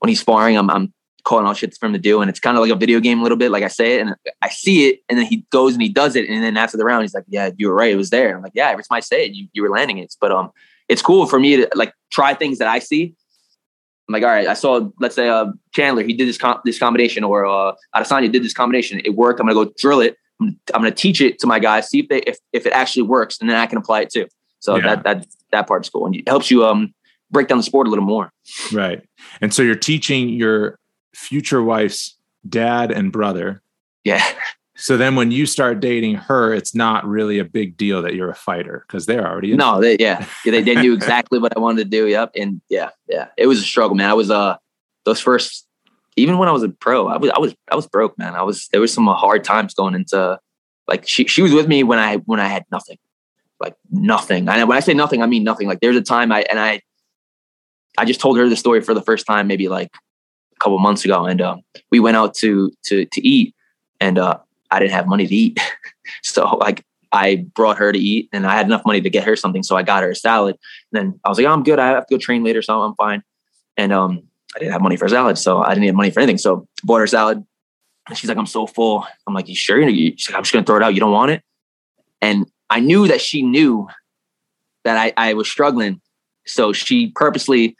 when 0.00 0.08
he's 0.08 0.20
sparring, 0.20 0.56
I'm 0.56 0.70
I'm 0.70 0.92
calling 1.24 1.46
out 1.46 1.56
shit 1.56 1.76
for 1.78 1.86
him 1.86 1.92
to 1.92 1.98
do, 1.98 2.20
and 2.20 2.28
it's 2.28 2.40
kind 2.40 2.56
of 2.56 2.62
like 2.62 2.72
a 2.72 2.76
video 2.76 2.98
game 2.98 3.20
a 3.20 3.22
little 3.22 3.38
bit. 3.38 3.50
Like 3.50 3.62
I 3.62 3.68
say 3.68 3.96
it 3.96 4.00
and 4.00 4.16
I 4.42 4.48
see 4.48 4.88
it, 4.88 5.00
and 5.08 5.18
then 5.18 5.26
he 5.26 5.44
goes 5.50 5.74
and 5.74 5.82
he 5.82 5.88
does 5.88 6.16
it, 6.16 6.28
and 6.28 6.42
then 6.42 6.56
after 6.56 6.76
the 6.76 6.84
round, 6.84 7.02
he's 7.02 7.14
like, 7.14 7.24
"Yeah, 7.28 7.50
you 7.56 7.68
were 7.68 7.74
right. 7.74 7.92
It 7.92 7.96
was 7.96 8.10
there." 8.10 8.34
I'm 8.34 8.42
like, 8.42 8.52
"Yeah, 8.54 8.70
every 8.70 8.82
time 8.82 8.96
I 8.96 9.00
say 9.00 9.26
it, 9.26 9.32
you 9.32 9.48
you 9.52 9.62
were 9.62 9.70
landing 9.70 9.98
it." 9.98 10.14
But 10.20 10.32
um, 10.32 10.50
it's 10.88 11.02
cool 11.02 11.26
for 11.26 11.38
me 11.38 11.56
to 11.58 11.68
like 11.74 11.94
try 12.10 12.34
things 12.34 12.58
that 12.58 12.68
I 12.68 12.80
see. 12.80 13.14
I'm 14.08 14.12
like, 14.12 14.24
all 14.24 14.28
right, 14.28 14.48
I 14.48 14.54
saw, 14.54 14.88
let's 14.98 15.14
say, 15.14 15.28
uh, 15.28 15.46
Chandler, 15.72 16.02
he 16.02 16.14
did 16.14 16.26
this 16.26 16.36
com- 16.36 16.60
this 16.64 16.80
combination, 16.80 17.22
or 17.22 17.46
uh, 17.46 17.74
Adesanya 17.94 18.32
did 18.32 18.42
this 18.42 18.52
combination. 18.52 19.00
It 19.04 19.14
worked. 19.14 19.38
I'm 19.38 19.46
gonna 19.46 19.64
go 19.64 19.72
drill 19.78 20.00
it. 20.00 20.16
I'm, 20.40 20.58
I'm 20.74 20.80
gonna 20.82 20.90
teach 20.90 21.20
it 21.20 21.38
to 21.40 21.46
my 21.46 21.58
guys, 21.58 21.88
see 21.88 22.00
if 22.00 22.08
they 22.08 22.18
if, 22.20 22.38
if 22.52 22.66
it 22.66 22.72
actually 22.72 23.02
works, 23.02 23.38
and 23.40 23.48
then 23.48 23.56
I 23.56 23.66
can 23.66 23.78
apply 23.78 24.00
it 24.02 24.10
too. 24.10 24.26
So 24.60 24.76
Yeah. 24.76 24.82
that 24.96 25.04
that 25.04 25.26
that 25.52 25.66
part's 25.68 25.88
cool, 25.88 26.06
and 26.06 26.14
it 26.16 26.28
helps 26.28 26.50
you 26.50 26.64
um 26.64 26.94
break 27.30 27.48
down 27.48 27.58
the 27.58 27.64
sport 27.64 27.86
a 27.86 27.90
little 27.90 28.04
more. 28.04 28.32
Right. 28.72 29.02
And 29.40 29.54
so 29.54 29.62
you're 29.62 29.76
teaching 29.76 30.28
your 30.30 30.78
future 31.14 31.62
wife's 31.62 32.16
dad 32.48 32.90
and 32.90 33.12
brother. 33.12 33.62
Yeah, 34.04 34.24
So 34.76 34.96
then 34.96 35.14
when 35.14 35.30
you 35.30 35.44
start 35.44 35.78
dating 35.80 36.14
her, 36.14 36.54
it's 36.54 36.74
not 36.74 37.06
really 37.06 37.38
a 37.38 37.44
big 37.44 37.76
deal 37.76 38.00
that 38.02 38.14
you're 38.14 38.30
a 38.30 38.34
fighter 38.34 38.84
because 38.88 39.04
they're 39.04 39.26
already 39.28 39.54
no, 39.54 39.78
they, 39.80 39.96
yeah, 40.00 40.26
Yeah, 40.44 40.52
they, 40.52 40.62
they 40.62 40.74
knew 40.74 40.94
exactly 41.00 41.38
what 41.38 41.54
I 41.54 41.60
wanted 41.60 41.84
to 41.84 41.90
do. 41.90 42.06
Yep, 42.08 42.30
and 42.36 42.62
yeah, 42.70 42.88
yeah, 43.06 43.28
it 43.36 43.46
was 43.46 43.58
a 43.60 43.62
struggle, 43.62 43.94
man. 43.94 44.08
I 44.08 44.14
was 44.14 44.30
uh 44.30 44.56
those 45.04 45.20
first, 45.20 45.66
even 46.16 46.38
when 46.38 46.48
I 46.48 46.52
was 46.52 46.62
a 46.62 46.68
pro, 46.68 47.08
I 47.08 47.16
was 47.16 47.30
I 47.30 47.38
was 47.38 47.54
I 47.70 47.76
was 47.76 47.86
broke, 47.86 48.18
man. 48.18 48.34
I 48.34 48.42
was 48.42 48.68
there 48.68 48.80
was 48.80 48.92
some 48.92 49.06
hard 49.06 49.44
times 49.44 49.74
going 49.74 49.94
into 49.94 50.38
like 50.88 51.06
she 51.06 51.26
she 51.26 51.42
was 51.42 51.52
with 51.52 51.68
me 51.68 51.82
when 51.82 51.98
I 51.98 52.16
when 52.18 52.40
I 52.40 52.46
had 52.46 52.64
nothing, 52.70 52.98
like 53.60 53.74
nothing. 53.90 54.48
And 54.48 54.68
when 54.68 54.76
I 54.76 54.80
say 54.80 54.94
nothing, 54.94 55.22
I 55.22 55.26
mean 55.26 55.44
nothing. 55.44 55.68
Like 55.68 55.80
there's 55.80 55.96
a 55.96 56.02
time 56.02 56.32
I 56.32 56.44
and 56.50 56.58
I 56.58 56.80
I 57.98 58.04
just 58.04 58.20
told 58.20 58.38
her 58.38 58.48
the 58.48 58.56
story 58.56 58.80
for 58.80 58.94
the 58.94 59.02
first 59.02 59.26
time, 59.26 59.46
maybe 59.46 59.68
like 59.68 59.90
a 60.54 60.58
couple 60.58 60.78
months 60.78 61.04
ago, 61.04 61.26
and 61.26 61.40
um, 61.40 61.62
we 61.90 62.00
went 62.00 62.16
out 62.16 62.34
to 62.36 62.72
to 62.84 63.04
to 63.06 63.26
eat, 63.26 63.54
and 64.00 64.18
uh, 64.18 64.38
I 64.70 64.78
didn't 64.78 64.92
have 64.92 65.06
money 65.06 65.26
to 65.26 65.34
eat, 65.34 65.60
so 66.22 66.56
like 66.56 66.84
I 67.12 67.46
brought 67.54 67.78
her 67.78 67.92
to 67.92 67.98
eat, 67.98 68.28
and 68.32 68.46
I 68.46 68.54
had 68.54 68.66
enough 68.66 68.82
money 68.86 69.00
to 69.00 69.10
get 69.10 69.24
her 69.24 69.36
something, 69.36 69.62
so 69.62 69.76
I 69.76 69.82
got 69.82 70.02
her 70.02 70.10
a 70.10 70.16
salad. 70.16 70.56
And 70.92 71.00
then 71.00 71.20
I 71.24 71.28
was 71.28 71.38
like, 71.38 71.46
oh, 71.46 71.52
I'm 71.52 71.62
good. 71.62 71.78
I 71.78 71.88
have 71.88 72.06
to 72.06 72.14
go 72.14 72.18
train 72.18 72.44
later, 72.44 72.62
so 72.62 72.80
I'm 72.82 72.94
fine. 72.94 73.22
And 73.76 73.92
um, 73.92 74.22
I 74.54 74.58
didn't 74.58 74.72
have 74.72 74.82
money 74.82 74.96
for 74.96 75.04
a 75.04 75.10
salad, 75.10 75.38
so 75.38 75.62
I 75.62 75.74
didn't 75.74 75.86
have 75.86 75.94
money 75.94 76.10
for 76.10 76.20
anything. 76.20 76.38
So 76.38 76.66
bought 76.82 76.98
her 76.98 77.06
salad, 77.06 77.44
and 78.08 78.18
she's 78.18 78.28
like, 78.28 78.38
I'm 78.38 78.46
so 78.46 78.66
full. 78.66 79.06
I'm 79.26 79.34
like, 79.34 79.48
you 79.48 79.54
sure? 79.54 79.82
She's 79.88 80.28
like, 80.28 80.36
I'm 80.36 80.42
just 80.42 80.52
gonna 80.52 80.64
throw 80.64 80.76
it 80.76 80.82
out. 80.82 80.94
You 80.94 81.00
don't 81.00 81.12
want 81.12 81.30
it? 81.30 81.42
And 82.20 82.50
I 82.68 82.80
knew 82.80 83.08
that 83.08 83.20
she 83.20 83.42
knew 83.42 83.88
that 84.84 84.96
I, 84.96 85.12
I 85.16 85.34
was 85.34 85.48
struggling, 85.48 86.00
so 86.46 86.72
she 86.72 87.08
purposely 87.14 87.76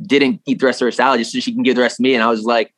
didn't 0.00 0.40
eat 0.46 0.60
the 0.60 0.66
rest 0.66 0.80
of 0.80 0.86
her 0.86 0.92
salad 0.92 1.18
just 1.18 1.32
so 1.32 1.40
she 1.40 1.52
can 1.52 1.62
give 1.62 1.76
the 1.76 1.82
rest 1.82 1.96
to 1.96 2.02
me. 2.02 2.14
And 2.14 2.22
I 2.22 2.28
was 2.28 2.44
like, 2.44 2.72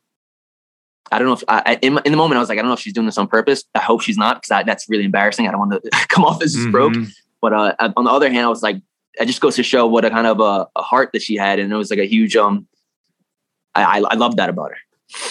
I 1.13 1.19
don't 1.19 1.29
know 1.29 1.35
if 1.35 1.45
I, 1.49 1.79
in, 1.83 1.99
in 2.05 2.13
the 2.13 2.17
moment 2.17 2.39
I 2.39 2.41
was 2.41 2.49
like, 2.49 2.59
I 2.59 2.63
don't 2.63 2.71
know 2.71 2.75
if 2.75 2.81
she's 2.81 2.93
doing 2.93 3.07
this 3.07 3.19
on 3.19 3.27
purpose. 3.27 3.65
I 3.75 3.81
hope 3.81 4.01
she's 4.01 4.17
not 4.17 4.41
because 4.41 4.65
that's 4.65 4.89
really 4.89 5.05
embarrassing. 5.05 5.47
I 5.47 5.51
don't 5.51 5.61
want 5.61 5.85
to 5.85 5.91
come 6.09 6.25
off 6.25 6.43
as 6.43 6.57
broke. 6.69 6.95
Mhm. 6.95 7.13
But 7.43 7.53
uh, 7.53 7.75
on 7.97 8.05
the 8.05 8.11
other 8.11 8.31
hand, 8.31 8.45
I 8.45 8.49
was 8.49 8.63
like, 8.63 8.81
it 9.15 9.27
just 9.27 9.41
goes 9.41 9.57
to 9.57 9.63
show 9.63 9.87
what 9.87 10.05
a 10.05 10.11
kind 10.11 10.27
of 10.27 10.41
a, 10.41 10.69
a 10.77 10.83
heart 10.83 11.11
that 11.15 11.23
she 11.23 11.37
had, 11.37 11.59
and 11.59 11.73
it 11.73 11.77
was 11.77 11.91
like 11.91 11.99
a 11.99 12.07
huge 12.07 12.37
um. 12.37 12.67
I 13.75 13.83
I, 13.83 13.99
I 14.11 14.15
love 14.15 14.37
that 14.37 14.49
about 14.49 14.71
her. 14.71 14.77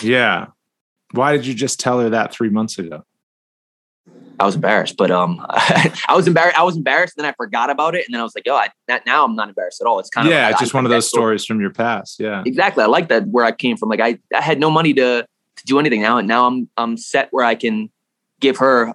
Yeah. 0.06 0.48
Why 1.12 1.32
did 1.36 1.46
you 1.46 1.54
just 1.54 1.80
tell 1.80 2.00
her 2.00 2.10
that 2.12 2.32
three 2.34 2.50
months 2.50 2.78
ago? 2.78 3.04
I 4.40 4.46
was 4.46 4.56
embarrassed, 4.56 4.96
but 4.96 5.12
um, 5.12 5.46
I 5.50 6.14
was 6.16 6.26
embarrassed. 6.28 6.58
I 6.58 6.64
was 6.64 6.78
embarrassed, 6.78 7.16
and 7.18 7.26
then 7.26 7.30
I 7.32 7.36
forgot 7.36 7.70
about 7.70 7.94
it, 7.96 8.06
and 8.06 8.14
then 8.14 8.22
I 8.22 8.24
was 8.24 8.34
like, 8.36 8.46
"Yo, 8.46 8.56
I, 8.56 8.70
not- 8.88 9.06
now 9.06 9.26
I'm 9.26 9.36
not 9.36 9.50
embarrassed 9.50 9.82
at 9.82 9.88
all." 9.88 10.00
It's 10.00 10.10
kind 10.10 10.28
of 10.28 10.32
yeah, 10.34 10.50
it's 10.50 10.60
just 10.60 10.74
I 10.74 10.78
one 10.78 10.86
of 10.86 10.92
those 10.92 11.08
stories 11.10 11.44
from 11.46 11.60
your 11.60 11.72
past. 11.72 12.20
Yeah. 12.22 12.44
Exactly, 12.46 12.84
I 12.84 12.88
like 12.88 13.10
that 13.10 13.28
where 13.28 13.44
I 13.44 13.52
came 13.52 13.76
from. 13.76 13.90
Like 13.90 14.00
I, 14.00 14.18
I 14.34 14.40
had 14.42 14.58
no 14.60 14.70
money 14.72 14.94
to 14.94 15.26
to 15.58 15.66
do 15.66 15.78
anything 15.78 16.02
now, 16.02 16.18
and 16.20 16.28
now 16.28 16.48
I'm 16.48 16.70
I'm 16.78 16.96
set 16.96 17.28
where 17.32 17.44
I 17.44 17.56
can 17.56 17.90
give 18.40 18.58
her 18.58 18.94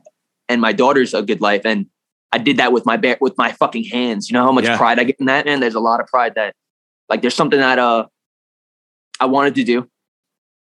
and 0.49 0.61
my 0.63 0.73
daughters 0.73 1.13
a 1.13 1.23
good 1.23 1.43
life, 1.43 1.63
and 1.67 1.87
I 2.33 2.39
did 2.39 2.57
that 2.57 2.73
with 2.73 2.87
my 2.87 2.97
bare 2.97 3.19
with 3.21 3.37
my 3.37 3.53
fucking 3.53 3.85
hands. 3.85 4.31
You 4.31 4.35
know 4.35 4.45
how 4.45 4.53
much 4.53 4.65
Yeah. 4.65 4.79
pride 4.79 4.99
I 4.99 5.05
get 5.05 5.17
in 5.21 5.27
that, 5.27 5.45
man. 5.45 5.61
There's 5.61 5.75
a 5.75 5.81
lot 5.81 6.01
of 6.01 6.07
pride 6.07 6.37
that, 6.37 6.55
like, 7.11 7.21
there's 7.21 7.35
something 7.35 7.61
that 7.61 7.79
uh, 7.79 8.07
I 9.21 9.27
wanted 9.27 9.55
to 9.57 9.65
do. 9.65 9.83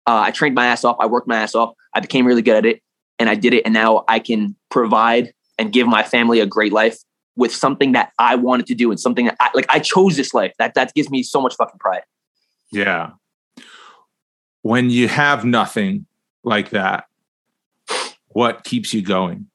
Uh, 0.06 0.22
I 0.24 0.30
trained 0.30 0.54
my 0.54 0.66
ass 0.66 0.84
off. 0.84 0.96
I 1.00 1.06
worked 1.06 1.28
my 1.28 1.36
ass 1.36 1.54
off. 1.54 1.74
I 1.94 2.00
became 2.00 2.26
really 2.26 2.42
good 2.42 2.56
at 2.56 2.66
it, 2.66 2.82
and 3.18 3.28
I 3.28 3.34
did 3.34 3.52
it. 3.52 3.62
And 3.64 3.74
now 3.74 4.04
I 4.08 4.18
can 4.18 4.56
provide 4.70 5.32
and 5.58 5.72
give 5.72 5.86
my 5.86 6.02
family 6.02 6.40
a 6.40 6.46
great 6.46 6.72
life 6.72 6.98
with 7.36 7.54
something 7.54 7.92
that 7.92 8.12
I 8.18 8.34
wanted 8.34 8.66
to 8.66 8.74
do 8.74 8.90
and 8.90 8.98
something 8.98 9.26
that 9.26 9.36
I 9.40 9.50
like. 9.54 9.66
I 9.68 9.80
chose 9.80 10.16
this 10.16 10.32
life. 10.32 10.52
That 10.58 10.74
that 10.74 10.94
gives 10.94 11.10
me 11.10 11.22
so 11.22 11.40
much 11.40 11.54
fucking 11.56 11.78
pride. 11.78 12.02
Yeah. 12.72 13.10
When 14.62 14.90
you 14.90 15.08
have 15.08 15.44
nothing 15.44 16.06
like 16.42 16.70
that, 16.70 17.04
what 18.28 18.64
keeps 18.64 18.92
you 18.92 19.02
going? 19.02 19.46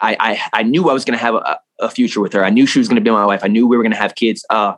I, 0.00 0.16
I, 0.20 0.60
I 0.60 0.62
knew 0.62 0.88
I 0.90 0.92
was 0.92 1.04
going 1.04 1.18
to 1.18 1.24
have 1.24 1.34
a, 1.34 1.58
a 1.80 1.90
future 1.90 2.20
with 2.20 2.32
her. 2.34 2.44
I 2.44 2.50
knew 2.50 2.66
she 2.66 2.78
was 2.78 2.88
going 2.88 2.96
to 2.96 3.02
be 3.02 3.10
my 3.10 3.24
wife. 3.24 3.40
I 3.42 3.48
knew 3.48 3.66
we 3.66 3.76
were 3.76 3.82
going 3.82 3.92
to 3.92 3.98
have 3.98 4.14
kids. 4.14 4.44
Uh, 4.50 4.74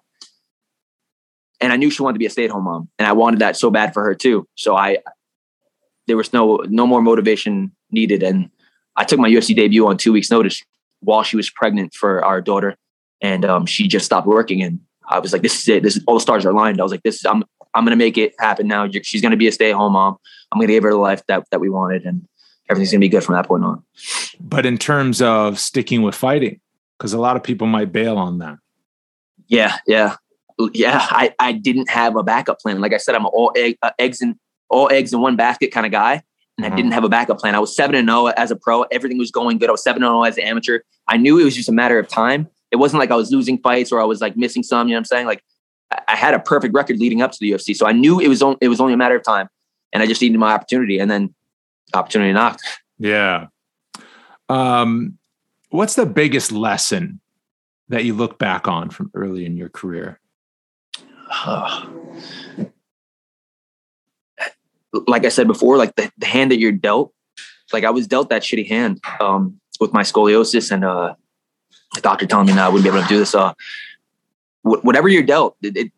and 1.61 1.73
I 1.73 1.77
knew 1.77 1.91
she 1.91 2.03
wanted 2.03 2.15
to 2.15 2.19
be 2.19 2.27
a 2.27 2.31
stay 2.31 2.45
at 2.45 2.51
home 2.51 2.65
mom 2.65 2.89
and 2.99 3.07
I 3.07 3.13
wanted 3.13 3.41
that 3.41 3.57
so 3.57 3.71
bad 3.71 3.93
for 3.93 4.05
her 4.05 4.15
too. 4.15 4.47
So 4.55 4.77
I, 4.77 4.99
there 6.07 6.17
was 6.17 6.33
no, 6.33 6.63
no 6.69 6.87
more 6.87 7.03
motivation 7.03 7.73
needed. 7.91 8.23
And 8.23 8.51
I 8.97 9.05
took 9.05 9.19
my 9.19 9.29
UFC 9.29 9.55
debut 9.55 9.87
on 9.87 9.97
two 9.97 10.13
weeks 10.13 10.31
notice 10.31 10.63
while 11.01 11.23
she 11.23 11.37
was 11.37 11.51
pregnant 11.51 11.95
for 11.95 12.25
our 12.25 12.41
daughter. 12.41 12.77
And, 13.21 13.45
um, 13.45 13.67
she 13.67 13.89
just 13.89 14.07
stopped 14.07 14.27
working. 14.27 14.63
And 14.63 14.81
I 15.09 15.19
was 15.19 15.33
like, 15.33 15.43
this 15.43 15.61
is 15.61 15.69
it. 15.69 15.83
This 15.83 15.97
is 15.97 16.05
all 16.07 16.15
the 16.15 16.21
stars 16.21 16.45
are 16.45 16.51
aligned. 16.51 16.81
I 16.81 16.83
was 16.83 16.93
like, 16.93 17.03
this 17.03 17.17
is, 17.17 17.25
I'm, 17.25 17.45
I'm 17.75 17.85
going 17.85 17.97
to 17.97 18.05
make 18.05 18.17
it 18.17 18.35
happen 18.39 18.67
now. 18.67 18.89
She's 19.03 19.21
going 19.21 19.33
to 19.33 19.37
be 19.37 19.49
a 19.49 19.53
stay 19.53 19.71
at 19.71 19.77
home 19.77 19.93
mom. 19.93 20.17
I'm 20.51 20.59
going 20.59 20.69
to 20.69 20.75
give 20.75 20.85
her 20.85 20.91
the 20.91 20.97
life 20.97 21.23
that, 21.27 21.45
that 21.51 21.61
we 21.61 21.69
wanted. 21.69 22.05
And 22.05 22.27
everything's 22.71 22.93
going 22.93 23.01
to 23.01 23.05
be 23.05 23.09
good 23.09 23.25
from 23.25 23.35
that 23.35 23.47
point 23.47 23.65
on. 23.65 23.83
But 24.41 24.65
in 24.65 24.79
terms 24.79 25.21
of 25.21 25.59
sticking 25.59 26.03
with 26.03 26.15
fighting, 26.15 26.61
because 26.99 27.13
a 27.13 27.19
lot 27.19 27.37
of 27.37 27.43
people 27.43 27.67
might 27.67 27.93
bail 27.93 28.17
on 28.17 28.39
that. 28.39 28.59
Yeah, 29.47 29.77
yeah, 29.87 30.17
yeah. 30.75 31.07
I, 31.11 31.35
I 31.39 31.53
didn't 31.53 31.89
have 31.91 32.17
a 32.17 32.23
backup 32.23 32.61
plan. 32.61 32.81
Like 32.81 32.93
I 32.93 32.97
said, 32.99 33.15
I'm 33.15 33.25
an 33.25 33.31
all 33.33 33.53
egg, 33.57 33.79
uh, 33.83 33.91
eggs 33.99 34.21
in 34.21 34.39
all 34.71 34.89
eggs 34.91 35.13
in 35.13 35.21
one 35.21 35.37
basket 35.37 35.71
kind 35.73 35.87
of 35.87 35.93
guy, 35.93 36.23
and 36.57 36.67
I 36.67 36.71
Mhm. 36.71 36.77
didn't 36.77 36.93
have 36.93 37.05
a 37.05 37.09
backup 37.09 37.39
plan. 37.39 37.55
I 37.55 37.59
was 37.59 37.75
seven 37.75 37.95
and 37.97 38.09
zero 38.09 38.27
as 38.27 38.51
a 38.51 38.57
pro. 38.57 38.83
Everything 38.85 39.19
was 39.19 39.31
going 39.31 39.59
good. 39.59 39.69
I 39.69 39.73
was 39.73 39.83
seven 39.83 40.03
and 40.03 40.11
zero 40.11 40.23
as 40.25 40.37
an 40.37 40.45
amateur. 40.45 40.81
I 41.07 41.17
knew 41.17 41.39
it 41.39 41.45
was 41.45 41.57
just 41.57 41.69
a 41.69 41.73
matter 41.73 41.99
of 41.99 42.07
time. 42.09 42.49
It 42.71 42.77
wasn't 42.77 43.01
like 43.01 43.11
I 43.11 43.17
was 43.17 43.31
losing 43.31 43.59
fights 43.59 43.93
or 43.93 44.01
I 44.01 44.05
was 44.05 44.21
like 44.21 44.37
missing 44.37 44.63
some. 44.63 44.89
You 44.89 44.93
know 44.93 44.97
what 44.99 45.01
I'm 45.01 45.05
saying? 45.07 45.27
Like 45.27 45.43
I- 45.91 46.01
I 46.09 46.17
had 46.17 46.35
a 46.35 46.39
perfect 46.39 46.75
record 46.75 46.99
leading 46.99 47.23
up 47.23 47.33
to 47.33 47.39
the 47.41 47.51
UFC, 47.53 47.75
so 47.75 47.87
I 47.87 47.93
knew 47.93 48.21
it 48.21 48.29
was 48.29 48.43
on, 48.43 48.57
it 48.61 48.69
was 48.69 48.79
only 48.81 48.93
a 48.93 48.97
matter 48.99 49.17
of 49.17 49.23
time, 49.23 49.49
and 49.93 50.03
I 50.03 50.07
just 50.07 50.21
needed 50.21 50.39
my 50.39 50.53
opportunity, 50.53 50.99
and 50.99 51.11
then 51.11 51.35
opportunity 51.95 52.33
knocked. 52.35 52.63
Yeah. 52.99 53.47
Um, 54.51 55.19
what's 55.71 55.95
the 55.95 56.05
biggest 56.07 56.53
lesson 56.53 57.21
that 57.89 58.05
you 58.05 58.13
look 58.15 58.39
back 58.39 58.69
on 58.69 58.91
from 58.91 59.11
early 59.15 59.47
in 59.47 59.57
your 59.57 59.69
career? 59.71 60.21
like 65.07 65.25
I 65.25 65.29
said 65.29 65.47
before, 65.47 65.77
like 65.77 65.95
the, 65.97 66.11
the 66.19 66.27
hand 66.27 66.51
that 66.51 66.59
you're 66.59 66.73
dealt, 66.73 67.13
like 67.73 67.85
I 67.85 67.91
was 67.91 68.07
dealt 68.07 68.31
that 68.31 68.43
shitty 68.43 68.67
hand 68.67 69.01
um, 69.21 69.61
with 69.81 69.93
my 69.93 70.03
scoliosis 70.03 70.71
and 70.71 70.85
uh, 70.85 71.15
the 71.95 72.01
doctor 72.01 72.27
telling 72.27 72.47
me 72.47 72.55
now 72.55 72.67
I 72.67 72.69
wouldn't 72.69 72.85
be 72.85 72.97
able 72.97 73.03
to 73.03 73.09
do 73.09 73.19
this. 73.19 73.35
Uh, 73.35 73.53
wh- 74.63 74.85
whatever 74.85 75.09
you're 75.09 75.23
dealt, 75.23 75.57
it, 75.63 75.77
it, 75.77 75.93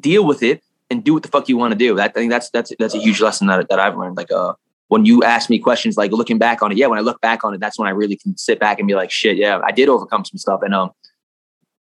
deal 0.00 0.26
with 0.26 0.42
it 0.42 0.62
and 0.90 1.04
do 1.04 1.14
what 1.14 1.22
the 1.22 1.28
fuck 1.28 1.48
you 1.48 1.56
want 1.56 1.72
to 1.72 1.78
do. 1.78 1.96
That, 1.96 2.10
I 2.10 2.12
think 2.12 2.30
that's 2.30 2.50
that's 2.50 2.72
that's 2.78 2.94
a 2.94 2.98
huge 2.98 3.20
lesson 3.20 3.46
that, 3.46 3.68
that 3.68 3.78
I've 3.78 3.96
learned. 3.96 4.16
Like 4.16 4.30
uh, 4.30 4.54
when 4.88 5.04
you 5.04 5.22
ask 5.22 5.48
me 5.48 5.58
questions, 5.58 5.96
like 5.96 6.12
looking 6.12 6.38
back 6.38 6.62
on 6.62 6.72
it, 6.72 6.78
yeah, 6.78 6.86
when 6.86 6.98
I 6.98 7.02
look 7.02 7.20
back 7.20 7.44
on 7.44 7.54
it, 7.54 7.60
that's 7.60 7.78
when 7.78 7.88
I 7.88 7.92
really 7.92 8.16
can 8.16 8.36
sit 8.36 8.58
back 8.58 8.78
and 8.78 8.86
be 8.86 8.94
like, 8.94 9.10
shit, 9.10 9.36
yeah, 9.36 9.60
I 9.64 9.72
did 9.72 9.88
overcome 9.88 10.24
some 10.24 10.38
stuff. 10.38 10.60
And 10.62 10.74
um, 10.74 10.90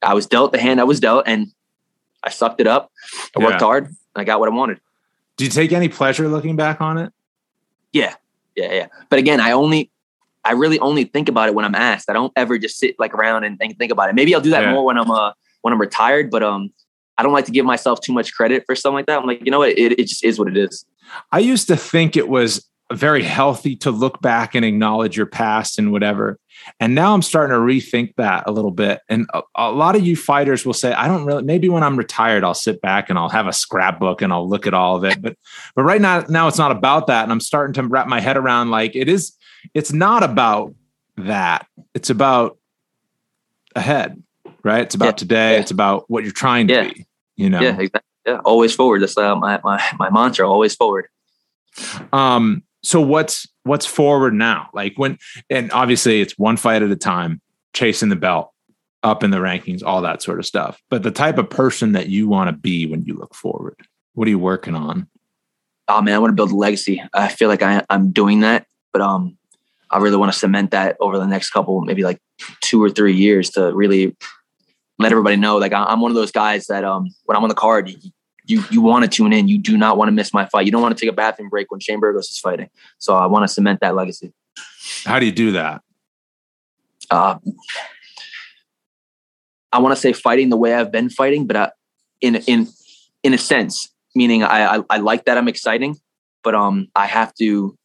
I 0.02 0.14
was 0.14 0.28
dealt 0.28 0.52
the 0.52 0.60
hand 0.60 0.80
I 0.80 0.84
was 0.84 1.00
dealt, 1.00 1.24
and 1.28 1.48
I 2.26 2.30
sucked 2.30 2.60
it 2.60 2.68
up. 2.68 2.92
I 3.36 3.40
worked 3.40 3.62
Yeah. 3.62 3.66
hard. 3.68 3.86
And 3.86 3.96
I 4.16 4.24
got 4.24 4.40
what 4.40 4.50
I 4.50 4.54
wanted. 4.56 4.80
Do 5.38 5.44
you 5.46 5.52
take 5.52 5.72
any 5.72 5.90
pleasure 5.90 6.28
looking 6.28 6.56
back 6.56 6.82
on 6.82 6.98
it? 6.98 7.12
Yeah, 7.94 8.16
yeah, 8.56 8.74
yeah. 8.74 8.88
But 9.10 9.20
again, 9.20 9.40
I 9.40 9.52
only, 9.52 9.92
I 10.44 10.54
really 10.54 10.80
only 10.80 11.04
think 11.06 11.30
about 11.30 11.50
it 11.50 11.56
when 11.56 11.66
I'm 11.66 11.76
asked. 11.76 12.10
I 12.10 12.14
don't 12.14 12.32
ever 12.36 12.58
just 12.58 12.78
sit 12.78 12.96
like 13.00 13.14
around 13.14 13.44
and, 13.44 13.58
and 13.62 13.78
think 13.78 13.92
about 13.92 14.10
it. 14.10 14.16
Maybe 14.16 14.34
I'll 14.34 14.42
do 14.42 14.50
that 14.52 14.64
Yeah. 14.64 14.72
more 14.72 14.86
when 14.86 14.98
I'm 14.98 15.10
uh 15.12 15.32
when 15.62 15.74
I'm 15.74 15.80
retired. 15.82 16.30
But 16.32 16.44
um, 16.44 16.72
I 17.18 17.24
don't 17.24 17.34
like 17.34 17.46
to 17.46 17.52
give 17.52 17.66
myself 17.66 18.00
too 18.02 18.14
much 18.14 18.34
credit 18.34 18.64
for 18.66 18.76
something 18.76 18.96
like 18.96 19.06
that. 19.08 19.20
I'm 19.20 19.26
like, 19.26 19.44
you 19.44 19.52
know 19.52 19.60
what? 19.60 19.70
It, 19.78 20.00
it 20.00 20.08
just 20.08 20.24
is 20.24 20.38
what 20.40 20.48
it 20.48 20.58
is. 20.58 20.86
I 21.32 21.40
used 21.40 21.68
to 21.68 21.76
think 21.78 22.16
it 22.16 22.28
was 22.30 22.68
very 22.94 23.24
healthy 23.24 23.76
to 23.78 23.90
look 23.92 24.22
back 24.22 24.54
and 24.56 24.64
acknowledge 24.64 25.18
your 25.18 25.26
past 25.26 25.80
and 25.80 25.92
whatever. 25.92 26.38
And 26.80 26.96
now 26.96 27.14
I'm 27.14 27.22
starting 27.22 27.54
to 27.54 27.60
rethink 27.60 28.16
that 28.18 28.44
a 28.48 28.52
little 28.52 28.72
bit. 28.72 29.02
And 29.10 29.28
a, 29.34 29.42
a 29.56 29.72
lot 29.72 29.96
of 29.96 30.06
you 30.06 30.16
fighters 30.16 30.66
will 30.66 30.74
say, 30.74 30.94
I 30.94 31.08
don't 31.08 31.26
really, 31.26 31.44
maybe 31.44 31.70
when 31.70 31.84
I'm 31.84 31.98
retired, 31.98 32.44
I'll 32.44 32.54
sit 32.54 32.82
back 32.82 33.10
and 33.10 33.20
I'll 33.20 33.30
have 33.30 33.48
a 33.48 33.54
scrapbook 33.54 34.22
and 34.22 34.34
I'll 34.34 34.48
look 34.50 34.68
at 34.68 34.74
all 34.74 34.96
of 34.96 35.04
it. 35.04 35.22
But, 35.22 35.38
but 35.76 35.84
right 35.84 36.02
now, 36.02 36.26
now 36.30 36.48
it's 36.48 36.58
not 36.58 36.72
about 36.72 37.08
that. 37.08 37.24
And 37.24 37.32
I'm 37.32 37.40
starting 37.40 37.74
to 37.76 37.84
wrap 37.88 38.08
my 38.08 38.20
head 38.20 38.38
around 38.38 38.72
like 38.72 38.96
it 38.96 39.08
is, 39.10 39.34
it's 39.74 39.94
not 39.94 40.24
about 40.24 40.74
that. 41.18 41.68
It's 41.94 42.10
about 42.10 42.58
ahead, 43.76 44.22
right? 44.64 44.82
It's 44.82 44.96
about 44.96 45.06
Yeah. 45.06 45.12
today. 45.12 45.54
Yeah. 45.54 45.60
It's 45.60 45.72
about 45.72 46.10
what 46.10 46.24
you're 46.24 46.34
trying 46.34 46.68
to 46.68 46.74
Yeah. 46.74 46.84
be, 46.90 47.06
you 47.36 47.50
know? 47.50 47.62
Yeah, 47.62 47.80
exactly. 47.80 48.02
Yeah, 48.28 48.40
always 48.44 48.74
forward. 48.74 49.04
That's 49.04 49.16
uh, 49.18 49.36
my 49.36 49.60
my 49.64 49.80
my 50.00 50.10
mantra. 50.10 50.50
Always 50.50 50.74
forward. 50.74 51.06
Um, 52.12 52.64
so 52.86 53.02
what's 53.02 53.48
what's 53.64 53.86
forward 53.86 54.34
now? 54.34 54.70
Like 54.74 54.94
when 54.98 55.18
and 55.50 55.72
obviously 55.72 56.22
it's 56.22 56.38
one 56.38 56.56
fight 56.56 56.84
at 56.84 56.92
a 56.92 56.96
time, 56.96 57.42
chasing 57.74 58.10
the 58.10 58.16
belt, 58.16 58.52
up 59.02 59.24
in 59.24 59.32
the 59.32 59.38
rankings, 59.38 59.84
all 59.84 60.02
that 60.04 60.22
sort 60.22 60.40
of 60.40 60.46
stuff. 60.46 60.82
But 60.90 61.04
the 61.04 61.12
type 61.12 61.38
of 61.38 61.50
person 61.50 61.94
that 61.94 62.10
you 62.10 62.28
want 62.28 62.50
to 62.50 62.56
be 62.56 62.86
when 62.86 63.04
you 63.04 63.16
look 63.16 63.34
forward, 63.34 63.76
what 64.14 64.28
are 64.28 64.32
you 64.32 64.40
working 64.40 64.76
on? 64.76 65.08
Oh 65.88 66.02
man, 66.02 66.14
I 66.14 66.20
want 66.20 66.32
to 66.32 66.36
build 66.36 66.52
a 66.52 66.56
legacy. 66.56 67.02
I 67.14 67.28
feel 67.28 67.50
like 67.50 67.64
I, 67.64 67.84
I'm 67.90 68.12
doing 68.12 68.42
that, 68.42 68.68
but 68.94 69.02
um, 69.02 69.38
I 69.90 69.98
really 69.98 70.18
want 70.18 70.32
to 70.32 70.38
cement 70.38 70.72
that 70.72 70.96
over 71.00 71.18
the 71.18 71.28
next 71.28 71.52
couple, 71.52 71.82
maybe 71.82 72.04
like 72.04 72.20
two 72.62 72.84
or 72.84 72.90
three 72.90 73.14
years 73.14 73.50
to 73.52 73.74
really 73.74 74.16
let 75.00 75.12
everybody 75.12 75.38
know. 75.38 75.58
Like 75.58 75.74
I, 75.74 75.86
I'm 75.86 76.02
one 76.02 76.12
of 76.12 76.16
those 76.16 76.32
guys 76.32 76.68
that 76.68 76.84
um, 76.84 77.08
when 77.26 77.36
I'm 77.36 77.44
on 77.44 77.50
the 77.50 77.56
card, 77.56 77.92
you 78.46 78.64
you, 78.70 78.82
want 78.82 79.04
to 79.04 79.10
tune 79.10 79.34
in. 79.34 79.48
You 79.48 79.58
do 79.58 79.78
not 79.78 79.98
want 79.98 80.08
to 80.10 80.12
miss 80.12 80.34
my 80.34 80.46
fight. 80.46 80.66
You 80.66 80.72
don't 80.72 80.82
want 80.82 80.98
to 80.98 81.02
take 81.02 81.12
a 81.12 81.16
bathroom 81.16 81.50
break 81.50 81.72
when 81.72 81.80
Shane 81.80 82.00
Burgos 82.00 82.30
is 82.30 82.40
fighting. 82.40 82.70
So 82.98 83.16
I 83.16 83.26
want 83.26 83.44
to 83.44 83.48
cement 83.48 83.80
that 83.82 83.96
legacy. 83.96 84.34
How 85.04 85.20
do 85.20 85.26
you 85.26 85.32
do 85.32 85.52
that? 85.54 85.82
uh, 87.12 87.38
I 89.72 89.80
want 89.80 89.94
to 89.94 90.00
say 90.00 90.14
fighting 90.14 90.50
the 90.50 90.58
way 90.58 90.74
I've 90.74 90.92
been 90.92 91.10
fighting, 91.10 91.48
but 91.48 91.56
uh, 91.56 91.70
in 92.22 92.36
in 92.48 92.68
in 93.24 93.34
a 93.34 93.38
sense, 93.38 93.90
meaning 94.16 94.44
I, 94.44 94.78
I 94.78 94.84
I 94.90 94.98
like 94.98 95.26
that 95.26 95.38
I'm 95.38 95.48
exciting, 95.48 95.98
but 96.44 96.56
um 96.56 96.88
I 96.96 97.06
have 97.08 97.34
to, 97.36 97.78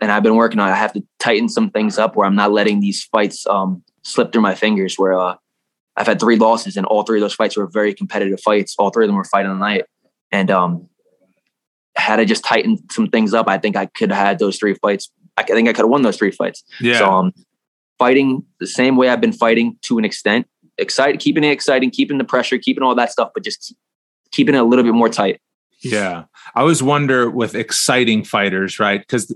and 0.00 0.12
I've 0.12 0.22
been 0.22 0.36
working 0.36 0.60
on. 0.60 0.68
it, 0.68 0.72
I 0.72 0.76
have 0.76 0.92
to 0.94 1.02
tighten 1.18 1.48
some 1.48 1.70
things 1.70 1.98
up 1.98 2.16
where 2.16 2.26
I'm 2.26 2.36
not 2.36 2.52
letting 2.52 2.80
these 2.80 3.02
fights 3.04 3.46
um 3.46 3.82
slip 4.02 4.32
through 4.32 4.42
my 4.42 4.54
fingers. 4.54 4.96
Where 4.96 5.14
uh, 5.14 5.36
I've 5.96 6.06
had 6.06 6.20
three 6.20 6.36
losses, 6.36 6.76
and 6.76 6.86
all 6.86 7.02
three 7.02 7.18
of 7.18 7.22
those 7.22 7.34
fights 7.34 7.56
were 7.56 7.66
very 7.66 7.92
competitive 7.92 8.40
fights. 8.40 8.76
All 8.78 8.90
three 8.90 9.04
of 9.04 9.08
them 9.08 9.16
were 9.16 9.24
fight 9.24 9.46
of 9.46 9.52
the 9.52 9.58
night, 9.58 9.84
and 10.32 10.50
um 10.50 10.88
had 11.94 12.18
I 12.18 12.24
just 12.24 12.44
tightened 12.44 12.80
some 12.90 13.08
things 13.08 13.34
up, 13.34 13.48
I 13.48 13.58
think 13.58 13.76
I 13.76 13.86
could 13.86 14.10
have 14.10 14.26
had 14.26 14.38
those 14.38 14.58
three 14.58 14.74
fights. 14.74 15.10
I 15.36 15.42
think 15.42 15.68
I 15.68 15.72
could 15.72 15.82
have 15.82 15.90
won 15.90 16.02
those 16.02 16.16
three 16.16 16.30
fights. 16.30 16.64
Yeah. 16.80 16.98
So 16.98 17.10
um, 17.10 17.32
fighting 17.98 18.44
the 18.60 18.66
same 18.66 18.96
way 18.96 19.08
I've 19.08 19.20
been 19.20 19.32
fighting 19.32 19.76
to 19.82 19.98
an 19.98 20.04
extent, 20.04 20.46
excited, 20.78 21.20
keeping 21.20 21.44
it 21.44 21.50
exciting, 21.50 21.90
keeping 21.90 22.18
the 22.18 22.24
pressure, 22.24 22.58
keeping 22.58 22.82
all 22.82 22.94
that 22.94 23.12
stuff, 23.12 23.30
but 23.34 23.44
just 23.44 23.74
keeping 24.30 24.54
it 24.54 24.58
a 24.58 24.64
little 24.64 24.84
bit 24.84 24.94
more 24.94 25.08
tight. 25.08 25.40
Yeah. 25.82 26.24
I 26.54 26.60
always 26.60 26.82
wonder 26.82 27.28
with 27.30 27.54
exciting 27.54 28.24
fighters, 28.24 28.78
right? 28.78 29.00
Because 29.00 29.34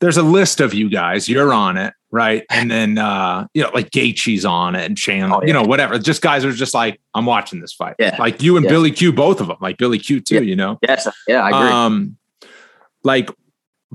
there's 0.00 0.16
a 0.16 0.22
list 0.22 0.60
of 0.60 0.74
you 0.74 0.88
guys, 0.88 1.28
you're 1.28 1.52
on 1.52 1.76
it, 1.76 1.92
right? 2.10 2.44
And 2.50 2.70
then 2.70 2.98
uh, 2.98 3.46
you 3.54 3.62
know, 3.62 3.70
like 3.72 3.90
Gaethje's 3.90 4.44
on 4.44 4.74
it 4.74 4.84
and 4.84 4.98
Shane, 4.98 5.24
Oh, 5.24 5.40
yeah. 5.40 5.46
you 5.46 5.52
know, 5.52 5.62
whatever. 5.62 5.98
Just 5.98 6.22
guys 6.22 6.44
are 6.44 6.52
just 6.52 6.74
like, 6.74 7.00
I'm 7.14 7.26
watching 7.26 7.60
this 7.60 7.72
fight. 7.72 7.96
Yeah. 7.98 8.16
Like 8.18 8.42
you 8.42 8.56
and 8.56 8.64
Yeah. 8.64 8.70
Billy 8.70 8.90
Q, 8.90 9.12
both 9.12 9.40
of 9.40 9.48
them, 9.48 9.56
like 9.60 9.78
Billy 9.78 9.98
Q 9.98 10.20
too, 10.20 10.36
Yeah. 10.36 10.40
you 10.40 10.56
know. 10.56 10.78
Yes, 10.86 11.06
yeah, 11.26 11.42
I 11.42 11.48
agree. 11.48 11.70
Um 11.72 12.16
like 13.02 13.30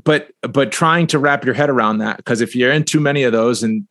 but 0.04 0.32
but 0.42 0.72
trying 0.72 1.08
to 1.08 1.20
wrap 1.20 1.46
your 1.46 1.54
head 1.54 1.70
around 1.70 2.00
that 2.00 2.18
because 2.18 2.42
if 2.42 2.56
you're 2.56 2.72
in 2.72 2.84
too 2.84 3.00
many 3.00 3.24
of 3.24 3.32
those 3.32 3.64
and 3.64 3.88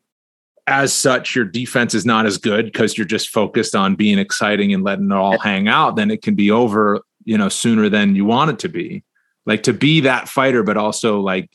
as 0.66 0.92
such 0.92 1.34
your 1.36 1.44
defense 1.44 1.94
is 1.94 2.06
not 2.06 2.24
as 2.26 2.38
good 2.38 2.64
because 2.66 2.96
you're 2.96 3.06
just 3.06 3.28
focused 3.28 3.74
on 3.76 3.94
being 3.94 4.18
exciting 4.18 4.72
and 4.72 4.82
letting 4.82 5.06
it 5.10 5.12
all 5.14 5.38
hang 5.38 5.68
out 5.68 5.94
then 5.96 6.10
it 6.10 6.22
can 6.22 6.34
be 6.34 6.50
over 6.50 7.00
you 7.24 7.36
know 7.38 7.48
sooner 7.48 7.88
than 7.88 8.16
you 8.16 8.24
want 8.24 8.50
it 8.50 8.58
to 8.58 8.68
be 8.68 9.02
like 9.46 9.62
to 9.62 9.72
be 9.74 10.00
that 10.00 10.28
fighter 10.28 10.62
but 10.62 10.76
also 10.76 11.20
like 11.20 11.50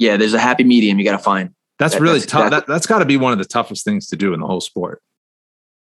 yeah, 0.00 0.16
there's 0.16 0.32
a 0.34 0.38
happy 0.38 0.62
medium 0.62 0.98
you 1.00 1.04
got 1.04 1.16
to 1.16 1.18
find. 1.18 1.52
That's 1.78 1.94
That- 1.94 2.00
really 2.02 2.18
that's 2.20 2.30
tough 2.30 2.50
that, 2.50 2.66
that's 2.66 2.86
got 2.86 2.98
to 2.98 3.04
be 3.04 3.16
one 3.16 3.32
of 3.32 3.38
the 3.38 3.44
toughest 3.44 3.84
things 3.84 4.08
to 4.08 4.16
do 4.16 4.34
in 4.34 4.40
the 4.40 4.46
whole 4.46 4.60
sport 4.60 5.00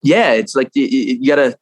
Yeah, 0.02 0.32
it's 0.32 0.54
like 0.54 0.70
you, 0.74 0.84
you 0.86 1.26
gotta. 1.28 1.58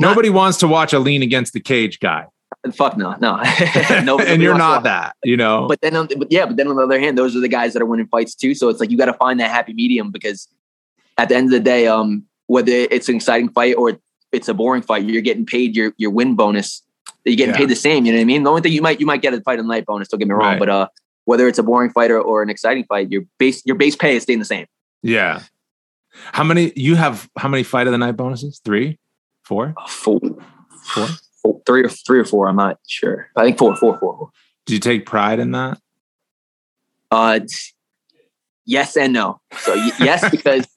Not- 0.00 0.10
nobody 0.10 0.30
wants 0.30 0.58
to 0.58 0.68
watch 0.68 0.92
a 0.92 0.98
lean 0.98 1.22
against 1.22 1.52
the 1.52 1.60
cage 1.60 1.98
guy 2.00 2.26
Fuck 2.74 2.96
no, 2.96 3.14
no. 3.20 3.38
And 3.38 4.42
you're 4.42 4.58
not 4.58 4.82
that 4.84 5.14
you 5.24 5.36
know 5.36 5.66
But 5.68 5.80
then, 5.80 5.94
on, 5.96 6.08
but 6.18 6.30
yeah, 6.30 6.46
but 6.46 6.56
then 6.56 6.66
on 6.68 6.76
the 6.76 6.82
other 6.82 6.98
hand, 6.98 7.16
those 7.16 7.36
are 7.36 7.40
the 7.40 7.48
guys 7.48 7.72
that 7.72 7.82
are 7.82 7.86
winning 7.86 8.08
fights 8.08 8.34
too. 8.34 8.54
So 8.54 8.68
it's 8.68 8.80
like 8.80 8.90
you 8.90 8.98
got 8.98 9.06
to 9.06 9.12
find 9.14 9.38
that 9.40 9.50
happy 9.50 9.72
medium 9.74 10.10
because 10.10 10.48
at 11.16 11.28
the 11.28 11.36
end 11.36 11.46
of 11.46 11.50
the 11.52 11.60
day, 11.60 11.86
um, 11.86 12.24
whether 12.46 12.72
it's 12.72 13.08
an 13.08 13.16
exciting 13.16 13.48
fight 13.50 13.76
or 13.76 13.98
it's 14.32 14.48
a 14.48 14.54
boring 14.54 14.82
fight, 14.82 15.04
you're 15.04 15.22
getting 15.22 15.46
paid 15.46 15.76
your 15.76 15.92
your 15.98 16.10
win 16.10 16.34
bonus. 16.34 16.82
You're 17.24 17.36
getting 17.36 17.54
Yeah. 17.54 17.58
paid 17.58 17.68
the 17.68 17.76
same. 17.76 18.04
You 18.06 18.12
know 18.12 18.18
what 18.18 18.22
I 18.22 18.24
mean? 18.24 18.42
The 18.42 18.50
only 18.50 18.62
thing 18.62 18.72
you 18.72 18.82
might 18.82 18.98
you 19.00 19.06
might 19.06 19.22
get 19.22 19.34
a 19.34 19.40
fight 19.40 19.58
of 19.60 19.64
the 19.64 19.68
night 19.72 19.86
bonus. 19.86 20.08
Don't 20.08 20.18
get 20.18 20.26
me 20.28 20.34
wrong, 20.34 20.52
Right. 20.52 20.58
but 20.58 20.68
uh, 20.68 20.88
whether 21.28 21.46
it's 21.46 21.58
a 21.58 21.62
boring 21.62 21.90
fight 21.90 22.10
or, 22.10 22.20
or 22.20 22.42
an 22.42 22.48
exciting 22.48 22.84
fight, 22.90 23.10
your 23.10 23.22
base 23.38 23.58
your 23.66 23.76
base 23.76 23.94
pay 23.94 24.16
is 24.16 24.22
staying 24.22 24.38
the 24.38 24.44
same. 24.56 24.66
yeah 25.02 25.42
how 26.38 26.42
many 26.50 26.72
you 26.74 26.94
have 26.96 27.28
how 27.36 27.48
many 27.48 27.62
fight 27.62 27.86
of 27.86 27.92
the 27.92 27.98
night 27.98 28.16
bonuses 28.16 28.60
three 28.64 28.98
four 29.44 29.74
Uh, 29.76 29.86
Four, 29.86 30.18
four 30.94 31.06
four, 31.42 31.60
three 31.66 31.82
or 31.84 31.88
three 32.06 32.18
or 32.18 32.24
four. 32.24 32.48
I'm 32.48 32.56
not 32.56 32.78
sure. 32.88 33.28
I 33.36 33.44
think 33.44 33.58
four, 33.58 33.76
four, 33.76 33.96
four. 33.98 34.16
four. 34.18 34.30
Do 34.66 34.74
you 34.74 34.80
take 34.80 35.06
pride 35.06 35.38
in 35.38 35.50
that? 35.52 35.78
Uh, 37.10 37.40
yes 38.68 38.96
and 38.96 39.12
no. 39.14 39.40
So 39.60 39.74
yes, 39.74 40.30
because 40.30 40.68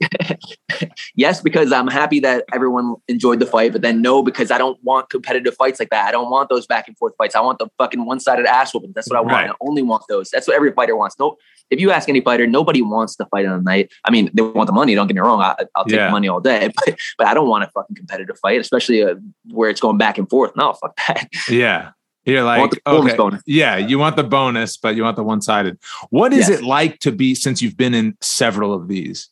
yes, 1.15 1.41
because 1.41 1.71
I'm 1.71 1.87
happy 1.87 2.19
that 2.21 2.45
everyone 2.53 2.95
enjoyed 3.07 3.39
the 3.39 3.45
fight, 3.45 3.73
but 3.73 3.81
then 3.81 4.01
no, 4.01 4.23
because 4.23 4.49
I 4.49 4.57
don't 4.57 4.81
want 4.83 5.09
competitive 5.09 5.55
fights 5.55 5.79
like 5.79 5.89
that. 5.89 6.07
I 6.07 6.11
don't 6.11 6.31
want 6.31 6.49
those 6.49 6.65
back 6.65 6.87
and 6.87 6.97
forth 6.97 7.13
fights. 7.17 7.35
I 7.35 7.41
want 7.41 7.59
the 7.59 7.67
fucking 7.77 8.05
one 8.05 8.19
sided 8.19 8.45
ass 8.45 8.73
whooping. 8.73 8.93
That's 8.95 9.09
what 9.09 9.17
I 9.17 9.21
want. 9.21 9.33
Right. 9.33 9.49
I 9.49 9.53
only 9.61 9.83
want 9.83 10.03
those. 10.09 10.29
That's 10.29 10.47
what 10.47 10.55
every 10.55 10.71
fighter 10.71 10.95
wants. 10.95 11.17
No, 11.19 11.35
if 11.69 11.79
you 11.79 11.91
ask 11.91 12.07
any 12.09 12.21
fighter, 12.21 12.47
nobody 12.47 12.81
wants 12.81 13.15
to 13.17 13.25
fight 13.25 13.45
on 13.45 13.57
the 13.59 13.63
night. 13.63 13.91
I 14.05 14.11
mean, 14.11 14.31
they 14.33 14.41
want 14.41 14.67
the 14.67 14.73
money. 14.73 14.95
Don't 14.95 15.07
get 15.07 15.15
me 15.15 15.21
wrong. 15.21 15.41
I, 15.41 15.55
I'll 15.75 15.83
take 15.85 15.97
Yeah. 15.97 16.05
the 16.05 16.11
money 16.11 16.29
all 16.29 16.39
day, 16.39 16.71
but 16.85 16.97
but 17.17 17.27
I 17.27 17.33
don't 17.33 17.49
want 17.49 17.65
a 17.65 17.67
fucking 17.67 17.95
competitive 17.97 18.39
fight, 18.39 18.59
especially 18.61 19.03
uh, 19.03 19.15
where 19.51 19.69
it's 19.69 19.81
going 19.81 19.97
back 19.97 20.17
and 20.17 20.29
forth. 20.29 20.53
No, 20.55 20.73
fuck 20.73 20.95
that. 21.07 21.27
Yeah. 21.49 21.91
You're 22.25 22.43
like, 22.43 22.79
okay. 22.85 23.15
bonus. 23.15 23.41
Yeah, 23.47 23.77
you 23.77 23.97
want 23.97 24.15
the 24.15 24.23
bonus, 24.23 24.77
but 24.77 24.95
you 24.95 25.03
want 25.03 25.15
the 25.15 25.23
one 25.23 25.41
sided. 25.41 25.79
What 26.09 26.33
is 26.33 26.49
Yes. 26.49 26.59
it 26.59 26.63
like 26.63 26.99
to 26.99 27.11
be, 27.11 27.33
since 27.33 27.61
you've 27.61 27.77
been 27.77 27.93
in 27.95 28.15
several 28.21 28.73
of 28.73 28.87
these, 28.87 29.29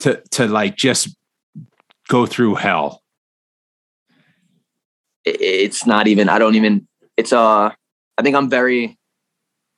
to, 0.00 0.20
to 0.32 0.46
like 0.48 0.76
just 0.76 1.16
go 2.08 2.26
through 2.26 2.56
hell? 2.56 3.02
it's 5.26 5.86
not 5.86 6.06
even 6.06 6.28
i 6.28 6.38
don't 6.38 6.54
even 6.54 6.86
it's 7.16 7.32
uh 7.32 7.70
i 8.16 8.22
think 8.22 8.36
i'm 8.36 8.48
very 8.48 8.96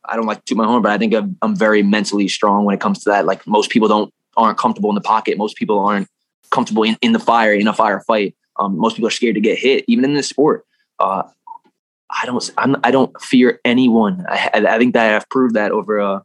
i 0.05 0.15
don't 0.15 0.27
like 0.27 0.37
to 0.39 0.45
toot 0.45 0.59
my 0.59 0.65
horn 0.67 0.83
but 0.83 0.93
i 0.93 0.99
think 0.99 1.15
I'm, 1.15 1.37
I'm 1.41 1.57
very 1.57 1.83
mentally 1.83 2.29
strong 2.29 2.65
when 2.65 2.75
it 2.75 2.81
comes 2.81 3.03
to 3.05 3.11
that 3.11 3.25
like 3.25 3.47
most 3.47 3.71
people 3.71 3.89
don't 3.89 4.13
aren't 4.37 4.59
comfortable 4.59 4.91
in 4.91 4.95
the 4.95 5.01
pocket 5.01 5.39
most 5.39 5.57
people 5.57 5.79
aren't 5.81 6.07
comfortable 6.51 6.83
in, 6.83 6.97
in 7.01 7.13
the 7.13 7.19
fire 7.19 7.55
in 7.55 7.67
a 7.67 7.73
firefight 7.73 8.35
um, 8.61 8.77
most 8.77 8.97
people 8.97 9.09
are 9.09 9.13
scared 9.13 9.37
to 9.37 9.41
get 9.41 9.59
hit 9.59 9.85
even 9.89 10.05
in 10.05 10.13
this 10.13 10.29
sport 10.29 10.67
uh 11.01 11.23
i 12.11 12.27
don't 12.27 12.51
I'm, 12.59 12.77
i 12.85 12.91
don't 12.91 13.19
fear 13.21 13.61
anyone 13.65 14.25
I, 14.29 14.51
I 14.55 14.79
think 14.79 14.95
that 14.95 15.15
i've 15.15 15.29
proved 15.29 15.55
that 15.55 15.73
over 15.73 16.01
uh 16.01 16.21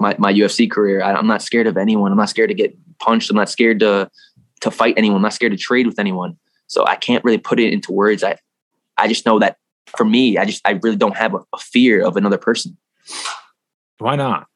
my, 0.00 0.14
my 0.18 0.32
ufc 0.32 0.70
career 0.70 1.02
I, 1.02 1.14
i'm 1.14 1.26
not 1.26 1.42
scared 1.42 1.66
of 1.66 1.76
anyone 1.76 2.12
i'm 2.12 2.18
not 2.18 2.30
scared 2.30 2.50
to 2.50 2.54
get 2.54 2.76
punched 2.98 3.30
i'm 3.30 3.36
not 3.36 3.48
scared 3.48 3.80
to 3.80 4.10
to 4.60 4.70
fight 4.70 4.94
anyone 4.96 5.16
i'm 5.16 5.22
not 5.22 5.32
scared 5.32 5.52
to 5.52 5.58
trade 5.58 5.86
with 5.86 5.98
anyone 5.98 6.36
so 6.66 6.86
i 6.86 6.96
can't 6.96 7.24
really 7.24 7.38
put 7.38 7.60
it 7.60 7.72
into 7.72 7.92
words 7.92 8.22
i 8.22 8.36
I 8.98 9.06
just 9.06 9.24
know 9.24 9.38
that 9.38 9.56
for 9.96 10.04
me, 10.04 10.36
I 10.36 10.44
just 10.44 10.60
I 10.66 10.72
really 10.82 10.96
don't 10.96 11.16
have 11.16 11.34
a, 11.34 11.38
a 11.54 11.58
fear 11.58 12.04
of 12.04 12.16
another 12.16 12.36
person. 12.36 12.76
Why 13.98 14.16
not? 14.16 14.46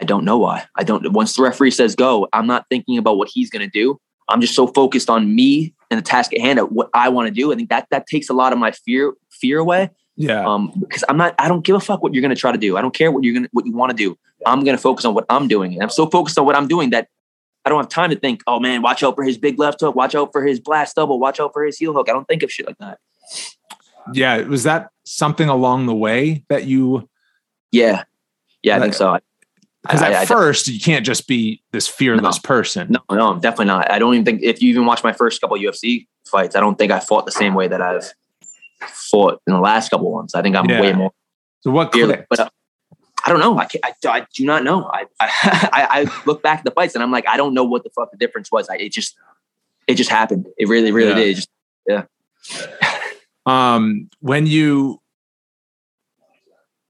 I 0.00 0.04
don't 0.04 0.24
know 0.24 0.38
why. 0.38 0.66
I 0.76 0.82
don't. 0.82 1.12
Once 1.12 1.34
the 1.34 1.42
referee 1.42 1.70
says 1.70 1.94
go, 1.94 2.28
I'm 2.32 2.46
not 2.46 2.66
thinking 2.68 2.98
about 2.98 3.16
what 3.16 3.28
he's 3.32 3.50
going 3.50 3.64
to 3.64 3.70
do. 3.70 3.98
I'm 4.28 4.40
just 4.40 4.54
so 4.54 4.66
focused 4.66 5.08
on 5.08 5.34
me 5.34 5.74
and 5.90 5.98
the 5.98 6.02
task 6.02 6.32
at 6.32 6.40
hand 6.40 6.58
at 6.58 6.72
what 6.72 6.88
I 6.94 7.08
want 7.08 7.28
to 7.28 7.34
do. 7.34 7.52
I 7.52 7.56
think 7.56 7.70
that 7.70 7.86
that 7.90 8.06
takes 8.06 8.28
a 8.28 8.32
lot 8.32 8.52
of 8.52 8.58
my 8.58 8.70
fear 8.70 9.12
fear 9.40 9.58
away. 9.58 9.90
Yeah. 10.16 10.44
Um, 10.46 10.72
because 10.78 11.04
I'm 11.08 11.16
not. 11.16 11.34
I 11.38 11.48
don't 11.48 11.64
give 11.64 11.76
a 11.76 11.80
fuck 11.80 12.02
what 12.02 12.12
you're 12.12 12.20
going 12.20 12.34
to 12.34 12.40
try 12.40 12.52
to 12.52 12.58
do. 12.58 12.76
I 12.76 12.82
don't 12.82 12.94
care 12.94 13.10
what 13.10 13.24
you're 13.24 13.32
going 13.32 13.44
to 13.44 13.50
what 13.52 13.66
you 13.66 13.72
want 13.72 13.90
to 13.90 13.96
do. 13.96 14.18
I'm 14.46 14.64
going 14.64 14.76
to 14.76 14.82
focus 14.82 15.04
on 15.04 15.14
what 15.14 15.24
I'm 15.30 15.48
doing, 15.48 15.74
and 15.74 15.82
I'm 15.82 15.90
so 15.90 16.06
focused 16.06 16.38
on 16.38 16.46
what 16.46 16.56
I'm 16.56 16.68
doing 16.68 16.90
that 16.90 17.08
I 17.64 17.68
don't 17.68 17.78
have 17.78 17.88
time 17.88 18.10
to 18.10 18.16
think, 18.16 18.42
oh 18.46 18.58
man, 18.58 18.82
watch 18.82 19.02
out 19.02 19.14
for 19.14 19.24
his 19.24 19.36
big 19.36 19.58
left 19.58 19.80
hook, 19.80 19.94
watch 19.94 20.14
out 20.14 20.32
for 20.32 20.44
his 20.44 20.60
blast 20.60 20.96
double, 20.96 21.18
watch 21.18 21.40
out 21.40 21.52
for 21.52 21.64
his 21.64 21.78
heel 21.78 21.92
hook. 21.92 22.08
I 22.08 22.12
don't 22.12 22.26
think 22.26 22.42
of 22.42 22.50
shit 22.50 22.66
like 22.66 22.78
that. 22.78 22.98
Yeah. 24.12 24.38
Was 24.42 24.64
that 24.64 24.90
something 25.04 25.48
along 25.48 25.86
the 25.86 25.94
way 25.94 26.44
that 26.48 26.64
you? 26.64 27.08
Yeah. 27.70 28.04
Yeah, 28.62 28.76
I 28.76 28.80
think 28.80 28.94
so. 28.94 29.18
Because 29.82 30.02
at 30.02 30.12
I, 30.12 30.26
first, 30.26 30.68
you 30.68 30.80
can't 30.80 31.04
just 31.04 31.26
be 31.26 31.62
this 31.72 31.88
fearless 31.88 32.36
no, 32.36 32.46
person. 32.46 32.88
No, 32.90 33.16
no, 33.16 33.30
I'm 33.30 33.40
definitely 33.40 33.66
not. 33.66 33.90
I 33.90 33.98
don't 33.98 34.12
even 34.14 34.24
think 34.24 34.42
if 34.42 34.60
you 34.60 34.68
even 34.70 34.84
watch 34.84 35.02
my 35.02 35.12
first 35.12 35.40
couple 35.40 35.56
UFC 35.56 36.06
fights, 36.26 36.54
I 36.54 36.60
don't 36.60 36.76
think 36.76 36.92
I 36.92 37.00
fought 37.00 37.24
the 37.24 37.32
same 37.32 37.54
way 37.54 37.68
that 37.68 37.80
I've 37.80 38.12
fought 38.88 39.40
in 39.46 39.52
the 39.52 39.60
last 39.60 39.90
couple 39.90 40.10
ones. 40.10 40.34
I 40.34 40.42
think 40.42 40.56
I'm 40.56 40.68
yeah. 40.68 40.80
way 40.80 40.92
more. 40.92 41.12
So 41.60 41.70
what. 41.70 41.92
But 41.92 42.40
uh, 42.40 42.48
I 43.24 43.30
don't 43.30 43.40
know. 43.40 43.58
I, 43.58 43.66
can't, 43.66 43.84
I, 43.84 43.92
I 44.08 44.26
do 44.34 44.44
not 44.44 44.64
know. 44.64 44.90
I, 44.92 45.06
I, 45.20 45.86
I 45.90 46.22
look 46.26 46.42
back 46.42 46.58
at 46.58 46.64
the 46.64 46.70
fights 46.70 46.94
and 46.94 47.02
I'm 47.02 47.10
like, 47.10 47.26
I 47.28 47.36
don't 47.36 47.54
know 47.54 47.64
what 47.64 47.84
the 47.84 47.90
fuck 47.90 48.10
the 48.10 48.16
difference 48.16 48.50
was. 48.50 48.68
I, 48.68 48.76
it 48.76 48.92
just 48.92 49.16
it 49.86 49.94
just 49.94 50.10
happened. 50.10 50.46
It 50.56 50.68
really, 50.68 50.92
really 50.92 51.10
yeah. 51.10 51.14
did. 51.14 51.36
Just, 51.36 51.50
yeah. 51.86 52.04
um, 53.46 54.08
when 54.20 54.46
you 54.46 55.00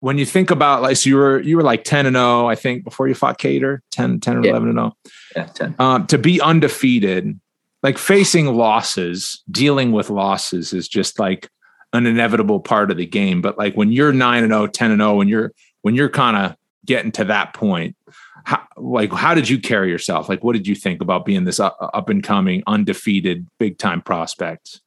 when 0.00 0.18
you 0.18 0.26
think 0.26 0.50
about 0.50 0.82
like 0.82 0.96
so 0.96 1.08
you 1.08 1.16
were 1.16 1.40
you 1.40 1.56
were 1.56 1.62
like 1.62 1.84
10 1.84 2.06
and 2.06 2.16
0 2.16 2.46
i 2.46 2.54
think 2.54 2.84
before 2.84 3.06
you 3.06 3.14
fought 3.14 3.38
Kattar 3.38 3.80
10 3.90 4.20
10 4.20 4.36
or 4.38 4.44
yeah. 4.44 4.50
11 4.52 4.68
and 4.70 4.78
0 4.78 4.96
yeah 5.36 5.44
10 5.44 5.76
um, 5.78 6.06
to 6.06 6.16
be 6.16 6.40
undefeated 6.40 7.38
like 7.82 7.98
facing 7.98 8.46
losses 8.46 9.42
dealing 9.50 9.92
with 9.92 10.08
losses 10.08 10.72
is 10.72 10.88
just 10.88 11.18
like 11.18 11.50
an 11.92 12.06
inevitable 12.06 12.60
part 12.60 12.90
of 12.90 12.96
the 12.96 13.06
game 13.06 13.40
but 13.40 13.58
like 13.58 13.74
when 13.74 13.92
you're 13.92 14.12
9 14.12 14.44
and 14.44 14.52
0 14.52 14.66
10 14.68 14.90
and 14.90 15.00
0 15.00 15.16
when 15.16 15.28
you're 15.28 15.52
when 15.82 15.94
you're 15.94 16.08
kind 16.08 16.36
of 16.36 16.56
getting 16.86 17.12
to 17.12 17.24
that 17.24 17.52
point 17.54 17.96
how, 18.44 18.62
like 18.76 19.12
how 19.12 19.34
did 19.34 19.48
you 19.48 19.58
carry 19.58 19.90
yourself 19.90 20.28
like 20.28 20.42
what 20.44 20.52
did 20.52 20.66
you 20.66 20.74
think 20.74 21.02
about 21.02 21.24
being 21.24 21.44
this 21.44 21.60
up, 21.60 22.08
and 22.08 22.22
coming 22.22 22.62
undefeated 22.66 23.46
big 23.58 23.78
time 23.78 24.00
prospect 24.00 24.80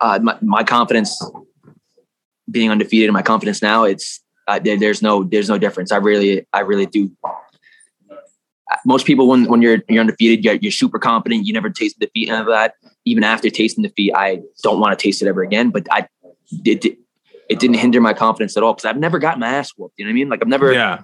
uh, 0.00 0.18
my, 0.22 0.36
my 0.40 0.64
confidence 0.64 1.22
being 2.50 2.70
undefeated 2.70 3.08
and 3.08 3.14
my 3.14 3.22
confidence 3.22 3.62
now 3.62 3.84
it's 3.84 4.20
uh, 4.50 4.58
there, 4.58 4.76
there's 4.76 5.00
no 5.00 5.22
there's 5.22 5.48
no 5.48 5.58
difference. 5.58 5.92
I 5.92 5.96
really 5.96 6.44
I 6.52 6.60
really 6.60 6.86
do. 6.86 7.10
Most 8.84 9.06
people 9.06 9.28
when 9.28 9.44
when 9.44 9.62
you're 9.62 9.78
you're 9.88 10.00
undefeated, 10.00 10.44
you're, 10.44 10.54
you're 10.54 10.72
super 10.72 10.98
confident. 10.98 11.46
You 11.46 11.52
never 11.52 11.70
taste 11.70 12.00
defeat 12.00 12.28
and 12.28 12.40
of 12.40 12.46
that. 12.46 12.74
Even 13.04 13.22
after 13.22 13.48
tasting 13.48 13.82
defeat, 13.82 14.12
I 14.14 14.40
don't 14.62 14.80
want 14.80 14.98
to 14.98 15.02
taste 15.02 15.22
it 15.22 15.28
ever 15.28 15.42
again. 15.42 15.70
But 15.70 15.86
I 15.90 16.08
it 16.64 16.84
it 17.48 17.58
didn't 17.58 17.76
hinder 17.76 18.00
my 18.00 18.14
confidence 18.14 18.56
at 18.56 18.62
all 18.62 18.74
because 18.74 18.84
I've 18.84 18.98
never 18.98 19.18
got 19.18 19.38
my 19.38 19.48
ass 19.48 19.72
whooped. 19.76 19.94
You 19.98 20.04
know 20.04 20.10
what 20.10 20.12
I 20.12 20.14
mean? 20.14 20.28
Like 20.28 20.42
I've 20.42 20.48
never 20.48 20.72
yeah. 20.72 21.02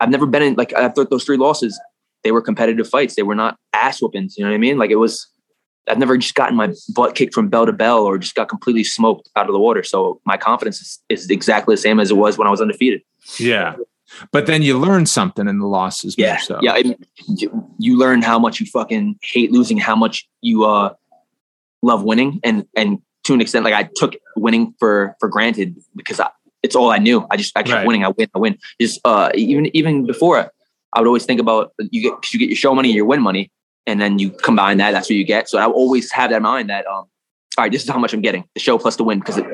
I've 0.00 0.10
never 0.10 0.26
been 0.26 0.42
in 0.42 0.54
like 0.54 0.72
I 0.74 0.88
thought 0.88 1.10
those 1.10 1.24
three 1.24 1.36
losses, 1.36 1.78
they 2.24 2.32
were 2.32 2.42
competitive 2.42 2.88
fights. 2.88 3.14
They 3.14 3.22
were 3.22 3.34
not 3.34 3.58
ass 3.72 4.00
whoopings. 4.00 4.36
You 4.36 4.44
know 4.44 4.50
what 4.50 4.54
I 4.54 4.58
mean? 4.58 4.78
Like 4.78 4.90
it 4.90 4.96
was 4.96 5.28
I've 5.88 5.98
never 5.98 6.16
just 6.16 6.34
gotten 6.34 6.56
my 6.56 6.72
butt 6.94 7.14
kicked 7.14 7.34
from 7.34 7.48
bell 7.48 7.66
to 7.66 7.72
bell 7.72 8.04
or 8.04 8.16
just 8.18 8.34
got 8.34 8.48
completely 8.48 8.84
smoked 8.84 9.28
out 9.36 9.48
of 9.48 9.52
the 9.52 9.58
water. 9.58 9.82
So 9.82 10.20
my 10.24 10.36
confidence 10.36 10.80
is, 10.80 10.98
is 11.08 11.30
exactly 11.30 11.74
the 11.74 11.80
same 11.80 11.98
as 11.98 12.10
it 12.10 12.16
was 12.16 12.38
when 12.38 12.46
I 12.46 12.50
was 12.50 12.60
undefeated. 12.60 13.02
Yeah. 13.38 13.74
But 14.30 14.46
then 14.46 14.62
you 14.62 14.78
learn 14.78 15.06
something 15.06 15.48
in 15.48 15.58
the 15.58 15.66
losses. 15.66 16.14
Yeah. 16.16 16.36
So. 16.36 16.60
Yeah. 16.62 16.80
you 17.78 17.98
learn 17.98 18.22
how 18.22 18.38
much 18.38 18.60
you 18.60 18.66
fucking 18.66 19.18
hate 19.22 19.50
losing, 19.50 19.78
how 19.78 19.96
much 19.96 20.28
you 20.40 20.64
uh, 20.64 20.94
love 21.82 22.04
winning. 22.04 22.40
And, 22.44 22.66
and 22.76 23.00
to 23.24 23.34
an 23.34 23.40
extent, 23.40 23.64
like 23.64 23.74
I 23.74 23.88
took 23.94 24.14
winning 24.36 24.74
for, 24.78 25.16
for 25.20 25.28
granted 25.28 25.76
because 25.94 26.20
I, 26.20 26.30
it's 26.62 26.76
all 26.76 26.90
I 26.90 26.98
knew. 26.98 27.26
I 27.30 27.36
just, 27.36 27.56
I 27.56 27.62
kept 27.62 27.74
right. 27.74 27.86
winning. 27.86 28.04
I 28.04 28.08
win, 28.08 28.28
I 28.34 28.38
win. 28.38 28.58
Just 28.80 29.00
uh, 29.04 29.30
even, 29.34 29.74
even 29.76 30.06
before 30.06 30.50
I 30.92 31.00
would 31.00 31.06
always 31.06 31.24
think 31.24 31.40
about 31.40 31.72
you 31.78 32.02
get, 32.02 32.12
cause 32.14 32.32
you 32.32 32.38
get 32.38 32.48
your 32.48 32.56
show 32.56 32.74
money, 32.74 32.90
and 32.90 32.96
your 32.96 33.06
win 33.06 33.20
money 33.22 33.50
and 33.86 34.00
then 34.00 34.18
you 34.18 34.30
combine 34.30 34.78
that, 34.78 34.92
that's 34.92 35.08
what 35.08 35.16
you 35.16 35.24
get. 35.24 35.48
So 35.48 35.58
I 35.58 35.66
always 35.66 36.10
have 36.12 36.30
that 36.30 36.36
in 36.36 36.42
mind 36.42 36.70
that, 36.70 36.86
um, 36.86 37.06
all 37.58 37.64
right, 37.64 37.72
this 37.72 37.82
is 37.82 37.90
how 37.90 37.98
much 37.98 38.14
I'm 38.14 38.22
getting 38.22 38.44
the 38.54 38.60
show 38.60 38.78
plus 38.78 38.96
the 38.96 39.04
win 39.04 39.18
because 39.18 39.38
it 39.38 39.46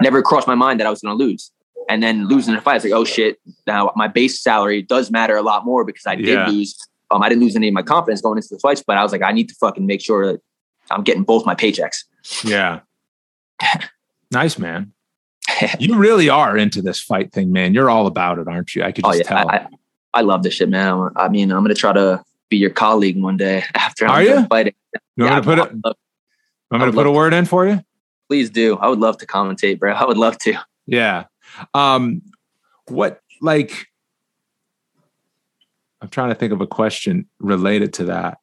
never 0.00 0.22
crossed 0.22 0.46
my 0.46 0.54
mind 0.54 0.80
that 0.80 0.86
I 0.86 0.90
was 0.90 1.00
going 1.00 1.16
to 1.16 1.24
lose. 1.24 1.50
And 1.88 2.02
then 2.02 2.28
losing 2.28 2.54
the 2.54 2.60
fight, 2.60 2.76
it's 2.76 2.84
like, 2.84 2.94
oh 2.94 3.04
shit, 3.04 3.38
now 3.66 3.92
my 3.96 4.08
base 4.08 4.40
salary 4.40 4.82
does 4.82 5.10
matter 5.10 5.36
a 5.36 5.42
lot 5.42 5.64
more 5.64 5.84
because 5.84 6.06
I 6.06 6.14
did 6.14 6.28
yeah. 6.28 6.48
lose. 6.48 6.78
Um, 7.10 7.22
I 7.22 7.28
didn't 7.28 7.42
lose 7.42 7.56
any 7.56 7.68
of 7.68 7.74
my 7.74 7.82
confidence 7.82 8.22
going 8.22 8.38
into 8.38 8.48
the 8.50 8.58
fights, 8.60 8.82
but 8.86 8.96
I 8.96 9.02
was 9.02 9.12
like, 9.12 9.22
I 9.22 9.32
need 9.32 9.48
to 9.48 9.54
fucking 9.56 9.84
make 9.84 10.00
sure 10.00 10.32
that 10.32 10.40
I'm 10.90 11.02
getting 11.02 11.24
both 11.24 11.44
my 11.44 11.54
paychecks. 11.54 12.04
Yeah. 12.44 12.80
nice, 14.30 14.58
man. 14.58 14.92
you 15.78 15.96
really 15.96 16.28
are 16.28 16.56
into 16.56 16.82
this 16.82 17.00
fight 17.00 17.32
thing, 17.32 17.52
man. 17.52 17.74
You're 17.74 17.90
all 17.90 18.06
about 18.06 18.38
it, 18.38 18.48
aren't 18.48 18.74
you? 18.74 18.82
I 18.82 18.92
could 18.92 19.04
oh, 19.04 19.12
just 19.12 19.30
oh, 19.30 19.34
yeah. 19.34 19.42
tell. 19.42 19.50
I, 19.50 19.66
I 20.14 20.20
love 20.22 20.42
this 20.42 20.54
shit, 20.54 20.68
man. 20.68 21.10
I 21.16 21.28
mean, 21.28 21.50
I'm 21.50 21.62
going 21.62 21.74
to 21.74 21.80
try 21.80 21.92
to 21.92 22.22
be 22.48 22.56
your 22.56 22.70
colleague 22.70 23.20
one 23.20 23.36
day 23.36 23.64
after 23.74 24.06
I'm 24.06 24.10
Are 24.12 24.22
you? 24.22 24.46
fighting. 24.46 24.74
You 25.16 25.24
want 25.24 25.36
me 25.36 25.40
to 25.40 25.46
put 25.46 25.58
it? 25.58 25.84
Love, 25.84 25.96
I'm 26.70 26.80
going 26.80 26.90
to 26.90 26.96
put 26.96 27.06
a 27.06 27.12
word 27.12 27.34
in 27.34 27.44
for 27.44 27.66
you. 27.66 27.82
Please 28.28 28.50
do. 28.50 28.76
I 28.78 28.88
would 28.88 28.98
love 28.98 29.18
to 29.18 29.26
commentate, 29.26 29.78
bro. 29.78 29.92
I 29.92 30.04
would 30.04 30.16
love 30.16 30.38
to. 30.38 30.54
Yeah. 30.86 31.24
Um, 31.74 32.22
what 32.88 33.20
like? 33.40 33.88
I'm 36.00 36.08
trying 36.08 36.30
to 36.30 36.34
think 36.34 36.52
of 36.52 36.60
a 36.60 36.66
question 36.66 37.28
related 37.38 37.92
to 37.94 38.04
that. 38.06 38.38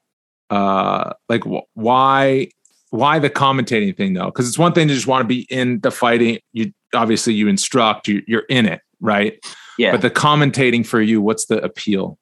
Uh, 0.49 1.13
like 1.27 1.43
wh- 1.43 1.65
why 1.75 2.49
why 2.89 3.19
the 3.19 3.29
commentating 3.29 3.95
thing 3.95 4.13
though? 4.13 4.25
Because 4.25 4.47
it's 4.47 4.57
one 4.57 4.73
thing 4.73 4.87
to 4.87 4.93
just 4.93 5.07
want 5.07 5.21
to 5.21 5.27
be 5.27 5.41
in 5.49 5.79
the 5.81 5.91
fighting. 5.91 6.39
You 6.53 6.73
obviously 6.93 7.33
you 7.33 7.47
instruct. 7.47 8.07
You, 8.07 8.23
you're 8.27 8.45
in 8.49 8.65
it, 8.65 8.81
right? 8.99 9.43
Yeah. 9.77 9.91
But 9.91 10.01
the 10.01 10.09
commentating 10.09 10.85
for 10.85 11.01
you, 11.01 11.21
what's 11.21 11.45
the 11.45 11.63
appeal? 11.63 12.17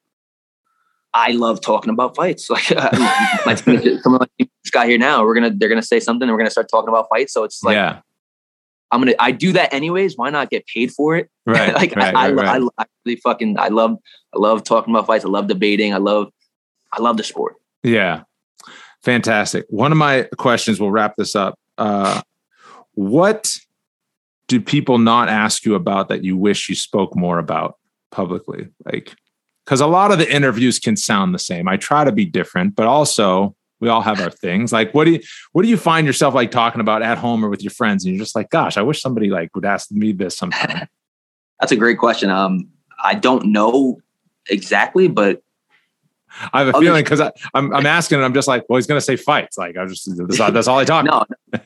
I 1.13 1.32
love 1.32 1.61
talking 1.61 1.89
about 1.91 2.15
fights. 2.15 2.49
Like 2.57 2.72
uh, 2.72 2.89
my 3.45 3.55
someone 3.55 4.20
like 4.20 4.49
this 4.63 4.72
guy 4.72 4.88
here 4.88 4.97
now, 4.97 5.24
we're 5.24 5.34
gonna 5.34 5.51
they're 5.51 5.70
gonna 5.70 5.82
say 5.82 5.99
something. 5.99 6.28
And 6.28 6.34
we're 6.34 6.39
gonna 6.39 6.51
start 6.51 6.70
talking 6.70 6.89
about 6.89 7.07
fights. 7.09 7.34
So 7.34 7.43
it's 7.43 7.63
like, 7.63 7.74
yeah. 7.74 8.01
I'm 8.91 9.01
gonna 9.01 9.15
I 9.20 9.32
do 9.32 9.53
that 9.53 9.74
anyways. 9.74 10.18
Why 10.18 10.30
not 10.30 10.49
get 10.49 10.65
paid 10.68 10.91
for 10.91 11.15
it? 11.15 11.30
Right. 11.47 11.74
like 11.74 11.95
right, 11.95 12.13
I, 12.13 12.32
right, 12.32 12.45
I, 12.45 12.57
right. 12.57 12.72
I, 12.78 12.84
I 12.84 12.86
really 13.05 13.22
fucking 13.22 13.57
I 13.57 13.70
love 13.70 13.97
I 14.36 14.38
love 14.38 14.65
talking 14.65 14.93
about 14.93 15.07
fights. 15.07 15.24
I 15.24 15.30
love 15.30 15.47
debating. 15.47 15.93
I 15.93 15.97
love 15.97 16.28
I 16.91 17.01
love 17.01 17.15
the 17.15 17.24
sport. 17.24 17.55
Yeah. 17.84 18.24
Fantastic. 19.03 19.65
One 19.69 19.91
of 19.91 19.97
my 19.97 20.27
questions, 20.37 20.79
we'll 20.79 20.91
wrap 20.91 21.15
this 21.17 21.35
up. 21.35 21.57
Uh, 21.77 22.21
what 22.93 23.57
do 24.47 24.59
people 24.59 24.97
not 24.97 25.29
ask 25.29 25.65
you 25.65 25.75
about 25.75 26.09
that 26.09 26.23
you 26.23 26.35
wish 26.37 26.69
you 26.69 26.75
spoke 26.75 27.15
more 27.15 27.39
about 27.39 27.77
publicly? 28.11 28.69
Like 28.85 29.15
because 29.67 29.81
a 29.81 29.87
lot 29.87 30.13
of 30.13 30.17
the 30.17 30.33
interviews 30.33 30.79
can 30.79 30.95
sound 30.95 31.35
the 31.35 31.39
same. 31.39 31.67
I 31.67 31.75
try 31.75 32.05
to 32.05 32.11
be 32.13 32.23
different, 32.23 32.73
but 32.75 32.87
also 32.87 33.53
we 33.81 33.89
all 33.89 34.01
have 34.01 34.21
our 34.21 34.31
things. 34.31 34.71
Like, 34.71 34.93
what 34.93 35.03
do 35.03 35.11
you 35.11 35.19
what 35.51 35.63
do 35.63 35.67
you 35.67 35.75
find 35.75 36.07
yourself 36.07 36.33
like 36.33 36.51
talking 36.51 36.79
about 36.79 37.01
at 37.01 37.17
home 37.17 37.43
or 37.43 37.49
with 37.49 37.61
your 37.61 37.71
friends? 37.71 38.05
And 38.05 38.15
you're 38.15 38.23
just 38.23 38.35
like, 38.35 38.49
gosh, 38.49 38.77
I 38.77 38.81
wish 38.81 39.01
somebody 39.01 39.29
like 39.29 39.53
would 39.55 39.65
ask 39.65 39.91
me 39.91 40.13
this 40.13 40.37
sometime. 40.37 40.87
That's 41.59 41.73
a 41.73 41.75
great 41.75 41.97
question. 41.97 42.29
Um, 42.29 42.69
I 43.03 43.15
don't 43.15 43.47
know 43.47 43.99
exactly, 44.49 45.09
but 45.09 45.43
I 46.53 46.63
have 46.63 46.75
a 46.75 46.80
feeling 46.80 47.03
because 47.03 47.21
I'm 47.53 47.73
I'm 47.73 47.86
asking 47.86 48.17
and 48.17 48.25
I'm 48.25 48.34
just 48.34 48.47
like, 48.47 48.65
well, 48.69 48.78
he's 48.78 48.88
gonna 48.88 49.01
say 49.01 49.15
fights. 49.15 49.57
Like 49.57 49.78
I 49.78 49.86
just 49.86 50.09
that's 50.28 50.39
all, 50.39 50.51
that's 50.51 50.67
all 50.67 50.80
I 50.80 50.86
talk. 50.86 51.05
no, 51.05 51.25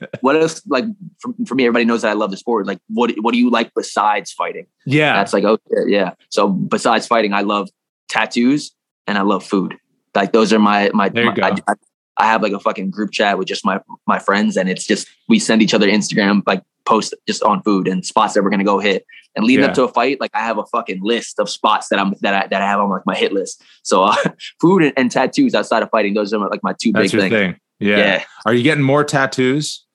what 0.22 0.36
else? 0.36 0.62
Like 0.68 0.86
for, 1.20 1.34
for 1.46 1.56
me, 1.56 1.66
everybody 1.66 1.86
knows 1.86 2.04
that 2.04 2.10
I 2.10 2.14
love 2.14 2.32
the 2.32 2.38
sport. 2.38 2.68
Like, 2.68 2.80
what 2.88 3.12
what 3.22 3.34
do 3.34 3.40
you 3.40 3.50
like 3.50 3.72
besides 3.76 4.32
fighting? 4.32 4.68
Yeah, 4.86 5.14
that's 5.14 5.34
like 5.34 5.44
oh 5.44 5.58
yeah. 5.88 6.14
So 6.30 6.48
besides 6.48 7.08
fighting, 7.08 7.34
I 7.34 7.42
love 7.42 7.70
tattoos 8.08 8.72
and 9.08 9.18
I 9.18 9.22
love 9.22 9.44
food. 9.44 9.78
Like 10.16 10.32
those 10.32 10.54
are 10.54 10.60
my 10.60 10.90
my. 10.94 11.10
There 11.10 11.24
you 11.24 11.30
my 11.30 11.36
go. 11.36 11.44
I, 11.44 11.72
I 11.72 11.74
have 12.20 12.42
like 12.42 12.54
a 12.54 12.60
fucking 12.60 12.90
group 12.92 13.12
chat 13.12 13.38
with 13.38 13.48
just 13.48 13.66
my 13.66 13.80
my 14.08 14.20
friends, 14.20 14.58
and 14.58 14.70
it's 14.70 14.86
just 14.86 15.08
we 15.28 15.40
send 15.40 15.62
each 15.62 15.74
other 15.74 15.88
Instagram 15.88 16.42
like 16.46 16.62
posts 16.86 17.14
just 17.28 17.44
on 17.44 17.62
food 17.64 17.88
and 17.88 18.06
spots 18.06 18.34
that 18.34 18.44
we're 18.44 18.50
gonna 18.50 18.64
go 18.64 18.80
hit. 18.80 19.06
And 19.34 19.46
leading 19.46 19.64
yeah. 19.64 19.70
up 19.70 19.76
to 19.76 19.84
a 19.84 19.88
fight, 19.88 20.20
like 20.20 20.32
I 20.34 20.40
have 20.40 20.58
a 20.58 20.66
fucking 20.66 21.00
list 21.02 21.40
of 21.40 21.50
spots 21.50 21.88
that 21.88 22.00
I'm 22.00 22.14
that 22.22 22.34
I 22.34 22.48
that 22.48 22.62
I 22.62 22.66
have 22.66 22.80
on 22.80 22.90
like 22.90 23.06
my 23.06 23.16
hit 23.16 23.32
list. 23.32 23.64
So 23.84 24.04
uh, 24.04 24.16
food 24.62 24.84
and, 24.84 24.94
and, 24.98 25.10
tattoos 25.10 25.56
outside 25.56 25.84
of 25.84 25.90
fighting, 25.90 26.14
those 26.14 26.34
are 26.34 26.50
like 26.50 26.64
my 26.64 26.76
two 26.80 26.92
That's 26.92 27.12
big 27.12 27.22
things. 27.22 27.32
Thing. 27.32 27.60
Yeah. 27.80 27.98
yeah. 27.98 28.24
Are 28.46 28.54
you 28.54 28.62
getting 28.62 28.84
more 28.84 29.04
tattoos? 29.04 29.86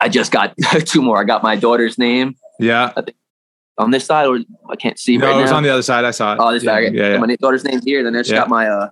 I 0.00 0.08
just 0.08 0.30
got 0.30 0.54
two 0.84 1.02
more. 1.02 1.18
I 1.20 1.24
got 1.24 1.42
my 1.42 1.56
daughter's 1.56 1.98
name. 1.98 2.36
Yeah 2.60 2.92
on 3.78 3.90
this 3.90 4.04
side, 4.04 4.26
or 4.26 4.38
I 4.70 4.76
can't 4.76 4.98
see. 4.98 5.16
No, 5.16 5.26
right 5.26 5.38
it 5.38 5.42
was 5.42 5.50
now. 5.50 5.58
on 5.58 5.62
the 5.62 5.70
other 5.70 5.82
side. 5.82 6.04
I 6.04 6.10
saw 6.10 6.34
it. 6.34 6.38
Oh, 6.40 6.52
this 6.52 6.62
yeah, 6.62 6.70
side. 6.70 6.94
Yeah, 6.94 7.12
yeah. 7.12 7.18
My 7.18 7.36
daughter's 7.36 7.64
name 7.64 7.80
here. 7.84 8.02
Then 8.02 8.14
I 8.16 8.20
just 8.20 8.32
got 8.32 8.48
my. 8.48 8.68
uh 8.68 8.90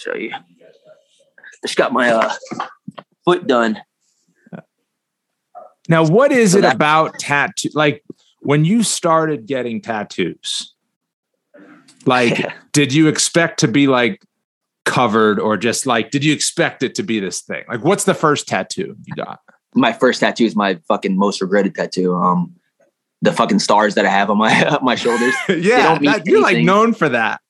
show 0.00 0.14
you. 0.14 0.32
Just 1.64 1.76
got 1.76 1.92
my 1.92 2.10
uh 2.10 2.32
foot 3.24 3.46
done. 3.46 3.80
Now, 5.88 6.06
what 6.06 6.32
is 6.32 6.52
so 6.52 6.58
it 6.58 6.62
that- 6.62 6.74
about 6.74 7.18
tattoo? 7.18 7.70
Like 7.74 8.04
when 8.40 8.64
you 8.64 8.82
started 8.82 9.46
getting 9.46 9.80
tattoos, 9.80 10.74
like 12.06 12.52
did 12.72 12.92
you 12.92 13.08
expect 13.08 13.60
to 13.60 13.68
be 13.68 13.86
like 13.86 14.22
covered 14.84 15.38
or 15.38 15.56
just 15.56 15.86
like 15.86 16.10
did 16.10 16.24
you 16.24 16.32
expect 16.32 16.82
it 16.82 16.94
to 16.96 17.02
be 17.02 17.20
this 17.20 17.42
thing? 17.42 17.64
Like, 17.68 17.84
what's 17.84 18.04
the 18.04 18.14
first 18.14 18.48
tattoo 18.48 18.96
you 19.04 19.14
got? 19.14 19.40
My 19.74 19.92
first 19.92 20.20
tattoo 20.20 20.44
is 20.44 20.56
my 20.56 20.80
fucking 20.88 21.16
most 21.16 21.40
regretted 21.40 21.74
tattoo. 21.74 22.14
Um, 22.14 22.54
the 23.22 23.32
fucking 23.32 23.58
stars 23.58 23.94
that 23.96 24.06
I 24.06 24.10
have 24.10 24.30
on 24.30 24.38
my 24.38 24.78
my 24.82 24.94
shoulders. 24.94 25.34
yeah, 25.48 25.98
that, 25.98 26.26
you're 26.26 26.40
like 26.42 26.58
known 26.58 26.94
for 26.94 27.08
that. 27.08 27.40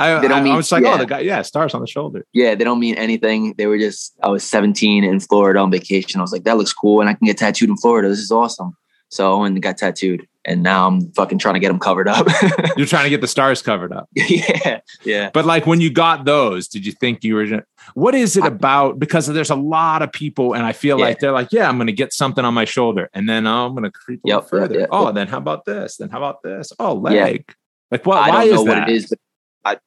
I, 0.00 0.20
They 0.20 0.28
don't 0.28 0.42
mean- 0.44 0.52
I 0.54 0.56
was 0.56 0.70
like, 0.72 0.82
yeah. 0.84 0.94
oh, 0.94 0.98
the 0.98 1.06
guy, 1.06 1.20
yeah, 1.20 1.42
stars 1.42 1.74
on 1.74 1.80
the 1.80 1.86
shoulder. 1.86 2.24
Yeah, 2.32 2.54
they 2.54 2.64
don't 2.64 2.80
mean 2.80 2.94
anything. 2.96 3.54
They 3.58 3.66
were 3.66 3.78
just 3.78 4.14
I 4.22 4.28
was 4.28 4.42
17 4.44 5.04
in 5.04 5.20
Florida 5.20 5.60
on 5.60 5.70
vacation. 5.70 6.20
I 6.20 6.22
was 6.22 6.32
like, 6.32 6.44
that 6.44 6.56
looks 6.56 6.72
cool, 6.72 7.00
and 7.00 7.08
I 7.10 7.14
can 7.14 7.26
get 7.26 7.38
tattooed 7.38 7.68
in 7.68 7.76
Florida. 7.76 8.08
This 8.08 8.18
is 8.20 8.30
awesome. 8.30 8.76
So 9.12 9.36
I 9.36 9.40
went 9.40 9.54
and 9.54 9.62
got 9.62 9.76
tattooed, 9.76 10.24
and 10.44 10.62
now 10.62 10.86
I'm 10.86 11.10
fucking 11.14 11.38
trying 11.38 11.54
to 11.54 11.60
get 11.60 11.66
them 11.66 11.80
covered 11.80 12.06
up. 12.06 12.28
You're 12.76 12.86
trying 12.86 13.02
to 13.02 13.10
get 13.10 13.20
the 13.20 13.26
stars 13.26 13.60
covered 13.60 13.92
up. 13.92 14.08
yeah, 14.14 14.78
yeah. 15.02 15.30
But 15.34 15.46
like 15.46 15.66
when 15.66 15.80
you 15.80 15.90
got 15.90 16.24
those, 16.24 16.68
did 16.68 16.86
you 16.86 16.92
think 16.92 17.24
you 17.24 17.34
were? 17.34 17.66
What 17.94 18.14
is 18.14 18.36
it 18.36 18.44
about? 18.44 19.00
Because 19.00 19.26
there's 19.26 19.50
a 19.50 19.56
lot 19.56 20.02
of 20.02 20.12
people, 20.12 20.52
and 20.54 20.64
I 20.64 20.70
feel 20.70 20.96
Yeah. 20.96 21.06
like 21.06 21.18
they're 21.18 21.32
like, 21.32 21.48
yeah, 21.50 21.68
I'm 21.68 21.76
going 21.76 21.88
to 21.88 21.92
get 21.92 22.12
something 22.12 22.44
on 22.44 22.54
my 22.54 22.64
shoulder, 22.64 23.10
and 23.12 23.28
then 23.28 23.48
oh, 23.48 23.66
I'm 23.66 23.72
going 23.72 23.82
to 23.82 23.90
creep 23.90 24.20
a 24.24 24.28
little 24.28 24.42
Yep, 24.42 24.48
further. 24.48 24.88
oh, 24.92 25.06
yeah. 25.06 25.12
then 25.12 25.26
how 25.26 25.38
about 25.38 25.64
this? 25.64 25.96
Then 25.96 26.08
how 26.10 26.18
about 26.18 26.44
this? 26.44 26.72
Oh, 26.78 26.94
Yeah. 27.10 27.24
leg. 27.24 27.52
Like 27.90 28.06
what? 28.06 28.18
I 28.18 28.28
why 28.28 28.44
don't 28.46 28.54
know 28.54 28.60
is 28.62 28.68
what 28.68 28.74
that? 28.76 28.88
it 28.88 28.94
is, 28.94 29.06
but 29.08 29.18
I, 29.64 29.78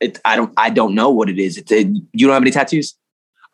it, 0.00 0.18
I 0.24 0.36
don't, 0.36 0.52
I 0.56 0.70
don't 0.70 0.94
know 0.94 1.10
what 1.10 1.28
it 1.28 1.38
is. 1.38 1.58
It, 1.58 1.70
you 2.12 2.26
don't 2.26 2.34
have 2.34 2.42
any 2.42 2.50
tattoos. 2.50 2.96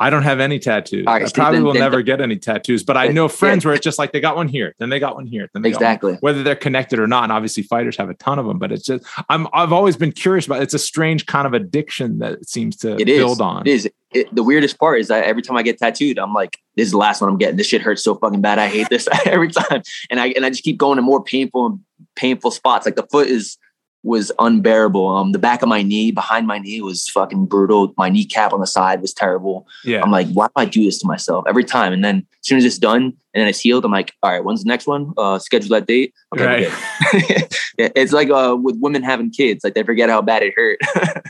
I 0.00 0.10
don't 0.10 0.22
have 0.22 0.38
any 0.38 0.60
tattoos. 0.60 1.06
Right, 1.06 1.24
I 1.26 1.28
probably 1.34 1.56
then- 1.56 1.64
will 1.64 1.72
then- 1.72 1.80
never 1.80 2.02
get 2.02 2.20
any 2.20 2.36
tattoos, 2.36 2.84
but 2.84 2.96
I 2.96 3.06
then- 3.06 3.16
know 3.16 3.24
yeah. 3.24 3.28
friends 3.32 3.64
where 3.64 3.74
it's 3.74 3.82
just 3.82 3.98
like 3.98 4.12
they 4.12 4.20
got 4.20 4.36
one 4.36 4.46
here, 4.46 4.72
then 4.78 4.90
they 4.90 5.00
got 5.00 5.16
one 5.16 5.26
here, 5.26 5.50
then 5.52 5.62
they 5.62 5.72
got 5.72 5.80
one 5.80 5.84
Exactly. 5.86 6.16
whether 6.20 6.44
they're 6.44 6.54
connected 6.54 7.00
or 7.00 7.08
not. 7.08 7.24
And 7.24 7.32
obviously, 7.32 7.64
fighters 7.64 7.96
have 7.96 8.08
a 8.08 8.14
ton 8.14 8.38
of 8.38 8.46
them, 8.46 8.60
but 8.60 8.70
it's 8.70 8.84
just 8.84 9.04
I'm 9.28 9.48
I've 9.52 9.72
always 9.72 9.96
been 9.96 10.12
curious 10.12 10.46
about. 10.46 10.62
It's 10.62 10.72
a 10.72 10.78
strange 10.78 11.26
kind 11.26 11.48
of 11.48 11.52
addiction 11.52 12.20
that 12.20 12.34
it 12.34 12.48
seems 12.48 12.76
to 12.76 12.92
It 12.94 13.08
is. 13.08 13.18
build 13.18 13.40
on. 13.40 13.66
It 13.66 13.70
is. 13.72 13.90
It, 14.12 14.32
the 14.32 14.44
weirdest 14.44 14.78
part 14.78 15.00
is 15.00 15.08
that 15.08 15.24
every 15.24 15.42
time 15.42 15.56
I 15.56 15.62
get 15.64 15.78
tattooed, 15.78 16.16
I'm 16.20 16.32
like, 16.32 16.58
this 16.76 16.86
is 16.86 16.92
the 16.92 16.96
last 16.98 17.20
one 17.20 17.28
I'm 17.28 17.36
getting. 17.36 17.56
This 17.56 17.66
shit 17.66 17.82
hurts 17.82 18.04
so 18.04 18.14
fucking 18.14 18.40
bad. 18.40 18.60
I 18.60 18.68
hate 18.68 18.86
this 18.90 19.08
every 19.26 19.48
time. 19.50 19.82
And 20.10 20.20
I 20.20 20.28
and 20.28 20.46
I 20.46 20.50
just 20.50 20.62
keep 20.62 20.78
going 20.78 20.94
to 20.96 21.02
more 21.02 21.24
painful 21.24 21.66
and 21.66 21.80
painful 22.14 22.52
spots. 22.52 22.86
Like 22.86 22.94
the 22.94 23.06
foot 23.10 23.26
is 23.26 23.58
was 24.02 24.30
unbearable. 24.38 25.08
Um, 25.08 25.32
the 25.32 25.38
back 25.38 25.62
of 25.62 25.68
my 25.68 25.82
knee, 25.82 26.10
behind 26.12 26.46
my 26.46 26.58
knee, 26.58 26.80
was 26.80 27.08
fucking 27.08 27.46
brutal. 27.46 27.92
My 27.96 28.08
kneecap 28.08 28.52
on 28.52 28.60
the 28.60 28.66
side 28.66 29.00
was 29.00 29.12
terrible. 29.12 29.66
Yeah, 29.84 30.02
I'm 30.02 30.10
like, 30.10 30.28
why 30.28 30.46
do 30.46 30.52
I 30.56 30.64
do 30.64 30.84
this 30.84 30.98
to 31.00 31.06
myself 31.06 31.44
every 31.48 31.64
time? 31.64 31.92
And 31.92 32.04
then 32.04 32.18
as 32.18 32.48
soon 32.48 32.58
as 32.58 32.64
it's 32.64 32.78
done 32.78 33.02
and 33.02 33.40
then 33.40 33.48
it's 33.48 33.60
healed, 33.60 33.84
I'm 33.84 33.90
like, 33.92 34.12
all 34.22 34.30
right, 34.30 34.44
when's 34.44 34.62
the 34.64 34.68
next 34.68 34.86
one? 34.86 35.12
Uh, 35.16 35.38
schedule 35.38 35.70
that 35.70 35.86
date. 35.86 36.14
Okay, 36.34 36.68
right. 36.68 37.54
It's 37.78 38.12
like 38.12 38.28
uh, 38.28 38.56
with 38.60 38.76
women 38.80 39.04
having 39.04 39.30
kids, 39.30 39.62
like 39.62 39.74
they 39.74 39.84
forget 39.84 40.10
how 40.10 40.20
bad 40.20 40.42
it 40.42 40.52
hurt. 40.56 40.80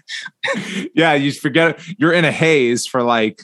yeah, 0.94 1.12
you 1.12 1.30
forget 1.32 1.78
you're 1.98 2.12
in 2.12 2.24
a 2.24 2.32
haze 2.32 2.86
for 2.86 3.02
like 3.02 3.42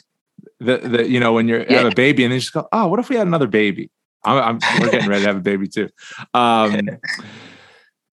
the 0.59 0.77
the 0.77 1.07
you 1.07 1.19
know 1.19 1.33
when 1.33 1.47
you 1.47 1.57
are 1.57 1.65
Yeah. 1.69 1.77
have 1.83 1.91
a 1.91 1.95
baby 1.95 2.23
and 2.23 2.31
then 2.31 2.37
you 2.37 2.41
just 2.41 2.53
go, 2.53 2.67
oh, 2.71 2.87
what 2.87 2.99
if 2.99 3.09
we 3.09 3.15
had 3.15 3.27
another 3.27 3.47
baby? 3.47 3.91
I'm, 4.23 4.59
I'm 4.63 4.81
we're 4.81 4.89
getting 4.89 5.07
ready 5.07 5.21
to 5.21 5.27
have 5.27 5.37
a 5.37 5.41
baby 5.41 5.67
too. 5.67 5.89
Um, 6.33 6.79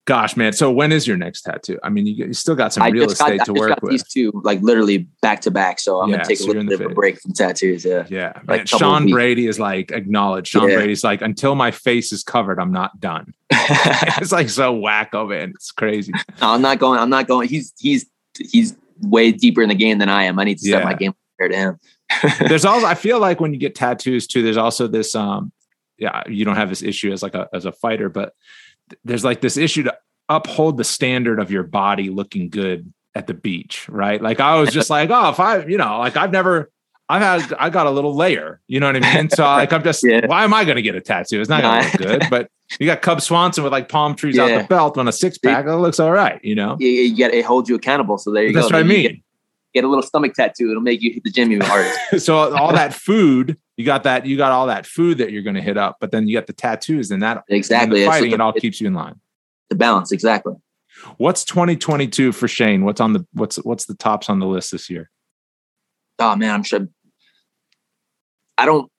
gosh, 0.05 0.35
man. 0.35 0.53
So 0.53 0.71
when 0.71 0.91
is 0.91 1.07
your 1.07 1.17
next 1.17 1.41
tattoo? 1.41 1.79
I 1.83 1.89
mean, 1.89 2.05
you, 2.05 2.25
you 2.25 2.33
still 2.33 2.55
got 2.55 2.73
some 2.73 2.83
I 2.83 2.89
real 2.89 3.05
got, 3.05 3.13
estate 3.13 3.41
I 3.41 3.45
to 3.45 3.51
just 3.51 3.59
work 3.59 3.69
got 3.69 3.81
with. 3.81 3.91
these 3.91 4.03
two, 4.03 4.31
like 4.43 4.61
literally 4.61 4.99
back 5.21 5.41
to 5.41 5.51
back. 5.51 5.79
So 5.79 6.01
I'm 6.01 6.09
Yeah, 6.09 6.17
gonna 6.17 6.27
take 6.27 6.37
so 6.39 6.45
a 6.45 6.47
little 6.47 6.63
bit 6.65 6.81
of 6.81 6.91
a 6.91 6.93
break 6.93 7.19
from 7.21 7.33
tattoos. 7.33 7.85
Yeah. 7.85 8.05
Yeah, 8.09 8.33
like 8.47 8.59
man. 8.59 8.65
Sean. 8.65 9.09
Brady 9.09 9.47
is 9.47 9.59
like 9.59 9.91
acknowledged. 9.91 10.47
Sean 10.49 10.69
Yeah. 10.69 10.75
Brady's 10.77 11.03
like, 11.03 11.21
until 11.21 11.55
my 11.55 11.71
face 11.71 12.11
is 12.11 12.23
covered, 12.23 12.59
I'm 12.59 12.71
not 12.71 12.99
done. 12.99 13.33
it's 13.51 14.31
like 14.31 14.49
so 14.49 14.75
wacko, 14.75 15.29
man. 15.29 15.51
It's 15.55 15.71
crazy. 15.71 16.13
No, 16.41 16.51
I'm 16.53 16.61
not 16.61 16.79
going. 16.79 16.99
I'm 16.99 17.09
not 17.09 17.27
going. 17.27 17.47
He's 17.49 17.73
he's 17.79 18.05
he's 18.37 18.75
way 19.01 19.31
deeper 19.31 19.61
in 19.61 19.69
the 19.69 19.75
game 19.75 19.97
than 19.97 20.09
I 20.09 20.23
am. 20.23 20.39
I 20.39 20.43
need 20.43 20.57
to 20.59 20.69
set 20.69 20.83
my 20.83 20.93
game 20.93 21.13
compared 21.37 21.51
to 21.51 21.57
him. 22.37 22.47
there's 22.47 22.65
also 22.65 22.85
I 22.93 22.95
feel 22.95 23.19
like 23.19 23.39
when 23.39 23.53
you 23.53 23.59
get 23.59 23.75
tattoos 23.75 24.27
too, 24.27 24.41
there's 24.41 24.57
also 24.57 24.87
this 24.87 25.15
um 25.15 25.51
yeah, 25.97 26.23
you 26.27 26.43
don't 26.43 26.55
have 26.55 26.69
this 26.69 26.81
issue 26.81 27.11
as 27.11 27.21
like 27.23 27.35
a 27.35 27.47
as 27.53 27.65
a 27.65 27.71
fighter, 27.71 28.09
but 28.09 28.33
there's 29.03 29.23
like 29.23 29.41
this 29.41 29.57
issue 29.57 29.83
to 29.83 29.97
uphold 30.29 30.77
the 30.77 30.83
standard 30.83 31.39
of 31.39 31.51
your 31.51 31.63
body 31.63 32.09
looking 32.09 32.49
good 32.49 32.91
at 33.15 33.27
the 33.27 33.33
beach, 33.33 33.87
right? 33.89 34.21
Like 34.21 34.39
I 34.39 34.55
was 34.55 34.71
just 34.71 34.89
like, 34.89 35.09
oh, 35.11 35.29
if 35.29 35.39
I, 35.39 35.63
you 35.65 35.77
know, 35.77 35.99
like 35.99 36.17
I've 36.17 36.31
never 36.31 36.71
I've 37.09 37.21
had 37.21 37.53
I 37.59 37.69
got 37.69 37.85
a 37.85 37.91
little 37.91 38.15
layer, 38.15 38.61
you 38.67 38.79
know 38.79 38.87
what 38.87 38.95
I 38.95 39.15
mean? 39.15 39.29
So 39.29 39.43
like 39.43 39.73
I'm 39.73 39.83
just 39.83 40.03
Yeah. 40.07 40.25
why 40.25 40.43
am 40.43 40.53
I 40.53 40.63
gonna 40.65 40.81
get 40.81 40.95
a 40.95 41.01
tattoo? 41.01 41.39
It's 41.41 41.49
not 41.49 41.61
gonna 41.61 41.83
look 41.83 41.93
good, 41.97 42.23
but 42.29 42.49
you 42.79 42.87
got 42.87 43.01
Cub 43.01 43.21
Swanson 43.21 43.63
with 43.63 43.73
like 43.73 43.89
palm 43.89 44.15
trees 44.15 44.39
out 44.39 44.61
the 44.61 44.65
belt 44.67 44.97
on 44.97 45.07
a 45.07 45.11
six 45.11 45.37
pack. 45.37 45.65
It 45.65 45.75
looks 45.75 45.99
all 45.99 46.11
right, 46.11 46.43
you 46.43 46.55
know. 46.55 46.77
You, 46.79 46.87
you 46.87 47.15
get 47.15 47.33
it 47.33 47.45
holds 47.45 47.69
you 47.69 47.75
accountable. 47.75 48.17
So 48.17 48.31
there 48.31 48.43
you 48.43 48.53
That's 48.53 48.69
go. 48.69 48.77
what 48.77 48.83
I 48.83 48.87
Then 48.87 48.89
you 48.89 48.97
mean. 48.97 49.11
Get, 49.11 49.21
get 49.73 49.83
a 49.83 49.87
little 49.87 50.03
stomach 50.03 50.33
tattoo. 50.33 50.69
It'll 50.71 50.81
make 50.81 51.01
you 51.01 51.11
hit 51.13 51.23
the 51.23 51.29
gym 51.29 51.51
even 51.51 51.65
harder. 51.65 51.91
so 52.19 52.55
all 52.55 52.71
that 52.73 52.93
food, 52.93 53.57
you 53.77 53.85
got 53.85 54.03
that, 54.03 54.25
you 54.25 54.37
got 54.37 54.51
all 54.51 54.67
that 54.67 54.85
food 54.85 55.17
that 55.17 55.31
you're 55.31 55.41
going 55.41 55.55
to 55.55 55.61
hit 55.61 55.77
up, 55.77 55.97
but 55.99 56.11
then 56.11 56.27
you 56.27 56.37
got 56.37 56.47
the 56.47 56.53
tattoos, 56.53 57.09
and 57.11 57.21
that 57.23 57.43
exactly. 57.49 58.03
and 58.03 58.11
fighting, 58.11 58.29
the- 58.29 58.35
it 58.35 58.41
all 58.41 58.51
it's 58.51 58.61
keeps 58.61 58.79
you 58.81 58.87
in 58.87 58.93
line. 58.93 59.19
the 59.69 59.75
balance. 59.75 60.11
Exactly. 60.11 60.53
What's 61.17 61.43
2022 61.45 62.31
for 62.33 62.47
Shane? 62.47 62.85
What's 62.85 63.01
on 63.01 63.13
the 63.13 63.25
what's 63.33 63.57
what's 63.57 63.85
the 63.85 63.95
tops 63.95 64.29
on 64.29 64.39
the 64.39 64.45
list 64.45 64.71
this 64.71 64.89
year? 64.89 65.09
Oh 66.19 66.35
man, 66.35 66.51
I'm 66.51 66.63
sure. 66.63 66.87
I 68.57 68.65
don't. 68.65 68.89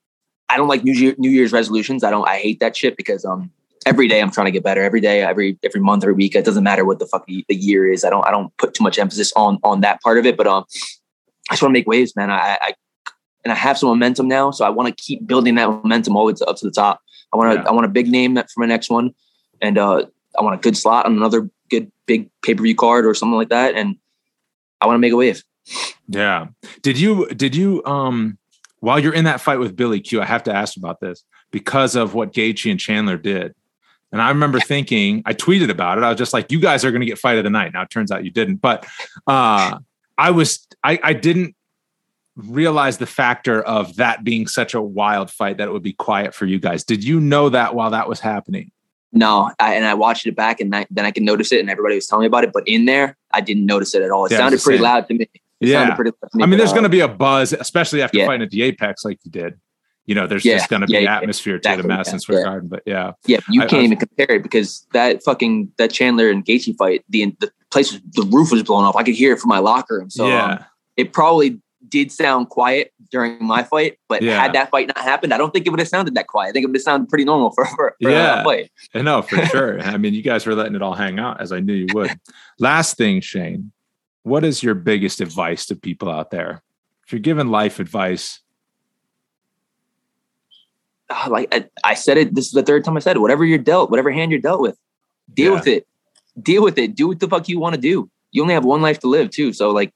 I 0.49 0.57
don't 0.57 0.69
like 0.69 0.85
New 0.85 0.93
Year 0.93 1.15
New 1.19 1.31
Year's 1.31 1.53
resolutions. 1.53 2.03
I 2.05 2.11
don't. 2.11 2.29
I 2.29 2.39
hate 2.39 2.59
that 2.61 2.77
shit 2.77 2.97
because 2.97 3.25
um 3.25 3.51
every 3.87 4.09
day 4.09 4.21
I'm 4.21 4.31
trying 4.31 4.47
to 4.47 4.51
get 4.51 4.65
better. 4.65 4.83
Every 4.83 5.01
day, 5.01 5.23
every 5.23 5.57
every 5.63 5.81
month, 5.81 6.03
every 6.03 6.15
week. 6.15 6.35
It 6.35 6.45
doesn't 6.45 6.65
matter 6.65 6.85
what 6.85 6.99
the 6.99 7.07
fuck 7.07 7.27
the, 7.27 7.45
the 7.49 7.55
year 7.55 7.89
is. 7.91 8.05
I 8.05 8.11
don't. 8.11 8.27
I 8.27 8.33
don't 8.33 8.55
put 8.57 8.75
too 8.75 8.83
much 8.83 8.99
emphasis 8.99 9.33
on 9.37 9.59
on 9.63 9.81
that 9.83 10.03
part 10.03 10.19
of 10.19 10.27
it. 10.27 10.37
But 10.37 10.49
um, 10.49 10.65
I 11.49 11.55
just 11.55 11.63
want 11.63 11.71
to 11.73 11.79
make 11.79 11.87
waves, 11.87 12.17
man. 12.17 12.31
I, 12.31 12.59
I 12.61 12.75
and 13.45 13.53
I 13.53 13.57
have 13.57 13.79
some 13.79 13.89
momentum 13.89 14.29
now, 14.29 14.51
so 14.51 14.65
I 14.65 14.71
want 14.71 14.89
to 14.89 15.03
keep 15.03 15.27
building 15.27 15.55
that 15.57 15.69
momentum 15.69 16.17
all 16.17 16.27
the 16.27 16.33
always 16.33 16.43
up 16.43 16.57
to 16.57 16.67
the 16.67 16.73
top. 16.73 17.01
I 17.33 17.37
want 17.37 17.53
to. 17.53 17.63
Yeah. 17.63 17.69
I 17.69 17.73
want 17.73 17.85
a 17.85 17.91
big 17.91 18.09
name 18.09 18.37
for 18.37 18.61
my 18.61 18.67
next 18.67 18.91
one, 18.91 19.15
and 19.61 19.79
uh, 19.79 20.05
I 20.39 20.43
want 20.43 20.55
a 20.55 20.59
good 20.59 20.77
slot 20.77 21.07
on 21.07 21.17
another 21.17 21.51
good 21.71 21.91
big 22.07 22.31
pay 22.43 22.55
per 22.55 22.63
view 22.63 22.75
card 22.75 23.07
or 23.07 23.15
something 23.15 23.37
like 23.37 23.51
that, 23.51 23.75
and 23.75 23.97
I 24.81 24.87
want 24.87 24.97
to 24.97 25.01
make 25.01 25.13
a 25.13 25.17
wave. 25.17 25.43
Yeah. 26.09 26.49
Did 26.83 26.99
you 26.99 27.27
did 27.29 27.57
you 27.57 27.85
um 27.85 28.39
while 28.81 28.99
you're 28.99 29.15
in 29.15 29.25
that 29.25 29.41
fight 29.41 29.59
with 29.59 29.75
Billy 29.77 30.01
Q, 30.01 30.21
I 30.21 30.27
have 30.27 30.43
to 30.45 30.55
ask 30.55 30.77
about 30.77 31.01
this 31.01 31.25
because 31.51 31.97
of 31.97 32.13
what 32.15 32.33
Gaethje 32.35 32.71
and 32.71 32.79
Chandler 32.79 33.17
did. 33.17 33.55
And 34.13 34.21
I 34.21 34.29
remember 34.29 34.61
thinking, 34.61 35.23
I 35.25 35.33
tweeted 35.33 35.71
about 35.71 35.97
it. 35.99 36.05
I 36.05 36.11
was 36.11 36.19
just 36.19 36.35
like, 36.35 36.53
you 36.53 36.61
guys 36.61 36.85
are 36.85 36.91
going 36.91 37.01
to 37.01 37.07
get 37.07 37.19
fight 37.19 37.39
of 37.39 37.45
the 37.45 37.51
night. 37.51 37.73
Now 37.73 37.83
it 37.83 37.91
turns 37.91 38.13
out 38.13 38.25
you 38.25 38.31
didn't, 38.31 38.57
but 38.57 38.87
uh 39.27 39.79
I 40.19 40.31
was 40.31 40.67
I 40.83 41.01
I 41.03 41.13
didn't 41.15 41.57
realize 42.37 42.99
the 42.99 43.07
factor 43.07 43.63
of 43.63 43.97
that 43.97 44.25
being 44.25 44.47
such 44.47 44.75
a 44.75 44.81
wild 44.83 45.31
fight 45.31 45.59
that 45.59 45.69
it 45.69 45.73
would 45.73 45.83
be 45.83 45.93
quiet 45.93 46.35
for 46.35 46.47
you 46.47 46.59
guys. 46.59 46.85
Did 46.85 47.05
you 47.05 47.21
know 47.21 47.49
that 47.49 47.75
while 47.75 47.91
that 47.91 48.09
was 48.09 48.21
happening? 48.21 48.71
No, 49.13 49.53
I, 49.61 49.75
and 49.75 49.85
I 49.85 49.95
watched 49.95 50.27
it 50.27 50.35
back, 50.35 50.61
and 50.61 50.75
I, 50.75 50.87
then 50.91 51.05
I 51.05 51.13
can 51.13 51.25
notice 51.25 51.53
it, 51.53 51.61
and 51.61 51.71
everybody 51.71 51.95
was 51.95 52.09
telling 52.09 52.23
me 52.23 52.27
about 52.27 52.43
it. 52.43 52.53
But 52.53 52.67
in 52.67 52.87
there, 52.87 53.17
I 53.33 53.41
didn't 53.41 53.65
notice 53.67 53.95
it 53.95 54.03
at 54.03 54.11
all. 54.11 54.27
It 54.27 54.33
Yeah, 54.33 54.39
sounded 54.39 54.61
pretty 54.61 54.83
loud 54.83 55.07
to 55.07 55.15
me. 55.15 55.29
It 55.61 55.69
Yeah. 55.69 55.81
sounded 55.83 55.95
pretty 55.95 56.11
loud 56.21 56.31
to 56.33 56.37
me, 56.39 56.43
I 56.43 56.47
mean, 56.47 56.59
there's 56.59 56.71
uh, 56.73 56.75
going 56.75 56.83
to 56.83 56.89
be 56.89 56.99
a 57.01 57.07
buzz, 57.09 57.53
especially 57.53 58.03
after 58.03 58.19
Yeah. 58.19 58.27
fighting 58.27 58.43
at 58.43 58.51
the 58.51 58.63
Apex 58.63 59.05
like 59.05 59.21
you 59.23 59.31
did. 59.31 59.55
You 60.07 60.17
know, 60.17 60.27
there's 60.27 60.45
Yeah, 60.45 60.57
just 60.59 60.69
going 60.69 60.83
to 60.83 60.89
be 60.89 61.07
atmosphere 61.07 61.55
to 61.55 61.57
exactly, 61.59 61.87
Madison 61.87 62.19
Square. 62.19 62.45
Garden. 62.45 62.69
But 62.69 62.83
yeah, 62.87 63.13
Yeah, 63.25 63.39
you 63.49 63.63
I- 63.63 63.67
can't 63.67 63.83
I- 63.83 63.85
even 63.85 63.99
compare 63.99 64.37
it 64.37 64.43
because 64.43 64.85
that 64.93 65.23
fucking 65.23 65.71
that 65.79 65.93
Chandler 65.93 66.29
and 66.29 66.45
Gaethje 66.45 66.77
fight, 66.77 67.05
the 67.09 67.35
the 67.39 67.51
place, 67.71 67.93
the 67.93 68.29
roof 68.33 68.51
was 68.51 68.65
blown 68.65 68.83
off. 68.85 68.97
I 68.97 69.05
could 69.05 69.15
hear 69.15 69.33
it 69.33 69.39
from 69.41 69.49
my 69.49 69.61
locker 69.61 69.99
room. 69.99 70.11
So 70.11 70.27
yeah. 70.27 70.45
um, 70.45 70.59
it 70.97 71.13
probably 71.13 71.61
did 71.95 72.11
sound 72.11 72.49
quiet 72.49 72.93
during 73.13 73.39
my 73.45 73.63
fight, 73.63 73.99
but 74.09 74.21
Yeah. 74.21 74.41
had 74.43 74.53
that 74.55 74.71
fight 74.71 74.89
not 74.89 74.99
happened, 74.99 75.33
I 75.33 75.39
don't 75.39 75.53
think 75.53 75.65
it 75.65 75.71
would 75.71 75.79
have 75.79 75.89
sounded 75.89 76.15
that 76.17 76.27
quiet. 76.27 76.49
I 76.49 76.53
think 76.53 76.65
it 76.65 76.67
would 76.67 76.77
have 76.77 76.83
sounded 76.83 77.09
pretty 77.09 77.25
normal 77.25 77.51
for 77.57 77.65
for, 77.67 77.95
for 78.03 78.11
Yeah. 78.11 78.41
a 78.41 78.45
fight. 78.45 78.71
I 78.95 79.03
know 79.03 79.23
for 79.23 79.37
sure. 79.55 79.81
I 79.81 79.97
mean, 79.97 80.13
you 80.13 80.23
guys 80.23 80.45
were 80.45 80.55
letting 80.57 80.75
it 80.75 80.83
all 80.83 80.95
hang 80.95 81.19
out 81.21 81.41
as 81.41 81.53
I 81.53 81.61
knew 81.61 81.73
you 81.75 81.87
would. 81.95 82.19
Last 82.59 82.97
thing, 82.97 83.21
Shane, 83.21 83.71
what 84.25 84.43
is 84.45 84.63
your 84.63 84.75
biggest 84.75 85.21
advice 85.21 85.67
to 85.67 85.77
people 85.77 86.11
out 86.11 86.31
there? 86.33 86.63
If 87.07 87.13
you're 87.13 87.21
giving 87.21 87.49
life 87.49 87.79
advice, 87.79 88.41
Ah, 91.11 91.29
like 91.31 91.55
I, 91.55 91.67
I 91.85 91.95
said 91.95 92.17
it. 92.17 92.35
This 92.35 92.47
is 92.47 92.53
the 92.53 92.63
third 92.63 92.83
time 92.85 92.97
I 92.97 93.01
said 93.01 93.17
it. 93.17 93.21
Whatever 93.21 93.45
you're 93.45 93.59
dealt, 93.59 93.91
whatever 93.91 94.11
hand 94.11 94.31
you're 94.33 94.41
dealt 94.41 94.61
with, 94.63 94.77
deal 95.33 95.53
Yeah. 95.53 95.59
with 95.59 95.67
it. 95.69 95.87
Deal 96.41 96.63
with 96.65 96.79
it. 96.79 96.95
Do 96.97 97.09
what 97.09 97.21
the 97.21 97.29
fuck 97.29 97.49
you 97.49 97.61
want 97.61 97.75
to 97.75 97.81
do. 97.81 98.11
You 98.33 98.43
only 98.43 98.55
have 98.55 98.65
one 98.65 98.81
life 98.83 98.99
to 99.01 99.07
live 99.09 99.31
too. 99.31 99.53
So 99.53 99.71
like, 99.71 99.93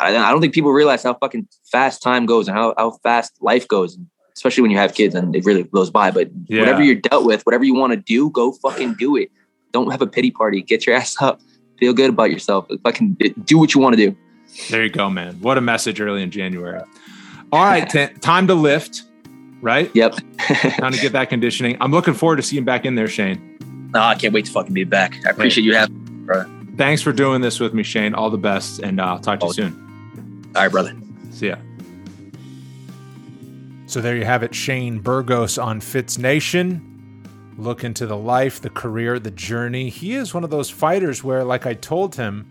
I, 0.00 0.16
I 0.16 0.30
don't 0.30 0.40
think 0.40 0.54
people 0.54 0.72
realize 0.72 1.02
how 1.02 1.14
fucking 1.14 1.48
fast 1.70 2.02
time 2.02 2.26
goes 2.26 2.48
and 2.48 2.56
how, 2.56 2.74
how 2.76 2.92
fast 3.02 3.32
life 3.40 3.66
goes, 3.68 3.98
especially 4.34 4.62
when 4.62 4.70
you 4.70 4.78
have 4.78 4.94
kids 4.94 5.14
and 5.14 5.34
it 5.36 5.44
really 5.44 5.62
blows 5.62 5.90
by. 5.90 6.10
But 6.10 6.28
Yeah. 6.46 6.60
whatever 6.60 6.82
you're 6.82 6.94
dealt 6.96 7.24
with, 7.24 7.42
whatever 7.44 7.64
you 7.64 7.74
want 7.74 7.92
to 7.92 7.96
do, 7.96 8.30
go 8.30 8.52
fucking 8.52 8.94
do 8.94 9.16
it. 9.16 9.30
Don't 9.72 9.90
have 9.90 10.02
a 10.02 10.06
pity 10.06 10.30
party. 10.30 10.62
Get 10.62 10.86
your 10.86 10.96
ass 11.00 11.16
up. 11.20 11.40
Feel 11.78 11.92
good 11.92 12.10
about 12.10 12.30
yourself. 12.30 12.66
Fucking 12.84 13.16
do 13.44 13.58
what 13.58 13.74
you 13.74 13.80
want 13.80 13.96
to 13.96 14.10
do. 14.10 14.16
there 14.70 14.82
you 14.84 14.90
go, 14.90 15.10
man. 15.10 15.34
What 15.40 15.58
a 15.58 15.60
message 15.60 16.00
early 16.00 16.22
in 16.22 16.30
January. 16.30 16.80
All 17.52 17.64
right, 17.64 17.88
t- 17.90 18.06
time 18.20 18.46
to 18.46 18.54
lift, 18.54 19.02
right? 19.60 19.90
Yep. 19.94 20.14
Time 20.78 20.92
to 20.92 20.98
get 21.00 21.12
that 21.12 21.28
conditioning. 21.28 21.76
I'm 21.80 21.90
looking 21.90 22.14
forward 22.14 22.36
to 22.36 22.42
seeing 22.42 22.64
back 22.64 22.84
in 22.86 22.94
there, 22.94 23.08
Shane. 23.08 23.90
no, 23.92 24.00
I 24.00 24.14
can't 24.14 24.32
wait 24.32 24.44
to 24.46 24.52
fucking 24.52 24.72
be 24.72 24.84
back. 24.84 25.16
I 25.26 25.30
appreciate 25.30 25.64
you 25.64 25.74
having. 25.74 26.26
me. 26.26 26.76
Thanks 26.76 27.02
for 27.02 27.12
doing 27.12 27.40
this 27.40 27.58
with 27.60 27.72
me, 27.74 27.82
Shane. 27.82 28.14
All 28.14 28.30
the 28.30 28.36
best, 28.38 28.80
and 28.80 29.00
uh, 29.00 29.04
I'll 29.04 29.18
talk 29.18 29.40
to 29.40 29.46
you 29.46 29.52
soon. 29.52 29.85
All 30.56 30.62
right, 30.62 30.72
brother. 30.72 30.96
See 31.30 31.48
ya. 31.48 31.56
So 33.86 34.00
there 34.00 34.16
you 34.16 34.24
have 34.24 34.42
it, 34.42 34.54
Shane 34.54 34.98
Burgos 34.98 35.58
on 35.58 35.80
Fitz 35.80 36.16
Nation. 36.16 36.82
Look 37.58 37.84
into 37.84 38.06
the 38.06 38.16
life, 38.16 38.60
the 38.60 38.70
career, 38.70 39.18
the 39.18 39.30
journey. 39.30 39.90
He 39.90 40.14
is 40.14 40.32
one 40.32 40.44
of 40.44 40.50
those 40.50 40.70
fighters 40.70 41.22
where, 41.22 41.44
like 41.44 41.66
I 41.66 41.74
told 41.74 42.16
him, 42.16 42.50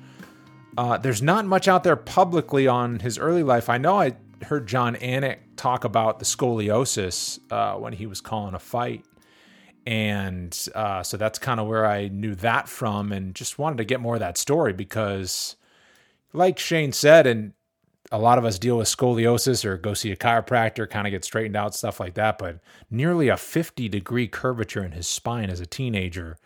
Uh, 0.77 0.97
there's 0.97 1.21
not 1.21 1.45
much 1.45 1.67
out 1.67 1.83
there 1.83 1.95
publicly 1.95 2.67
on 2.67 2.99
his 2.99 3.17
early 3.17 3.43
life. 3.43 3.69
I 3.69 3.77
know 3.77 3.99
I 3.99 4.15
heard 4.43 4.67
Jon 4.67 4.95
Anik 4.97 5.37
talk 5.55 5.83
about 5.83 6.19
the 6.19 6.25
scoliosis 6.25 7.39
uh, 7.49 7.79
when 7.79 7.93
he 7.93 8.05
was 8.05 8.21
calling 8.21 8.53
a 8.53 8.59
fight. 8.59 9.03
And 9.87 10.55
uh, 10.75 11.01
so 11.01 11.17
that's 11.17 11.39
kind 11.39 11.59
of 11.59 11.67
where 11.67 11.85
I 11.85 12.09
knew 12.09 12.35
that 12.35 12.67
from 12.67 13.11
and 13.11 13.33
just 13.33 13.57
wanted 13.57 13.77
to 13.77 13.85
get 13.85 13.99
more 13.99 14.15
of 14.15 14.19
that 14.19 14.37
story 14.37 14.73
because, 14.73 15.55
like 16.33 16.59
Shane 16.59 16.91
said, 16.91 17.25
and 17.25 17.53
a 18.15 18.17
lot 18.17 18.37
of 18.37 18.45
us 18.45 18.57
deal 18.57 18.77
with 18.77 18.87
scoliosis 18.87 19.65
or 19.65 19.77
go 19.77 19.93
see 19.93 20.09
a 20.09 20.15
chiropractor, 20.15 20.89
kind 20.89 21.05
of 21.05 21.11
get 21.11 21.25
straightened 21.25 21.57
out, 21.57 21.75
stuff 21.75 21.99
like 21.99 22.13
that. 22.13 22.37
But 22.37 22.59
nearly 22.89 23.27
a 23.27 23.35
50 23.35 23.89
degree 23.89 24.27
curvature 24.27 24.83
in 24.85 24.93
his 24.93 25.05
spine 25.05 25.49
as 25.49 25.59
a 25.59 25.65
teenager. 25.65 26.37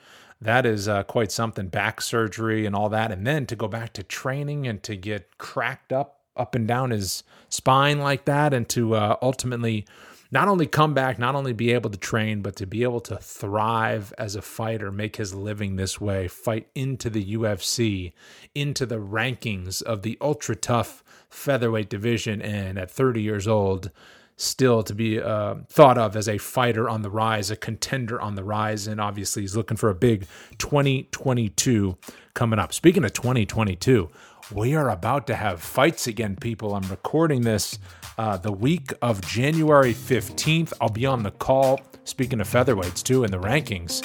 That 0.42 0.66
is 0.66 0.88
uh, 0.88 1.04
quite 1.04 1.32
something. 1.32 1.68
Back 1.68 2.02
surgery 2.02 2.66
and 2.66 2.76
all 2.76 2.90
that. 2.90 3.12
And 3.12 3.28
then 3.28 3.46
to 3.46 3.56
go 3.56 3.68
back 3.68 3.94
to 3.94 4.04
training 4.04 4.66
and 4.66 4.82
to 4.82 4.96
get 4.96 5.38
cracked 5.38 5.94
up 5.94 6.22
up 6.36 6.56
and 6.56 6.68
down 6.68 6.90
his 6.90 7.24
spine 7.50 8.00
like 8.00 8.26
that 8.26 8.54
and 8.54 8.68
to 8.70 8.96
uh, 8.96 9.18
ultimately 9.22 9.86
not 10.32 10.48
only 10.48 10.68
come 10.68 10.94
back, 10.94 11.18
not 11.18 11.36
only 11.36 11.54
be 11.54 11.72
able 11.72 11.90
to 11.90 11.98
train, 11.98 12.42
but 12.42 12.56
to 12.58 12.68
be 12.68 12.84
able 12.84 13.00
to 13.02 13.18
thrive 13.18 14.14
as 14.18 14.36
a 14.36 14.42
fighter, 14.42 14.92
make 14.92 15.16
his 15.16 15.34
living 15.34 15.76
this 15.76 16.00
way, 16.00 16.28
fight 16.28 16.68
into 16.76 17.10
the 17.10 17.36
UFC, 17.36 18.14
into 18.54 18.86
the 18.86 19.00
rankings 19.00 19.82
of 19.82 20.04
the 20.04 20.18
ultra 20.22 20.56
tough 20.56 21.04
featherweight 21.30 21.90
division, 21.90 22.42
and 22.42 22.78
at 22.78 22.92
30 22.92 23.22
years 23.22 23.48
old, 23.48 23.90
still 24.36 24.84
to 24.84 24.94
be 24.94 25.20
uh, 25.20 25.56
thought 25.68 25.98
of 25.98 26.16
as 26.16 26.30
a 26.30 26.38
fighter 26.38 26.88
on 26.88 27.02
the 27.02 27.10
rise, 27.10 27.52
a 27.52 27.56
contender 27.56 28.22
on 28.22 28.36
the 28.36 28.44
rise, 28.44 28.88
and 28.88 29.02
obviously 29.02 29.42
he's 29.42 29.56
looking 29.56 29.78
for 29.78 29.90
a 29.90 29.96
big 29.96 30.26
2022 30.60 31.98
coming 32.36 32.60
up. 32.60 32.72
Speaking 32.72 33.04
of 33.04 33.14
2022, 33.14 34.10
we 34.54 34.76
are 34.76 34.90
about 34.90 35.28
to 35.28 35.36
have 35.36 35.62
fights 35.62 36.08
again, 36.08 36.36
people. 36.36 36.74
I'm 36.74 36.88
recording 36.90 37.42
this 37.42 37.78
uh, 38.20 38.36
the 38.36 38.52
week 38.52 38.92
of 39.02 39.22
January 39.22 39.94
15th. 39.94 40.74
I'll 40.82 40.90
be 40.90 41.06
on 41.06 41.24
the 41.24 41.32
call, 41.32 41.80
speaking 42.04 42.42
of 42.42 42.50
featherweights 42.50 43.02
too, 43.02 43.24
in 43.24 43.32
the 43.32 43.40
rankings. 43.40 44.04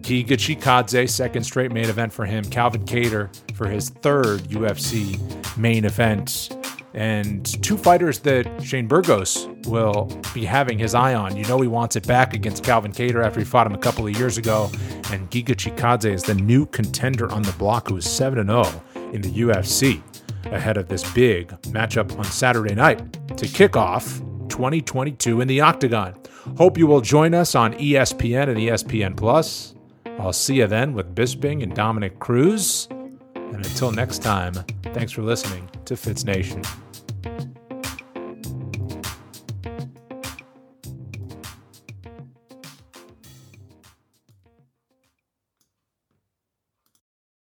Giga 0.00 0.28
Chikadze, 0.28 1.10
second 1.10 1.44
straight 1.44 1.70
main 1.70 1.84
event 1.84 2.10
for 2.10 2.24
him. 2.24 2.42
Calvin 2.46 2.86
Kattar 2.86 3.28
for 3.54 3.68
his 3.68 3.90
third 3.90 4.40
UFC 4.44 5.18
main 5.58 5.84
event. 5.84 6.56
And 6.94 7.44
two 7.62 7.76
fighters 7.76 8.20
that 8.20 8.62
Shane 8.62 8.88
Burgos 8.88 9.46
will 9.64 10.10
be 10.32 10.46
having 10.46 10.78
his 10.78 10.94
eye 10.94 11.12
on. 11.12 11.36
You 11.36 11.44
know 11.44 11.60
he 11.60 11.68
wants 11.68 11.96
it 11.96 12.06
back 12.06 12.32
against 12.32 12.64
Calvin 12.64 12.92
Kattar 12.92 13.22
after 13.22 13.40
he 13.40 13.44
fought 13.44 13.66
him 13.66 13.74
a 13.74 13.78
couple 13.78 14.06
of 14.06 14.16
years 14.16 14.38
ago. 14.38 14.70
And 15.12 15.30
Giga 15.30 15.54
Chikadze 15.54 16.10
is 16.10 16.22
the 16.22 16.34
new 16.34 16.64
contender 16.64 17.30
on 17.30 17.42
the 17.42 17.52
block 17.52 17.90
who 17.90 17.98
is 17.98 18.08
7 18.08 18.42
0 18.46 18.82
in 19.12 19.20
the 19.20 19.30
UFC 19.30 20.02
ahead 20.46 20.76
of 20.76 20.88
this 20.88 21.10
big 21.12 21.48
matchup 21.62 22.16
on 22.18 22.24
Saturday 22.24 22.74
night 22.74 23.36
to 23.36 23.46
kick 23.46 23.76
off 23.76 24.20
2022 24.48 25.40
in 25.40 25.48
the 25.48 25.60
Octagon. 25.60 26.14
Hope 26.56 26.76
you 26.78 26.86
will 26.86 27.00
join 27.00 27.34
us 27.34 27.54
on 27.54 27.74
ESPN 27.74 28.48
and 28.48 28.58
ESPN 28.58 29.16
Plus. 29.16 29.74
I'll 30.18 30.32
see 30.32 30.56
you 30.56 30.66
then 30.66 30.92
with 30.92 31.14
Bisping 31.14 31.62
and 31.62 31.74
Dominick 31.74 32.18
Cruz. 32.18 32.88
And 33.34 33.56
until 33.56 33.90
next 33.90 34.18
time, 34.22 34.54
thanks 34.92 35.12
for 35.12 35.22
listening 35.22 35.68
to 35.86 35.96
Fitz 35.96 36.24
Nation. 36.24 36.62